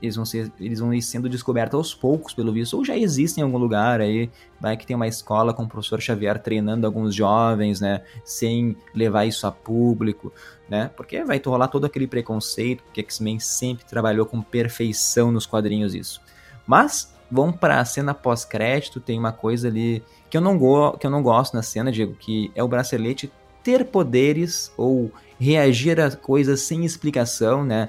Eles 0.00 0.14
vão, 0.14 0.24
ser, 0.24 0.52
eles 0.60 0.78
vão 0.78 0.94
ir 0.94 1.02
sendo 1.02 1.28
descobertos 1.28 1.76
aos 1.76 1.92
poucos, 1.92 2.32
pelo 2.32 2.52
visto, 2.52 2.76
ou 2.76 2.84
já 2.84 2.96
existem 2.96 3.42
em 3.42 3.44
algum 3.44 3.58
lugar 3.58 4.00
aí. 4.00 4.30
Vai 4.60 4.76
que 4.76 4.86
tem 4.86 4.94
uma 4.94 5.08
escola 5.08 5.52
com 5.52 5.64
o 5.64 5.68
professor 5.68 6.00
Xavier 6.00 6.38
treinando 6.40 6.86
alguns 6.86 7.12
jovens, 7.12 7.80
né? 7.80 8.02
Sem 8.24 8.76
levar 8.94 9.24
isso 9.24 9.44
a 9.48 9.50
público, 9.50 10.32
né? 10.68 10.92
Porque 10.96 11.24
vai 11.24 11.42
rolar 11.44 11.66
todo 11.66 11.86
aquele 11.86 12.06
preconceito, 12.06 12.84
porque 12.84 13.00
X-Men 13.00 13.40
sempre 13.40 13.84
trabalhou 13.84 14.26
com 14.26 14.40
perfeição 14.40 15.32
nos 15.32 15.44
quadrinhos 15.44 15.92
isso. 15.92 16.20
Mas 16.64 17.12
vamos 17.34 17.56
para 17.56 17.80
a 17.80 17.84
cena 17.84 18.14
pós-crédito, 18.14 19.00
tem 19.00 19.18
uma 19.18 19.32
coisa 19.32 19.66
ali 19.66 20.02
que 20.30 20.36
eu 20.36 20.40
não 20.40 20.56
go 20.56 20.92
que 20.92 21.06
eu 21.06 21.10
não 21.10 21.22
gosto 21.22 21.54
na 21.54 21.62
cena, 21.62 21.90
Diego, 21.90 22.14
que 22.14 22.50
é 22.54 22.62
o 22.62 22.68
bracelete 22.68 23.30
ter 23.62 23.86
poderes 23.86 24.72
ou 24.76 25.10
reagir 25.40 26.00
a 26.00 26.10
coisas 26.14 26.60
sem 26.60 26.84
explicação, 26.84 27.64
né? 27.64 27.88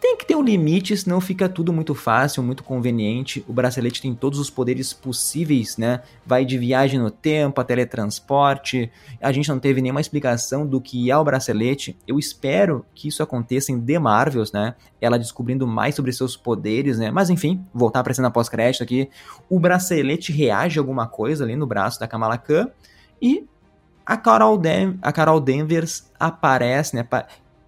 Tem 0.00 0.16
que 0.16 0.24
ter 0.24 0.34
um 0.34 0.42
limite, 0.42 0.96
senão 0.96 1.20
fica 1.20 1.46
tudo 1.46 1.74
muito 1.74 1.94
fácil, 1.94 2.42
muito 2.42 2.64
conveniente. 2.64 3.44
O 3.46 3.52
bracelete 3.52 4.00
tem 4.00 4.14
todos 4.14 4.38
os 4.38 4.48
poderes 4.48 4.94
possíveis, 4.94 5.76
né? 5.76 6.00
Vai 6.24 6.42
de 6.46 6.56
viagem 6.56 6.98
no 6.98 7.10
tempo 7.10 7.60
a 7.60 7.64
teletransporte. 7.64 8.90
A 9.20 9.30
gente 9.30 9.50
não 9.50 9.58
teve 9.58 9.82
nenhuma 9.82 10.00
explicação 10.00 10.66
do 10.66 10.80
que 10.80 11.10
é 11.10 11.16
o 11.16 11.22
bracelete. 11.22 11.98
Eu 12.08 12.18
espero 12.18 12.86
que 12.94 13.08
isso 13.08 13.22
aconteça 13.22 13.72
em 13.72 13.78
The 13.78 13.98
Marvels, 13.98 14.52
né? 14.52 14.74
Ela 15.02 15.18
descobrindo 15.18 15.66
mais 15.66 15.94
sobre 15.94 16.14
seus 16.14 16.34
poderes, 16.34 16.98
né? 16.98 17.10
Mas 17.10 17.28
enfim, 17.28 17.62
voltar 17.74 18.02
para 18.02 18.12
a 18.12 18.14
cena 18.14 18.30
pós-crédito 18.30 18.82
aqui. 18.82 19.10
O 19.50 19.60
bracelete 19.60 20.32
reage 20.32 20.78
a 20.78 20.80
alguma 20.80 21.06
coisa 21.06 21.44
ali 21.44 21.56
no 21.56 21.66
braço 21.66 22.00
da 22.00 22.08
Kamala 22.08 22.38
Khan. 22.38 22.70
E 23.20 23.46
a 24.06 24.16
Carol, 24.16 24.56
Den 24.56 24.98
a 25.02 25.12
Carol 25.12 25.40
Danvers 25.40 26.10
aparece, 26.18 26.96
né? 26.96 27.06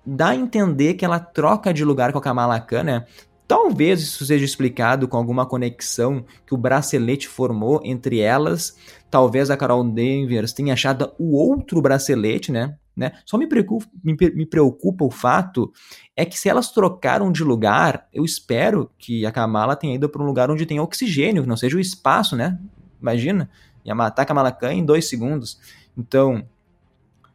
Dá 0.05 0.29
a 0.29 0.37
entender 0.37 0.95
que 0.95 1.05
ela 1.05 1.19
troca 1.19 1.73
de 1.73 1.85
lugar 1.85 2.13
com 2.13 2.19
a 2.19 2.23
Kamala 2.23 2.61
Khan, 2.61 2.83
né? 2.83 3.07
Talvez 3.47 4.01
isso 4.01 4.25
seja 4.25 4.45
explicado 4.45 5.07
com 5.07 5.17
alguma 5.17 5.45
conexão 5.45 6.25
que 6.47 6.55
o 6.55 6.57
bracelete 6.57 7.29
formou 7.29 7.81
entre 7.85 8.19
elas. 8.19 8.77
Talvez 9.11 9.51
a 9.51 9.57
Carol 9.57 9.85
Danvers 9.85 10.53
tenha 10.53 10.73
achado 10.73 11.13
o 11.19 11.37
outro 11.37 11.83
bracelete, 11.83 12.51
né? 12.51 12.77
né? 12.97 13.13
Só 13.27 13.37
me 13.37 13.47
preocupa, 13.47 13.87
me, 14.03 14.17
me 14.35 14.47
preocupa 14.47 15.05
o 15.05 15.11
fato 15.11 15.71
é 16.17 16.25
que 16.25 16.39
se 16.39 16.49
elas 16.49 16.71
trocaram 16.71 17.31
de 17.31 17.45
lugar, 17.45 18.07
eu 18.13 18.25
espero 18.25 18.91
que 18.99 19.27
a 19.27 19.33
Kamala 19.33 19.77
tenha 19.77 19.95
ido 19.95 20.09
para 20.09 20.23
um 20.23 20.27
lugar 20.27 20.51
onde 20.51 20.65
tem 20.65 20.81
oxigênio, 20.81 21.43
que 21.43 21.49
não 21.49 21.57
seja 21.57 21.77
o 21.77 21.81
espaço, 21.81 22.37
né? 22.37 22.59
Imagina, 23.01 23.51
ia 23.85 23.95
matar 23.95 24.23
a 24.23 24.27
Kamala 24.27 24.53
Khan 24.53 24.75
em 24.75 24.85
dois 24.85 25.09
segundos. 25.09 25.59
Então, 25.97 26.47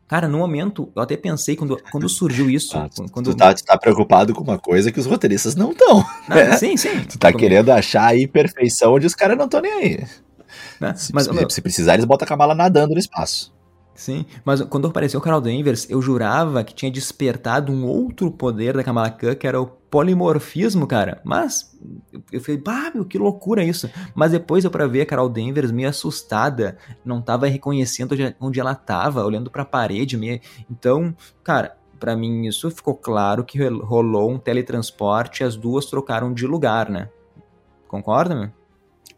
Cara, 0.08 0.28
no 0.28 0.38
momento, 0.38 0.89
eu 0.96 1.02
até 1.02 1.17
pensei 1.17 1.56
quando, 1.58 1.78
quando 1.91 2.08
surgiu 2.08 2.50
isso. 2.50 2.78
Ah, 2.78 2.88
quando... 3.12 3.32
tu, 3.32 3.36
tá, 3.36 3.54
tu 3.54 3.63
tá 3.63 3.78
preocupado 3.78 4.34
com 4.34 4.41
uma 4.41 4.58
coisa 4.58 4.89
que 4.89 5.00
os 5.00 5.06
roteiristas 5.06 5.54
não 5.54 5.72
estão. 5.72 6.06
Né? 6.30 6.56
Sim, 6.58 6.78
sim. 6.78 7.04
Tu 7.04 7.20
tá 7.20 7.34
querendo 7.34 7.70
achar 7.72 8.15
a 8.15 8.28
perfeição 8.28 8.93
onde 8.93 9.06
os 9.06 9.13
caras 9.13 9.38
não 9.38 9.46
estão 9.46 9.62
nem 9.62 9.74
aí. 9.74 10.08
Né? 10.80 10.93
Se, 10.96 11.13
Mas, 11.13 11.26
se, 11.26 11.50
se, 11.50 11.62
precisar, 11.62 11.96
eles 11.96 12.06
botam 12.06 12.26
a 12.26 12.30
Kamala 12.30 12.56
nadando 12.56 12.93
no 12.93 13.00
espaço. 13.00 13.54
Sim, 13.97 14.27
mas 14.45 14.62
quando 14.62 14.88
apareceu 14.88 15.19
o 15.19 15.23
Carol 15.23 15.41
Danvers, 15.41 15.89
eu 15.89 15.99
jurava 16.03 16.63
que 16.63 16.71
tinha 16.71 16.91
despertado 16.91 17.71
um 17.71 17.83
outro 17.83 18.29
poder 18.29 18.77
da 18.77 18.83
Kamala 18.83 19.10
Khan, 19.10 19.33
que 19.33 19.47
era 19.47 19.60
o 19.60 19.65
polimorfismo, 19.65 20.86
cara. 20.86 21.19
Mas 21.23 21.75
eu 22.31 22.39
falei, 22.39 22.62
bah, 22.62 22.91
meu, 22.93 23.03
que 23.03 23.17
loucura 23.17 23.63
isso. 23.63 23.89
Mas 24.13 24.33
depois 24.33 24.63
eu 24.63 24.69
para 24.69 24.86
ver 24.86 25.01
a 25.01 25.05
Carol 25.07 25.27
Danvers 25.27 25.71
meio 25.71 25.89
assustada, 25.89 26.77
não 27.03 27.23
tava 27.23 27.47
reconhecendo 27.47 28.13
onde 28.39 28.60
ela 28.60 28.75
tava, 28.75 29.25
olhando 29.25 29.49
para 29.49 29.63
a 29.63 29.65
parede 29.65 30.15
meio. 30.15 30.39
Então, 30.69 31.15
cara, 31.43 31.75
para 31.99 32.15
mim 32.15 32.45
isso 32.45 32.69
ficou 32.69 32.93
claro 32.93 33.43
que 33.43 33.57
rolou 33.67 34.29
um 34.29 34.38
teletransporte 34.38 35.41
e 35.41 35.43
as 35.43 35.55
duas 35.55 35.88
trocaram 35.88 36.31
de 36.31 36.45
lugar, 36.45 36.88
né? 36.88 37.10
Concorda, 37.88 38.36
meu? 38.36 38.57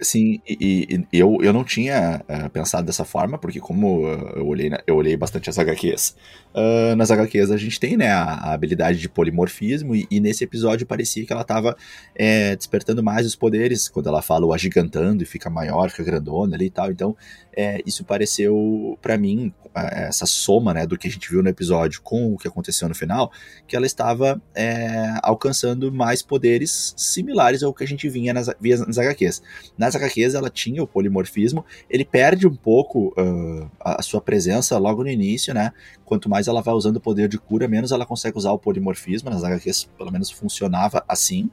Sim, 0.02 0.40
e, 0.48 1.06
e, 1.12 1.20
eu, 1.20 1.40
eu 1.42 1.52
não 1.52 1.62
tinha 1.66 2.24
uh, 2.30 2.50
pensado 2.50 2.86
dessa 2.86 3.04
forma, 3.04 3.38
porque 3.38 3.60
como 3.60 4.08
eu, 4.08 4.48
olhei, 4.48 4.72
eu 4.88 4.96
olhei 4.96 5.18
bastante 5.18 5.50
as 5.50 5.60
HQs, 5.60 6.16
uh, 6.56 6.96
nas 6.96 7.12
HQs 7.12 7.52
a 7.52 7.58
gente 7.58 7.78
tem 7.78 7.98
né, 7.98 8.10
a, 8.10 8.24
a 8.24 8.54
habilidade 8.54 8.98
de 8.98 9.10
polimorfismo, 9.10 9.94
e, 9.94 10.08
e, 10.10 10.22
nesse 10.22 10.42
episódio 10.42 10.88
parecia 10.88 11.26
que 11.26 11.34
ela 11.34 11.42
estava 11.42 11.76
é, 12.16 12.56
despertando 12.56 13.04
mais 13.04 13.26
os 13.26 13.36
poderes, 13.36 13.90
quando 13.90 14.08
ela 14.08 14.22
fala 14.22 14.46
o 14.46 14.54
agigantando 14.54 15.22
e 15.22 15.26
fica 15.26 15.50
maior, 15.50 15.90
fica 15.90 16.04
grandona 16.04 16.56
ali 16.56 16.68
e 16.68 16.72
tal, 16.72 16.90
então 16.90 17.14
é, 17.52 17.82
isso 17.86 18.06
pareceu 18.06 18.98
para 19.02 19.18
mim, 19.18 19.54
essa 19.76 20.26
soma 20.26 20.74
né, 20.74 20.88
do 20.88 20.98
que 20.98 21.08
a 21.10 21.12
gente 21.12 21.30
viu 21.30 21.44
no 21.44 21.50
episódio 21.50 22.02
com 22.02 22.34
o 22.34 22.38
que 22.38 22.48
aconteceu 22.48 22.88
no 22.88 22.96
final, 22.96 23.32
que 23.68 23.76
ela 23.76 23.86
estava 23.86 24.42
é, 24.56 25.14
alcançando 25.22 25.92
mais 25.92 26.22
poderes 26.22 26.94
similares 26.96 27.62
ao 27.62 27.74
que 27.74 27.84
a 27.84 27.88
gente 27.88 28.08
vinha 28.08 28.34
nas, 28.34 28.50
via 28.62 28.78
nas 28.78 28.98
HQs. 28.98 29.42
Nas 29.90 29.96
HQs 29.96 30.36
ela 30.36 30.50
tinha 30.50 30.84
o 30.84 30.88
polimorfismo, 30.88 31.66
ele 31.90 32.06
perde 32.06 32.48
um 32.48 32.56
pouco 32.56 33.14
uh, 33.18 33.70
a 33.80 34.02
sua 34.04 34.22
presença 34.22 34.78
logo 34.78 35.04
no 35.04 35.10
início, 35.10 35.54
né? 35.54 35.72
Quanto 36.06 36.30
mais 36.30 36.48
ela 36.48 36.62
vai 36.62 36.74
usando 36.76 36.98
o 36.98 37.02
poder 37.02 37.28
de 37.28 37.40
cura, 37.40 37.68
menos 37.68 37.92
ela 37.92 38.06
consegue 38.06 38.38
usar 38.38 38.52
o 38.52 38.60
polimorfismo. 38.60 39.30
Nas 39.30 39.44
HQs, 39.44 39.90
pelo 39.98 40.12
menos, 40.12 40.30
funcionava 40.30 41.04
assim. 41.08 41.50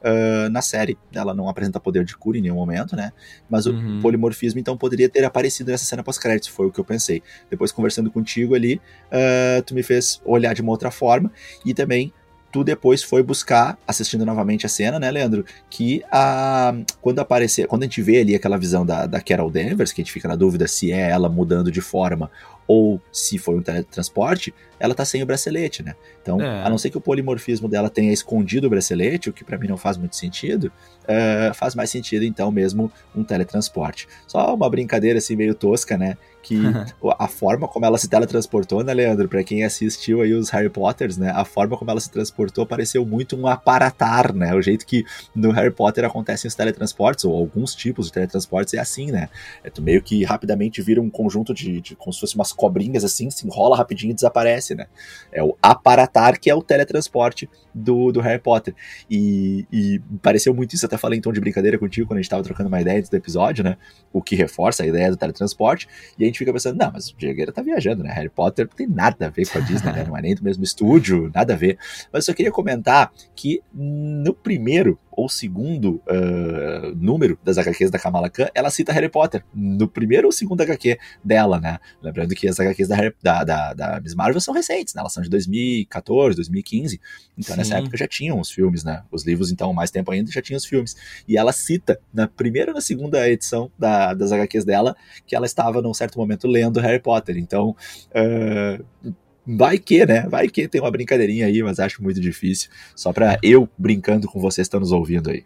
Uh, 0.00 0.48
na 0.48 0.62
série. 0.62 0.96
Ela 1.12 1.34
não 1.34 1.46
apresenta 1.46 1.78
poder 1.78 2.06
de 2.06 2.16
cura 2.16 2.38
em 2.38 2.40
nenhum 2.40 2.54
momento, 2.54 2.96
né? 2.96 3.12
Mas 3.50 3.66
uhum. 3.66 3.98
o 3.98 4.00
polimorfismo, 4.00 4.58
então, 4.58 4.74
poderia 4.74 5.10
ter 5.10 5.22
aparecido 5.26 5.70
nessa 5.70 5.84
cena 5.84 6.02
pós-créditos, 6.02 6.48
foi 6.48 6.68
o 6.68 6.72
que 6.72 6.80
eu 6.80 6.84
pensei. 6.86 7.22
Depois, 7.50 7.70
conversando 7.70 8.10
contigo 8.10 8.54
ali, 8.54 8.80
uh, 9.12 9.62
tu 9.62 9.74
me 9.74 9.82
fez 9.82 10.18
olhar 10.24 10.54
de 10.54 10.62
uma 10.62 10.70
outra 10.70 10.90
forma 10.90 11.30
e 11.66 11.74
também 11.74 12.14
tu 12.50 12.64
depois 12.64 13.02
foi 13.02 13.22
buscar, 13.22 13.78
assistindo 13.86 14.26
novamente 14.26 14.66
a 14.66 14.68
cena, 14.68 14.98
né, 14.98 15.10
Leandro? 15.10 15.44
Que 15.68 16.02
a, 16.10 16.74
quando 17.00 17.18
aparecer, 17.20 17.66
quando 17.66 17.82
a 17.82 17.86
gente 17.86 18.02
vê 18.02 18.20
ali 18.20 18.34
aquela 18.34 18.58
visão 18.58 18.84
da, 18.84 19.06
da 19.06 19.20
Carol 19.20 19.50
Danvers, 19.50 19.92
que 19.92 20.00
a 20.00 20.04
gente 20.04 20.12
fica 20.12 20.28
na 20.28 20.36
dúvida 20.36 20.66
se 20.66 20.92
é 20.92 21.10
ela 21.10 21.28
mudando 21.28 21.70
de 21.70 21.80
forma 21.80 22.30
ou 22.72 23.00
se 23.10 23.36
foi 23.36 23.56
um 23.56 23.62
teletransporte, 23.62 24.54
ela 24.78 24.94
tá 24.94 25.04
sem 25.04 25.20
o 25.20 25.26
bracelete, 25.26 25.82
né? 25.82 25.96
Então, 26.22 26.40
é. 26.40 26.62
a 26.62 26.70
não 26.70 26.78
ser 26.78 26.88
que 26.88 26.96
o 26.96 27.00
polimorfismo 27.00 27.68
dela 27.68 27.90
tenha 27.90 28.12
escondido 28.12 28.68
o 28.68 28.70
bracelete, 28.70 29.28
o 29.28 29.32
que 29.32 29.44
para 29.44 29.58
mim 29.58 29.66
não 29.66 29.76
faz 29.76 29.96
muito 29.96 30.14
sentido, 30.14 30.72
uh, 31.02 31.52
faz 31.52 31.74
mais 31.74 31.90
sentido 31.90 32.24
então 32.24 32.50
mesmo 32.52 32.90
um 33.14 33.24
teletransporte. 33.24 34.06
Só 34.26 34.54
uma 34.54 34.70
brincadeira 34.70 35.18
assim 35.18 35.34
meio 35.34 35.54
tosca, 35.54 35.98
né? 35.98 36.16
Que 36.42 36.56
a 37.18 37.28
forma 37.28 37.68
como 37.68 37.84
ela 37.84 37.98
se 37.98 38.08
teletransportou, 38.08 38.82
né, 38.84 38.94
Leandro? 38.94 39.28
Para 39.28 39.42
quem 39.42 39.64
assistiu 39.64 40.22
aí 40.22 40.32
os 40.32 40.48
Harry 40.50 40.70
Potters, 40.70 41.18
né? 41.18 41.30
A 41.34 41.44
forma 41.44 41.76
como 41.76 41.90
ela 41.90 42.00
se 42.00 42.10
transportou 42.10 42.64
pareceu 42.64 43.04
muito 43.04 43.36
um 43.36 43.46
aparatar, 43.46 44.34
né? 44.34 44.54
O 44.54 44.62
jeito 44.62 44.86
que 44.86 45.04
no 45.34 45.50
Harry 45.50 45.72
Potter 45.72 46.04
acontecem 46.04 46.48
os 46.48 46.54
teletransportes, 46.54 47.24
ou 47.24 47.36
alguns 47.36 47.74
tipos 47.74 48.06
de 48.06 48.12
teletransportes, 48.12 48.74
é 48.74 48.78
assim, 48.78 49.10
né? 49.10 49.28
É 49.64 49.68
tu 49.68 49.82
meio 49.82 50.00
que 50.00 50.24
rapidamente 50.24 50.80
vira 50.80 51.02
um 51.02 51.10
conjunto 51.10 51.52
de, 51.52 51.80
de 51.80 51.96
como 51.96 52.12
se 52.12 52.20
fosse 52.20 52.34
umas 52.34 52.52
cobrinhas 52.60 53.04
assim, 53.04 53.30
se 53.30 53.46
enrola 53.46 53.74
rapidinho 53.74 54.10
e 54.10 54.14
desaparece, 54.14 54.74
né? 54.74 54.86
É 55.32 55.42
o 55.42 55.56
aparatar 55.62 56.38
que 56.38 56.50
é 56.50 56.54
o 56.54 56.60
teletransporte 56.60 57.48
do, 57.74 58.12
do 58.12 58.20
Harry 58.20 58.38
Potter. 58.38 58.74
E, 59.10 59.66
e 59.72 59.98
pareceu 60.20 60.54
muito 60.54 60.74
isso, 60.74 60.84
até 60.84 60.98
falei 60.98 61.18
tom 61.22 61.32
de 61.32 61.40
brincadeira 61.40 61.78
contigo 61.78 62.06
quando 62.06 62.18
a 62.18 62.20
gente 62.20 62.30
tava 62.30 62.42
trocando 62.42 62.68
uma 62.68 62.78
ideia 62.78 62.98
antes 62.98 63.08
do 63.08 63.16
episódio, 63.16 63.64
né? 63.64 63.78
O 64.12 64.20
que 64.20 64.36
reforça 64.36 64.82
a 64.82 64.86
ideia 64.86 65.10
do 65.10 65.16
teletransporte. 65.16 65.88
E 66.18 66.22
a 66.22 66.26
gente 66.26 66.38
fica 66.38 66.52
pensando, 66.52 66.76
não, 66.76 66.90
mas 66.92 67.08
o 67.08 67.16
Diegueira 67.16 67.50
tá 67.50 67.62
viajando, 67.62 68.02
né? 68.02 68.12
Harry 68.12 68.28
Potter 68.28 68.66
não 68.66 68.76
tem 68.76 68.86
nada 68.86 69.26
a 69.26 69.30
ver 69.30 69.48
com 69.48 69.56
a 69.56 69.60
Disney, 69.62 69.92
né? 69.92 70.04
Não 70.06 70.14
é 70.14 70.20
nem 70.20 70.34
do 70.34 70.44
mesmo 70.44 70.62
estúdio, 70.62 71.30
nada 71.34 71.54
a 71.54 71.56
ver. 71.56 71.78
Mas 72.12 72.24
eu 72.24 72.32
só 72.32 72.36
queria 72.36 72.52
comentar 72.52 73.10
que 73.34 73.62
no 73.72 74.34
primeiro 74.34 74.98
ou 75.10 75.28
segundo 75.28 76.02
uh, 76.06 76.94
número 76.94 77.38
das 77.44 77.58
HQs 77.58 77.90
da 77.90 77.98
Kamala 77.98 78.30
Khan, 78.30 78.48
ela 78.54 78.70
cita 78.70 78.92
Harry 78.92 79.08
Potter, 79.08 79.44
no 79.52 79.88
primeiro 79.88 80.28
ou 80.28 80.32
segundo 80.32 80.60
HQ 80.60 80.98
dela, 81.24 81.60
né? 81.60 81.78
Lembrando 82.02 82.34
que 82.34 82.48
as 82.48 82.58
HQs 82.58 82.88
da, 82.88 82.96
da, 83.22 83.44
da, 83.44 83.74
da 83.74 84.00
Miss 84.00 84.14
Marvel 84.14 84.40
são 84.40 84.54
recentes, 84.54 84.94
né? 84.94 85.00
Elas 85.00 85.12
são 85.12 85.22
de 85.22 85.28
2014, 85.28 86.36
2015, 86.36 87.00
então 87.36 87.54
Sim. 87.54 87.58
nessa 87.58 87.78
época 87.78 87.96
já 87.96 88.06
tinham 88.06 88.40
os 88.40 88.50
filmes, 88.50 88.84
né? 88.84 89.02
Os 89.10 89.24
livros, 89.24 89.50
então, 89.50 89.72
mais 89.72 89.90
tempo 89.90 90.10
ainda, 90.10 90.30
já 90.30 90.40
tinham 90.40 90.58
os 90.58 90.64
filmes. 90.64 90.96
E 91.26 91.36
ela 91.36 91.52
cita, 91.52 92.00
na 92.12 92.28
primeira 92.28 92.70
ou 92.70 92.74
na 92.74 92.80
segunda 92.80 93.28
edição 93.28 93.70
da, 93.78 94.14
das 94.14 94.32
HQs 94.32 94.64
dela, 94.64 94.96
que 95.26 95.34
ela 95.34 95.46
estava, 95.46 95.82
num 95.82 95.94
certo 95.94 96.18
momento, 96.18 96.46
lendo 96.46 96.80
Harry 96.80 97.00
Potter. 97.00 97.36
Então, 97.36 97.76
uh, 98.10 99.14
vai 99.56 99.78
que, 99.78 100.04
né? 100.06 100.26
Vai 100.28 100.48
que 100.48 100.68
tem 100.68 100.80
uma 100.80 100.90
brincadeirinha 100.90 101.46
aí, 101.46 101.62
mas 101.62 101.78
acho 101.78 102.02
muito 102.02 102.20
difícil. 102.20 102.70
Só 102.94 103.12
para 103.12 103.38
eu 103.42 103.68
brincando 103.76 104.28
com 104.28 104.40
vocês 104.40 104.66
que 104.66 104.68
estão 104.68 104.80
nos 104.80 104.92
ouvindo 104.92 105.30
aí. 105.30 105.44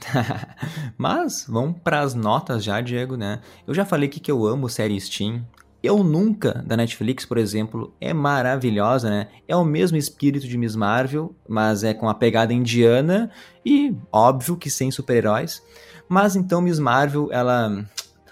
mas 0.96 1.46
vamos 1.48 1.76
para 1.82 2.00
as 2.00 2.14
notas 2.14 2.64
já, 2.64 2.80
Diego, 2.80 3.16
né? 3.16 3.40
Eu 3.66 3.74
já 3.74 3.84
falei 3.84 4.08
que, 4.08 4.20
que 4.20 4.30
eu 4.30 4.46
amo 4.46 4.68
série 4.68 5.00
Steam. 5.00 5.44
Eu 5.82 6.04
Nunca, 6.04 6.62
da 6.64 6.76
Netflix, 6.76 7.24
por 7.26 7.36
exemplo, 7.36 7.92
é 8.00 8.12
maravilhosa, 8.12 9.10
né? 9.10 9.28
É 9.48 9.56
o 9.56 9.64
mesmo 9.64 9.96
espírito 9.96 10.46
de 10.46 10.56
Miss 10.56 10.76
Marvel, 10.76 11.34
mas 11.48 11.82
é 11.82 11.92
com 11.92 12.08
a 12.08 12.14
pegada 12.14 12.52
indiana 12.52 13.30
e, 13.66 13.92
óbvio, 14.12 14.56
que 14.56 14.70
sem 14.70 14.92
super-heróis. 14.92 15.60
Mas 16.08 16.36
então 16.36 16.60
Miss 16.60 16.78
Marvel, 16.78 17.28
ela 17.32 17.84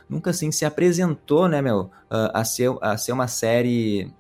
nunca 0.08 0.30
assim 0.30 0.52
se 0.52 0.64
apresentou, 0.64 1.48
né, 1.48 1.60
meu, 1.60 1.90
a 2.08 2.44
ser, 2.44 2.72
a 2.80 2.96
ser 2.96 3.12
uma 3.12 3.26
série 3.26 4.12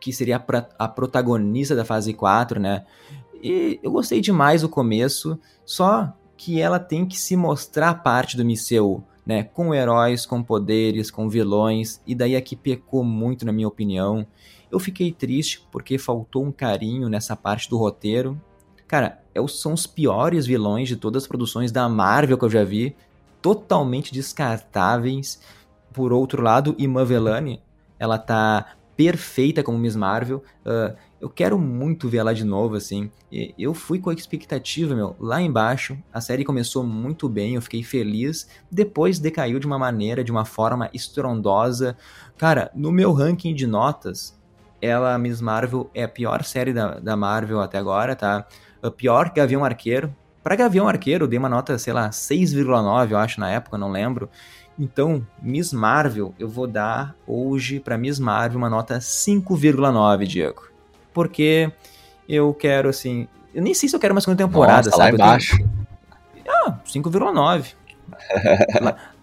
que 0.00 0.12
seria 0.12 0.36
a, 0.36 0.84
a 0.84 0.88
protagonista 0.88 1.74
da 1.74 1.84
fase 1.84 2.12
4, 2.12 2.60
né? 2.60 2.84
E 3.42 3.78
eu 3.82 3.90
gostei 3.90 4.20
demais 4.20 4.62
do 4.62 4.68
começo, 4.68 5.38
só 5.64 6.12
que 6.36 6.60
ela 6.60 6.78
tem 6.78 7.06
que 7.06 7.18
se 7.18 7.36
mostrar 7.36 8.02
parte 8.02 8.36
do 8.36 8.44
MCU, 8.44 9.02
né? 9.26 9.44
Com 9.44 9.74
heróis, 9.74 10.24
com 10.24 10.42
poderes, 10.42 11.10
com 11.10 11.28
vilões, 11.28 12.00
e 12.06 12.14
daí 12.14 12.36
aqui 12.36 12.56
pecou 12.56 13.04
muito, 13.04 13.44
na 13.44 13.52
minha 13.52 13.68
opinião. 13.68 14.26
Eu 14.70 14.78
fiquei 14.78 15.12
triste 15.12 15.66
porque 15.70 15.98
faltou 15.98 16.44
um 16.44 16.52
carinho 16.52 17.08
nessa 17.08 17.34
parte 17.34 17.68
do 17.68 17.78
roteiro. 17.78 18.40
Cara, 18.86 19.22
é 19.34 19.46
são 19.48 19.72
os 19.72 19.86
piores 19.86 20.46
vilões 20.46 20.88
de 20.88 20.96
todas 20.96 21.22
as 21.22 21.28
produções 21.28 21.70
da 21.70 21.88
Marvel 21.88 22.36
que 22.38 22.44
eu 22.44 22.50
já 22.50 22.64
vi, 22.64 22.96
totalmente 23.40 24.12
descartáveis. 24.12 25.40
Por 25.92 26.12
outro 26.12 26.42
lado, 26.42 26.74
Iman 26.78 27.04
Velani, 27.04 27.62
ela 27.98 28.18
tá 28.18 28.77
perfeita 28.98 29.62
como 29.62 29.78
Miss 29.78 29.94
Marvel. 29.94 30.42
Uh, 30.66 30.92
eu 31.20 31.30
quero 31.30 31.56
muito 31.56 32.08
ver 32.08 32.16
ela 32.16 32.34
de 32.34 32.42
novo, 32.42 32.74
assim. 32.74 33.08
E 33.30 33.54
eu 33.56 33.72
fui 33.72 34.00
com 34.00 34.10
a 34.10 34.12
expectativa, 34.12 34.92
meu, 34.92 35.14
lá 35.20 35.40
embaixo. 35.40 35.96
A 36.12 36.20
série 36.20 36.44
começou 36.44 36.82
muito 36.82 37.28
bem, 37.28 37.54
eu 37.54 37.62
fiquei 37.62 37.84
feliz. 37.84 38.48
Depois 38.68 39.20
decaiu 39.20 39.60
de 39.60 39.68
uma 39.68 39.78
maneira, 39.78 40.24
de 40.24 40.32
uma 40.32 40.44
forma 40.44 40.90
estrondosa. 40.92 41.96
Cara, 42.36 42.72
no 42.74 42.90
meu 42.90 43.12
ranking 43.12 43.54
de 43.54 43.68
notas, 43.68 44.36
ela, 44.82 45.16
Miss 45.16 45.40
Marvel, 45.40 45.88
é 45.94 46.02
a 46.02 46.08
pior 46.08 46.42
série 46.42 46.72
da, 46.72 46.98
da 46.98 47.16
Marvel 47.16 47.60
até 47.60 47.78
agora, 47.78 48.16
tá? 48.16 48.48
A 48.82 48.90
pior 48.90 49.30
que 49.30 49.36
Gavião 49.36 49.64
Arqueiro. 49.64 50.12
Pra 50.42 50.56
Gavião 50.56 50.88
Arqueiro, 50.88 51.24
eu 51.24 51.28
dei 51.28 51.38
uma 51.38 51.48
nota, 51.48 51.78
sei 51.78 51.92
lá, 51.92 52.10
6,9, 52.10 53.10
eu 53.12 53.18
acho, 53.18 53.38
na 53.38 53.48
época, 53.48 53.78
não 53.78 53.92
lembro. 53.92 54.28
Então, 54.78 55.26
Miss 55.42 55.72
Marvel, 55.72 56.32
eu 56.38 56.48
vou 56.48 56.66
dar 56.66 57.16
hoje 57.26 57.80
para 57.80 57.98
Miss 57.98 58.18
Marvel 58.18 58.58
uma 58.58 58.70
nota 58.70 58.98
5,9, 58.98 60.26
Diego. 60.26 60.68
Porque 61.12 61.72
eu 62.28 62.54
quero, 62.54 62.88
assim. 62.88 63.26
Eu 63.52 63.62
nem 63.62 63.74
sei 63.74 63.88
se 63.88 63.96
eu 63.96 64.00
quero 64.00 64.14
uma 64.14 64.20
segunda 64.20 64.44
temporada, 64.44 64.88
Nossa, 64.88 65.02
sabe? 65.02 65.16
Lá 65.16 65.26
embaixo. 65.26 65.56
Tenho... 65.56 65.68
Ah, 66.48 66.78
5,9. 66.86 67.74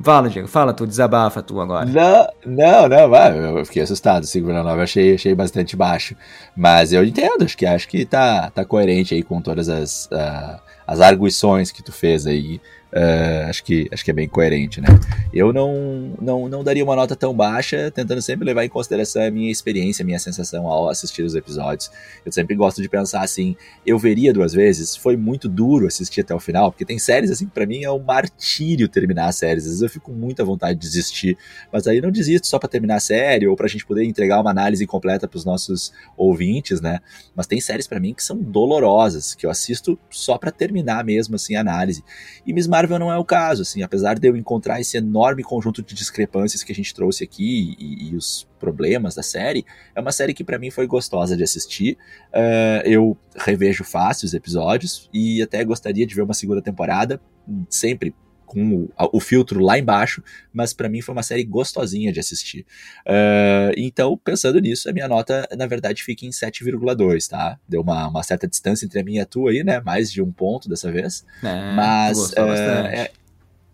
Fala, 0.00 0.30
Diego, 0.30 0.46
fala 0.46 0.72
tu, 0.72 0.86
desabafa 0.86 1.42
tu 1.42 1.60
agora. 1.60 1.84
Não, 1.84 2.28
não, 2.46 2.88
não, 2.88 3.08
vai, 3.08 3.36
eu 3.36 3.64
fiquei 3.66 3.82
assustado, 3.82 4.24
5,9 4.24 4.82
achei, 4.82 5.14
achei 5.14 5.34
bastante 5.34 5.76
baixo. 5.76 6.14
Mas 6.56 6.92
eu 6.92 7.04
entendo, 7.04 7.44
acho 7.44 7.56
que 7.56 7.66
acho 7.66 7.88
que 7.88 8.04
tá, 8.04 8.50
tá 8.50 8.64
coerente 8.64 9.14
aí 9.14 9.22
com 9.22 9.40
todas 9.40 9.68
as, 9.68 10.06
uh, 10.06 10.60
as 10.86 11.00
arguições 11.00 11.72
que 11.72 11.82
tu 11.82 11.90
fez 11.90 12.26
aí 12.26 12.60
Uh, 12.94 13.50
acho, 13.50 13.64
que, 13.64 13.88
acho 13.92 14.04
que 14.04 14.10
é 14.12 14.14
bem 14.14 14.28
coerente, 14.28 14.80
né? 14.80 14.86
Eu 15.32 15.52
não, 15.52 16.12
não, 16.22 16.48
não 16.48 16.62
daria 16.62 16.84
uma 16.84 16.94
nota 16.94 17.16
tão 17.16 17.34
baixa, 17.34 17.90
tentando 17.90 18.22
sempre 18.22 18.44
levar 18.44 18.64
em 18.64 18.68
consideração 18.68 19.20
a 19.20 19.32
minha 19.32 19.50
experiência, 19.50 20.04
a 20.04 20.06
minha 20.06 20.18
sensação 20.20 20.68
ao 20.68 20.88
assistir 20.88 21.24
os 21.24 21.34
episódios. 21.34 21.90
Eu 22.24 22.30
sempre 22.30 22.54
gosto 22.54 22.80
de 22.80 22.88
pensar 22.88 23.22
assim, 23.22 23.56
eu 23.84 23.98
veria 23.98 24.32
duas 24.32 24.52
vezes, 24.52 24.94
foi 24.94 25.16
muito 25.16 25.48
duro 25.48 25.88
assistir 25.88 26.20
até 26.20 26.32
o 26.32 26.38
final, 26.38 26.70
porque 26.70 26.84
tem 26.84 26.96
séries 26.96 27.32
assim, 27.32 27.46
para 27.46 27.66
mim 27.66 27.82
é 27.82 27.90
um 27.90 27.98
martírio 27.98 28.88
terminar 28.88 29.26
as 29.26 29.36
séries. 29.36 29.64
Às 29.64 29.70
vezes 29.70 29.82
eu 29.82 29.88
fico 29.88 30.12
com 30.12 30.16
muita 30.16 30.44
vontade 30.44 30.78
de 30.78 30.86
desistir, 30.86 31.36
mas 31.72 31.88
aí 31.88 32.00
não 32.00 32.12
desisto 32.12 32.46
só 32.46 32.60
para 32.60 32.68
terminar 32.68 32.96
a 32.96 33.00
série 33.00 33.48
ou 33.48 33.56
pra 33.56 33.66
gente 33.66 33.84
poder 33.84 34.04
entregar 34.04 34.40
uma 34.40 34.50
análise 34.52 34.86
completa 34.86 35.26
para 35.26 35.36
os 35.36 35.44
nossos 35.44 35.92
ouvintes, 36.16 36.80
né? 36.80 37.00
Mas 37.34 37.48
tem 37.48 37.60
séries 37.60 37.88
para 37.88 37.98
mim 37.98 38.14
que 38.14 38.22
são 38.22 38.36
dolorosas, 38.36 39.34
que 39.34 39.44
eu 39.44 39.50
assisto 39.50 39.98
só 40.10 40.38
para 40.38 40.52
terminar 40.52 41.04
mesmo 41.04 41.34
assim 41.34 41.56
a 41.56 41.60
análise. 41.60 42.04
E 42.46 42.52
Miss 42.52 42.68
Marvel 42.68 42.83
não 42.88 43.12
é 43.12 43.18
o 43.18 43.24
caso, 43.24 43.62
assim, 43.62 43.82
apesar 43.82 44.18
de 44.18 44.28
eu 44.28 44.36
encontrar 44.36 44.80
esse 44.80 44.96
enorme 44.96 45.42
conjunto 45.42 45.82
de 45.82 45.94
discrepâncias 45.94 46.62
que 46.62 46.72
a 46.72 46.74
gente 46.74 46.94
trouxe 46.94 47.24
aqui 47.24 47.76
e, 47.78 48.10
e 48.10 48.16
os 48.16 48.46
problemas 48.58 49.14
da 49.14 49.22
série, 49.22 49.64
é 49.94 50.00
uma 50.00 50.12
série 50.12 50.34
que 50.34 50.44
para 50.44 50.58
mim 50.58 50.70
foi 50.70 50.86
gostosa 50.86 51.36
de 51.36 51.42
assistir. 51.42 51.96
Uh, 52.32 52.86
eu 52.86 53.16
revejo 53.36 53.84
fácil 53.84 54.26
os 54.26 54.34
episódios 54.34 55.08
e 55.12 55.42
até 55.42 55.62
gostaria 55.64 56.06
de 56.06 56.14
ver 56.14 56.22
uma 56.22 56.34
segunda 56.34 56.62
temporada, 56.62 57.20
sempre 57.68 58.14
com 58.54 58.84
o, 58.84 58.90
o 59.12 59.20
filtro 59.20 59.60
lá 59.60 59.78
embaixo, 59.78 60.22
mas 60.52 60.72
para 60.72 60.88
mim 60.88 61.02
foi 61.02 61.12
uma 61.12 61.22
série 61.22 61.44
gostosinha 61.44 62.12
de 62.12 62.20
assistir. 62.20 62.64
Uh, 63.06 63.74
então, 63.76 64.16
pensando 64.16 64.60
nisso, 64.60 64.88
a 64.88 64.92
minha 64.92 65.08
nota, 65.08 65.46
na 65.56 65.66
verdade, 65.66 66.02
fica 66.02 66.24
em 66.24 66.30
7,2, 66.30 67.28
tá? 67.28 67.58
Deu 67.68 67.82
uma, 67.82 68.08
uma 68.08 68.22
certa 68.22 68.46
distância 68.46 68.86
entre 68.86 69.00
a 69.00 69.04
minha 69.04 69.20
e 69.20 69.22
a 69.22 69.26
tua 69.26 69.50
aí, 69.50 69.64
né? 69.64 69.80
Mais 69.80 70.10
de 70.10 70.22
um 70.22 70.32
ponto 70.32 70.68
dessa 70.68 70.90
vez. 70.90 71.24
É, 71.42 71.74
mas. 71.74 72.32
Uh, 72.32 72.40
é, 72.88 73.10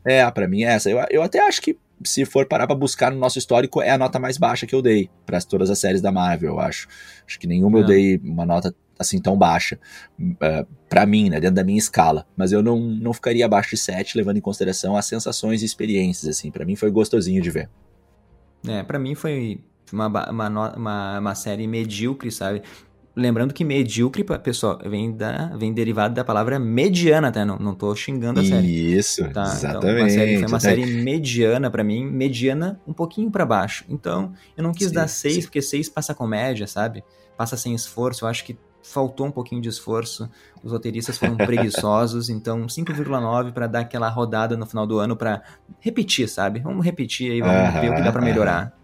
é, 0.05 0.31
pra 0.31 0.49
mim 0.49 0.65
é 0.65 0.73
essa. 0.73 0.91
Eu, 0.91 0.99
eu 1.11 1.23
até 1.23 1.41
acho 1.47 1.61
que 1.61 1.77
se 2.03 2.25
for 2.25 2.47
parar 2.47 2.67
pra 2.67 2.75
buscar 2.75 3.11
no 3.11 3.19
nosso 3.19 3.39
histórico, 3.39 3.83
é 3.83 3.91
a 3.91 3.99
nota 3.99 4.19
mais 4.19 4.39
baixa 4.39 4.67
que 4.67 4.75
eu 4.75 4.81
dei 4.81 5.11
para 5.27 5.41
todas 5.43 5.69
as 5.71 5.79
séries 5.79 6.01
da 6.01 6.11
Marvel, 6.11 6.55
eu 6.55 6.61
acho. 6.61 6.89
Acho 7.27 7.39
que 7.39 7.47
nenhuma 7.47 7.81
eu 7.81 7.87
dei 7.87 8.17
uma 8.25 8.47
nota 8.47 8.75
assim 9.01 9.19
tão 9.19 9.37
baixa 9.37 9.79
uh, 10.21 10.37
é, 10.41 10.67
para 10.89 11.07
mim, 11.07 11.31
né, 11.31 11.41
dentro 11.41 11.57
da 11.57 11.65
minha 11.65 11.79
escala, 11.79 12.27
mas 12.37 12.53
eu 12.53 12.63
não, 12.63 12.79
não 12.79 13.13
ficaria 13.13 13.47
abaixo 13.47 13.71
de 13.71 13.79
7 13.79 14.19
levando 14.19 14.37
em 14.37 14.41
consideração 14.41 14.97
as 14.97 15.07
sensações 15.07 15.63
e 15.63 15.65
experiências 15.65 16.29
assim, 16.29 16.51
para 16.51 16.65
mim 16.65 16.77
foi 16.77 16.91
gostosinho 16.91 17.41
de 17.41 17.51
ver. 17.51 17.71
É, 18.69 18.83
para 18.83 18.99
mim 18.99 19.15
foi 19.15 19.61
uma, 19.93 20.07
uma, 20.07 20.73
uma, 20.77 21.19
uma 21.19 21.35
série 21.35 21.67
medíocre, 21.67 22.31
sabe? 22.31 22.63
Lembrando 23.17 23.53
que 23.53 23.65
medíocre, 23.65 24.25
pessoal, 24.43 24.79
vem, 24.87 25.13
da, 25.15 25.49
vem 25.57 25.73
derivado 25.73 26.15
da 26.15 26.25
palavra 26.25 26.59
mediana, 26.61 27.33
tá? 27.33 27.45
Não, 27.45 27.59
não 27.59 27.75
tô 27.75 27.95
xingando 27.95 28.39
a 28.41 28.45
série. 28.45 28.97
Isso, 28.97 29.29
tá? 29.31 29.43
exatamente. 29.43 29.77
Então, 29.79 29.99
uma 29.99 30.11
série, 30.11 30.39
foi 30.39 30.49
uma 30.49 30.61
série 30.61 30.87
mediana 30.87 31.71
para 31.71 31.83
mim, 31.83 32.05
mediana 32.05 32.81
um 32.87 32.93
pouquinho 32.93 33.31
para 33.31 33.45
baixo. 33.45 33.85
Então, 33.89 34.33
eu 34.57 34.63
não 34.63 34.73
quis 34.73 34.89
sim, 34.89 34.95
dar 34.95 35.09
6, 35.09 35.47
porque 35.47 35.61
6 35.61 35.89
passa 35.89 36.15
comédia, 36.15 36.67
sabe? 36.67 37.03
Passa 37.37 37.57
sem 37.57 37.75
esforço. 37.75 38.25
Eu 38.25 38.29
acho 38.29 38.45
que 38.45 38.57
faltou 38.83 39.27
um 39.27 39.31
pouquinho 39.31 39.61
de 39.61 39.69
esforço. 39.69 40.29
Os 40.63 40.73
roteiristas 40.73 41.19
foram 41.19 41.37
preguiçosos, 41.37 42.29
então 42.31 42.67
5,9 42.67 43.53
para 43.53 43.67
dar 43.67 43.81
aquela 43.81 44.09
rodada 44.09 44.57
no 44.57 44.67
final 44.67 44.87
do 44.87 44.99
ano 44.99 45.17
para 45.17 45.43
repetir, 45.81 46.29
sabe? 46.29 46.61
Vamos 46.61 46.85
repetir 46.85 47.33
aí, 47.33 47.41
vamos 47.41 47.81
ver 47.81 47.91
o 47.91 47.95
que 47.95 48.03
dá 48.03 48.13
para 48.13 48.23
melhorar. 48.23 48.80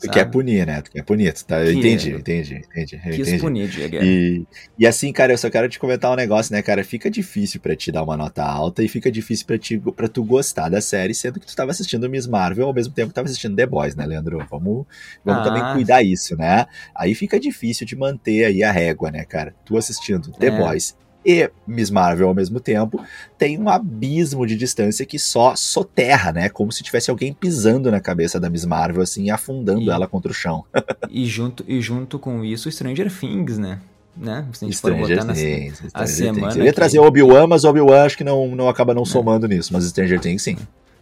Tu 0.00 0.06
sabe? 0.06 0.18
quer 0.18 0.24
punir, 0.30 0.66
né? 0.66 0.80
Tu 0.80 0.90
quer 0.90 1.02
punir, 1.02 1.30
tu 1.34 1.44
tá? 1.44 1.62
Eu 1.62 1.72
entendi, 1.72 2.10
entendi, 2.10 2.54
entendi. 2.54 2.98
Quis 2.98 3.28
entendi. 3.28 3.38
punir, 3.38 3.68
Diego. 3.68 3.96
E, 3.96 4.46
e 4.78 4.86
assim, 4.86 5.12
cara, 5.12 5.34
eu 5.34 5.36
só 5.36 5.50
quero 5.50 5.68
te 5.68 5.78
comentar 5.78 6.10
um 6.10 6.16
negócio, 6.16 6.54
né, 6.54 6.62
cara? 6.62 6.82
Fica 6.82 7.10
difícil 7.10 7.60
para 7.60 7.76
te 7.76 7.92
dar 7.92 8.02
uma 8.02 8.16
nota 8.16 8.42
alta 8.42 8.82
e 8.82 8.88
fica 8.88 9.12
difícil 9.12 9.46
para 9.46 9.58
ti, 9.58 9.78
pra 9.78 10.08
tu 10.08 10.24
gostar 10.24 10.70
da 10.70 10.80
série, 10.80 11.12
sendo 11.12 11.38
que 11.38 11.46
tu 11.46 11.54
tava 11.54 11.70
assistindo 11.70 12.08
Miss 12.08 12.26
Marvel 12.26 12.66
ao 12.66 12.72
mesmo 12.72 12.94
tempo 12.94 13.08
que 13.08 13.14
tava 13.14 13.26
assistindo 13.26 13.54
The 13.54 13.66
Boys, 13.66 13.94
né, 13.94 14.06
Leandro? 14.06 14.38
Vamos, 14.50 14.86
vamos 15.22 15.42
ah. 15.42 15.44
também 15.44 15.74
cuidar 15.74 16.02
isso, 16.02 16.34
né? 16.34 16.64
Aí 16.94 17.14
fica 17.14 17.38
difícil 17.38 17.86
de 17.86 17.94
manter 17.94 18.46
aí 18.46 18.62
a 18.62 18.72
régua, 18.72 19.10
né, 19.10 19.26
cara? 19.26 19.54
Tu 19.66 19.76
assistindo 19.76 20.32
The 20.32 20.46
é. 20.46 20.50
Boys 20.50 20.96
e 21.24 21.50
Miss 21.66 21.90
Marvel 21.90 22.28
ao 22.28 22.34
mesmo 22.34 22.60
tempo, 22.60 23.02
tem 23.36 23.58
um 23.58 23.68
abismo 23.68 24.46
de 24.46 24.56
distância 24.56 25.04
que 25.04 25.18
só 25.18 25.54
soterra, 25.54 26.32
né? 26.32 26.48
Como 26.48 26.72
se 26.72 26.82
tivesse 26.82 27.10
alguém 27.10 27.32
pisando 27.32 27.90
na 27.90 28.00
cabeça 28.00 28.40
da 28.40 28.48
Miss 28.48 28.64
Marvel, 28.64 29.02
assim, 29.02 29.24
e 29.24 29.30
afundando 29.30 29.82
e, 29.82 29.90
ela 29.90 30.06
contra 30.06 30.30
o 30.30 30.34
chão. 30.34 30.64
e, 31.10 31.26
junto, 31.26 31.64
e 31.68 31.80
junto 31.80 32.18
com 32.18 32.44
isso, 32.44 32.70
Stranger 32.70 33.12
Things, 33.12 33.58
né? 33.58 33.80
né? 34.16 34.46
Se 34.52 34.64
a 34.64 34.68
gente 34.68 34.76
Stranger 34.76 35.06
for 35.06 35.26
botar 35.26 35.34
Things, 35.34 35.82
a 35.92 36.06
semana. 36.06 36.54
Eu 36.56 36.64
ia 36.64 36.72
trazer 36.72 36.98
Obi-Wan, 36.98 37.46
mas 37.46 37.64
Obi-Wan 37.64 38.04
acho 38.04 38.16
que 38.16 38.24
não, 38.24 38.54
não 38.54 38.68
acaba 38.68 38.94
não 38.94 39.02
é. 39.02 39.06
somando 39.06 39.46
nisso, 39.46 39.72
mas 39.72 39.84
Stranger 39.84 40.20
Things 40.20 40.42
sim. 40.42 40.56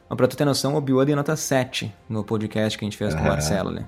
Mas 0.08 0.16
pra 0.16 0.26
tu 0.26 0.36
ter 0.36 0.44
noção, 0.44 0.74
Obi-Wan 0.74 1.04
deu 1.04 1.16
nota 1.16 1.36
7 1.36 1.92
no 2.08 2.24
podcast 2.24 2.78
que 2.78 2.84
a 2.84 2.86
gente 2.86 2.96
fez 2.96 3.14
com 3.14 3.20
o 3.20 3.24
Marcelo, 3.24 3.70
né? 3.70 3.84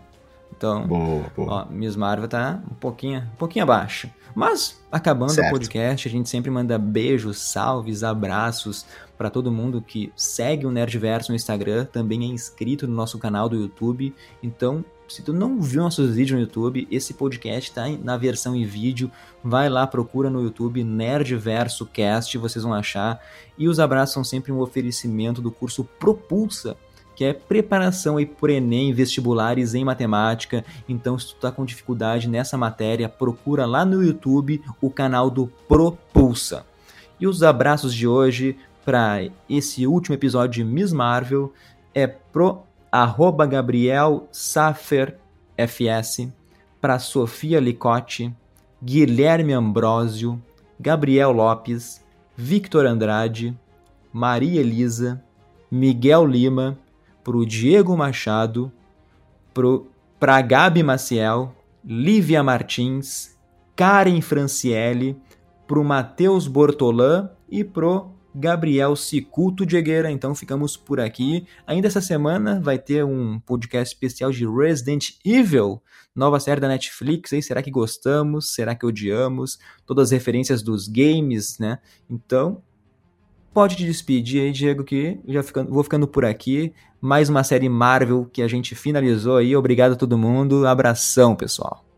Então, 0.56 0.86
boa, 0.86 1.24
boa. 1.34 1.52
Ó, 1.52 1.72
Miss 1.72 1.96
Marvel 1.96 2.28
tá 2.28 2.60
um 2.70 2.74
pouquinho, 2.74 3.20
um 3.20 3.36
pouquinho 3.36 3.62
abaixo. 3.62 4.10
Mas, 4.34 4.80
acabando 4.90 5.32
certo. 5.32 5.48
o 5.48 5.50
podcast, 5.50 6.08
a 6.08 6.10
gente 6.10 6.28
sempre 6.28 6.50
manda 6.50 6.78
beijos, 6.78 7.38
salves, 7.38 8.02
abraços 8.02 8.86
para 9.16 9.30
todo 9.30 9.52
mundo 9.52 9.82
que 9.82 10.12
segue 10.16 10.64
o 10.64 10.70
Nerdverso 10.70 11.30
no 11.30 11.36
Instagram, 11.36 11.84
também 11.84 12.22
é 12.22 12.26
inscrito 12.26 12.86
no 12.88 12.94
nosso 12.94 13.18
canal 13.18 13.48
do 13.48 13.56
YouTube. 13.56 14.14
Então, 14.42 14.84
se 15.06 15.22
tu 15.22 15.32
não 15.32 15.60
viu 15.60 15.82
nossos 15.82 16.14
vídeos 16.14 16.38
no 16.38 16.46
YouTube, 16.46 16.86
esse 16.90 17.14
podcast 17.14 17.72
tá 17.72 17.88
na 17.88 18.16
versão 18.16 18.54
em 18.54 18.64
vídeo. 18.64 19.10
Vai 19.42 19.68
lá, 19.68 19.86
procura 19.86 20.30
no 20.30 20.42
YouTube 20.42 20.84
Nerdverso 20.84 21.84
Cast, 21.84 22.38
vocês 22.38 22.62
vão 22.62 22.72
achar. 22.72 23.20
E 23.58 23.68
os 23.68 23.80
abraços 23.80 24.14
são 24.14 24.24
sempre 24.24 24.52
um 24.52 24.60
oferecimento 24.60 25.42
do 25.42 25.50
curso 25.50 25.84
Propulsa 25.98 26.76
que 27.20 27.24
é 27.26 27.34
preparação 27.34 28.16
aí 28.16 28.24
por 28.24 28.48
Enem, 28.48 28.94
vestibulares 28.94 29.74
em 29.74 29.84
matemática. 29.84 30.64
Então, 30.88 31.18
se 31.18 31.26
tu 31.26 31.34
tá 31.34 31.52
com 31.52 31.66
dificuldade 31.66 32.26
nessa 32.26 32.56
matéria, 32.56 33.10
procura 33.10 33.66
lá 33.66 33.84
no 33.84 34.02
YouTube 34.02 34.62
o 34.80 34.88
canal 34.88 35.28
do 35.28 35.46
Propulsa. 35.68 36.64
E 37.20 37.26
os 37.26 37.42
abraços 37.42 37.92
de 37.92 38.08
hoje 38.08 38.56
para 38.86 39.28
esse 39.50 39.86
último 39.86 40.14
episódio 40.14 40.64
de 40.64 40.72
Miss 40.72 40.94
Marvel 40.94 41.52
é 41.94 42.06
pro 42.06 42.62
arroba 42.90 43.44
Gabriel 43.44 44.26
Safer 44.32 45.18
FS, 45.58 46.26
para 46.80 46.98
Sofia 46.98 47.60
Licote, 47.60 48.34
Guilherme 48.82 49.52
Ambrosio, 49.52 50.42
Gabriel 50.80 51.32
Lopes, 51.32 52.02
Victor 52.34 52.86
Andrade, 52.86 53.54
Maria 54.10 54.62
Elisa, 54.62 55.22
Miguel 55.70 56.24
Lima, 56.24 56.78
pro 57.22 57.44
Diego 57.44 57.96
Machado, 57.96 58.72
pro, 59.52 59.90
pra 60.18 60.40
Gabi 60.40 60.82
Maciel, 60.82 61.54
Lívia 61.84 62.42
Martins, 62.42 63.38
Karen 63.76 64.20
Franciele, 64.20 65.16
pro 65.66 65.84
Matheus 65.84 66.46
Bortolan 66.46 67.30
e 67.48 67.64
pro 67.64 68.10
Gabriel 68.34 68.94
Ciculto 68.94 69.66
Diegueira. 69.66 70.10
Então 70.10 70.34
ficamos 70.34 70.76
por 70.76 71.00
aqui. 71.00 71.46
Ainda 71.66 71.88
essa 71.88 72.00
semana 72.00 72.60
vai 72.60 72.78
ter 72.78 73.04
um 73.04 73.40
podcast 73.40 73.94
especial 73.94 74.30
de 74.30 74.46
Resident 74.46 75.12
Evil, 75.24 75.82
nova 76.14 76.38
série 76.38 76.60
da 76.60 76.68
Netflix. 76.68 77.32
Aí, 77.32 77.42
será 77.42 77.62
que 77.62 77.70
gostamos? 77.70 78.54
Será 78.54 78.74
que 78.74 78.86
odiamos? 78.86 79.58
Todas 79.86 80.08
as 80.08 80.12
referências 80.12 80.62
dos 80.62 80.86
games, 80.88 81.58
né? 81.58 81.78
Então 82.08 82.62
pode 83.52 83.76
te 83.76 83.84
despedir 83.84 84.42
aí, 84.42 84.52
Diego, 84.52 84.84
que 84.84 85.18
já 85.26 85.42
ficando, 85.42 85.70
vou 85.70 85.82
ficando 85.82 86.06
por 86.06 86.24
aqui. 86.24 86.72
Mais 87.00 87.28
uma 87.28 87.42
série 87.42 87.68
Marvel 87.68 88.28
que 88.32 88.42
a 88.42 88.48
gente 88.48 88.74
finalizou 88.74 89.36
aí. 89.36 89.56
Obrigado 89.56 89.92
a 89.92 89.96
todo 89.96 90.18
mundo. 90.18 90.66
Abração, 90.66 91.34
pessoal. 91.34 91.89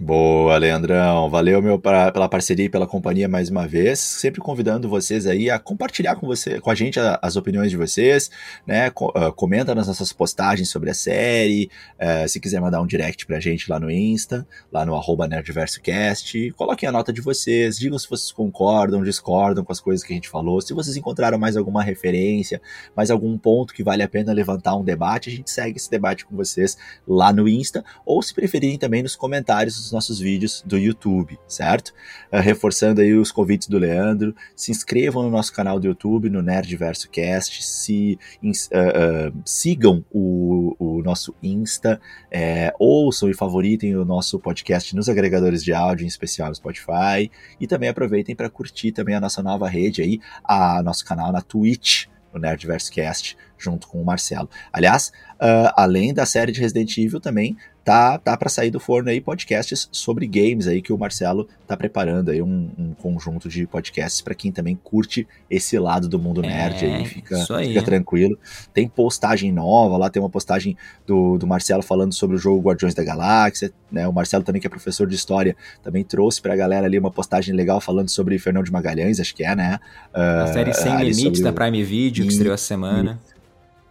Boa, 0.00 0.56
Leandrão. 0.56 1.28
Valeu 1.28 1.60
meu 1.60 1.76
pra, 1.76 2.12
pela 2.12 2.28
parceria 2.28 2.66
e 2.66 2.68
pela 2.68 2.86
companhia 2.86 3.26
mais 3.26 3.50
uma 3.50 3.66
vez. 3.66 3.98
Sempre 3.98 4.40
convidando 4.40 4.88
vocês 4.88 5.26
aí 5.26 5.50
a 5.50 5.58
compartilhar 5.58 6.14
com 6.14 6.24
você, 6.24 6.60
com 6.60 6.70
a 6.70 6.74
gente 6.74 7.00
a, 7.00 7.18
as 7.20 7.34
opiniões 7.34 7.68
de 7.68 7.76
vocês, 7.76 8.30
né? 8.64 8.90
Co 8.90 9.08
uh, 9.08 9.32
comenta 9.32 9.74
nas 9.74 9.88
nossas 9.88 10.12
postagens 10.12 10.70
sobre 10.70 10.88
a 10.88 10.94
série. 10.94 11.68
Uh, 11.98 12.28
se 12.28 12.38
quiser 12.38 12.60
mandar 12.60 12.80
um 12.80 12.86
direct 12.86 13.26
pra 13.26 13.40
gente 13.40 13.68
lá 13.68 13.80
no 13.80 13.90
Insta, 13.90 14.46
lá 14.70 14.86
no 14.86 14.94
arroba 14.94 15.26
NerdversoCast. 15.26 16.52
Coloquem 16.52 16.88
a 16.88 16.92
nota 16.92 17.12
de 17.12 17.20
vocês, 17.20 17.76
digam 17.76 17.98
se 17.98 18.08
vocês 18.08 18.30
concordam, 18.30 19.02
discordam 19.02 19.64
com 19.64 19.72
as 19.72 19.80
coisas 19.80 20.06
que 20.06 20.12
a 20.12 20.16
gente 20.16 20.28
falou. 20.28 20.60
Se 20.60 20.74
vocês 20.74 20.96
encontraram 20.96 21.38
mais 21.38 21.56
alguma 21.56 21.82
referência, 21.82 22.62
mais 22.94 23.10
algum 23.10 23.36
ponto 23.36 23.74
que 23.74 23.82
vale 23.82 24.04
a 24.04 24.08
pena 24.08 24.32
levantar 24.32 24.76
um 24.76 24.84
debate, 24.84 25.28
a 25.28 25.32
gente 25.32 25.50
segue 25.50 25.76
esse 25.76 25.90
debate 25.90 26.24
com 26.24 26.36
vocês 26.36 26.78
lá 27.04 27.32
no 27.32 27.48
Insta, 27.48 27.84
ou 28.06 28.22
se 28.22 28.32
preferirem 28.32 28.78
também 28.78 29.02
nos 29.02 29.16
comentários 29.16 29.87
nossos 29.92 30.18
vídeos 30.18 30.62
do 30.66 30.76
YouTube, 30.76 31.38
certo? 31.46 31.92
Uh, 32.32 32.38
reforçando 32.38 33.00
aí 33.00 33.14
os 33.14 33.30
convites 33.30 33.68
do 33.68 33.78
Leandro, 33.78 34.34
se 34.54 34.70
inscrevam 34.70 35.22
no 35.22 35.30
nosso 35.30 35.52
canal 35.52 35.78
do 35.78 35.86
YouTube, 35.86 36.30
no 36.30 36.42
Nerdverso 36.42 37.08
Cast, 37.10 37.64
se 37.64 38.18
uh, 38.42 38.48
uh, 38.48 39.42
sigam 39.44 40.04
o, 40.10 40.76
o, 40.78 41.02
nosso 41.02 41.34
Insta, 41.42 42.00
é, 42.30 42.72
ouçam 42.78 43.30
e 43.30 43.34
favoritem 43.34 43.96
o 43.96 44.04
nosso 44.04 44.38
podcast 44.38 44.94
nos 44.94 45.08
agregadores 45.08 45.62
de 45.64 45.72
áudio, 45.72 46.04
em 46.04 46.08
especial 46.08 46.48
no 46.48 46.54
Spotify, 46.54 47.30
e 47.60 47.66
também 47.66 47.88
aproveitem 47.88 48.34
para 48.34 48.50
curtir 48.50 48.92
também 48.92 49.14
a 49.14 49.20
nossa 49.20 49.42
nova 49.42 49.68
rede 49.68 50.02
aí, 50.02 50.20
a 50.44 50.82
nosso 50.82 51.04
canal 51.04 51.32
na 51.32 51.40
Twitch, 51.40 52.06
no 52.32 52.40
Nerdverse 52.40 52.90
Cast, 52.90 53.36
junto 53.56 53.88
com 53.88 54.00
o 54.00 54.04
Marcelo. 54.04 54.48
Aliás, 54.72 55.12
uh, 55.34 55.72
além 55.76 56.12
da 56.12 56.26
série 56.26 56.52
de 56.52 56.60
Resident 56.60 56.96
Evil, 56.96 57.20
também 57.20 57.56
tá, 57.88 58.18
tá 58.18 58.36
para 58.36 58.50
sair 58.50 58.70
do 58.70 58.78
forno 58.78 59.08
aí 59.08 59.18
podcasts 59.18 59.88
sobre 59.90 60.26
games 60.26 60.66
aí 60.66 60.82
que 60.82 60.92
o 60.92 60.98
Marcelo 60.98 61.48
tá 61.66 61.74
preparando 61.74 62.30
aí 62.30 62.42
um, 62.42 62.68
um 62.78 62.92
conjunto 62.92 63.48
de 63.48 63.66
podcasts 63.66 64.20
para 64.20 64.34
quem 64.34 64.52
também 64.52 64.78
curte 64.84 65.26
esse 65.50 65.78
lado 65.78 66.06
do 66.06 66.18
mundo 66.18 66.42
nerd 66.42 66.84
é, 66.84 66.96
aí, 66.96 67.06
fica, 67.06 67.46
aí. 67.56 67.68
fica 67.68 67.82
tranquilo. 67.82 68.38
Tem 68.74 68.86
postagem 68.86 69.50
nova, 69.50 69.96
lá 69.96 70.10
tem 70.10 70.20
uma 70.20 70.28
postagem 70.28 70.76
do, 71.06 71.38
do 71.38 71.46
Marcelo 71.46 71.82
falando 71.82 72.12
sobre 72.12 72.36
o 72.36 72.38
jogo 72.38 72.60
Guardiões 72.60 72.92
da 72.92 73.02
Galáxia, 73.02 73.72
né? 73.90 74.06
O 74.06 74.12
Marcelo 74.12 74.44
também 74.44 74.60
que 74.60 74.66
é 74.66 74.70
professor 74.70 75.06
de 75.06 75.14
história, 75.14 75.56
também 75.82 76.04
trouxe 76.04 76.42
pra 76.42 76.54
galera 76.54 76.84
ali 76.84 76.98
uma 76.98 77.10
postagem 77.10 77.54
legal 77.54 77.80
falando 77.80 78.10
sobre 78.10 78.38
Fernão 78.38 78.62
de 78.62 78.70
Magalhães, 78.70 79.18
acho 79.18 79.34
que 79.34 79.42
é, 79.42 79.56
né? 79.56 79.80
Uh, 80.14 80.42
a 80.42 80.46
série 80.48 80.74
Sem 80.74 80.94
Limites 80.94 81.40
da 81.40 81.54
Prime 81.54 81.82
Video 81.82 82.26
que 82.26 82.32
estreou 82.32 82.52
essa 82.52 82.66
semana. 82.66 83.18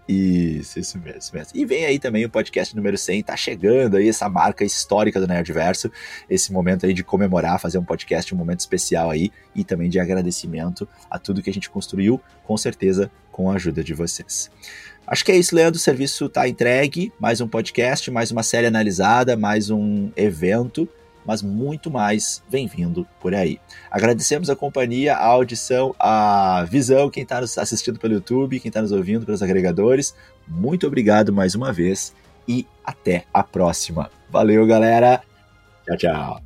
Isso, 0.07 0.79
isso 0.79 0.97
mesmo, 0.97 1.19
isso 1.19 1.35
mesmo. 1.35 1.51
E 1.53 1.65
vem 1.65 1.85
aí 1.85 1.99
também 1.99 2.23
o 2.23 2.29
podcast 2.29 2.73
número 2.75 2.97
100, 2.97 3.23
tá 3.23 3.35
chegando 3.35 3.97
aí 3.97 4.07
essa 4.07 4.29
marca 4.29 4.63
histórica 4.63 5.19
do 5.19 5.27
Nerdverso, 5.27 5.91
esse 6.29 6.53
momento 6.53 6.85
aí 6.85 6.93
de 6.93 7.03
comemorar, 7.03 7.59
fazer 7.59 7.77
um 7.77 7.83
podcast, 7.83 8.33
um 8.33 8.37
momento 8.37 8.61
especial 8.61 9.09
aí, 9.09 9.31
e 9.53 9.63
também 9.65 9.89
de 9.89 9.99
agradecimento 9.99 10.87
a 11.09 11.19
tudo 11.19 11.41
que 11.41 11.49
a 11.49 11.53
gente 11.53 11.69
construiu, 11.69 12.21
com 12.45 12.55
certeza 12.55 13.11
com 13.31 13.51
a 13.51 13.55
ajuda 13.55 13.83
de 13.83 13.93
vocês. 13.93 14.49
Acho 15.05 15.23
que 15.23 15.31
é 15.31 15.37
isso, 15.37 15.55
Leandro. 15.55 15.77
O 15.77 15.81
serviço 15.81 16.27
tá 16.27 16.47
entregue. 16.47 17.13
Mais 17.19 17.39
um 17.39 17.47
podcast, 17.47 18.09
mais 18.11 18.31
uma 18.31 18.43
série 18.43 18.67
analisada, 18.67 19.37
mais 19.37 19.69
um 19.69 20.11
evento 20.15 20.87
mas 21.27 21.41
muito 21.41 21.91
mais 21.91 22.41
vem 22.49 22.65
vindo 22.65 23.05
por 23.19 23.35
aí. 23.35 23.59
Agradecemos 23.91 24.49
a 24.49 24.55
companhia, 24.55 25.13
a 25.15 25.25
audição, 25.25 25.93
a 25.99 26.65
visão, 26.69 27.09
quem 27.09 27.23
está 27.23 27.41
nos 27.41 27.57
assistindo 27.57 27.99
pelo 27.99 28.13
YouTube, 28.13 28.61
quem 28.61 28.69
está 28.69 28.81
nos 28.81 28.93
ouvindo 28.93 29.25
pelos 29.25 29.43
agregadores. 29.43 30.15
Muito 30.47 30.87
obrigado 30.87 31.33
mais 31.33 31.53
uma 31.53 31.73
vez 31.73 32.15
e 32.47 32.65
até 32.85 33.25
a 33.33 33.43
próxima. 33.43 34.09
Valeu, 34.29 34.65
galera. 34.65 35.21
Tchau, 35.85 35.97
tchau. 35.97 36.41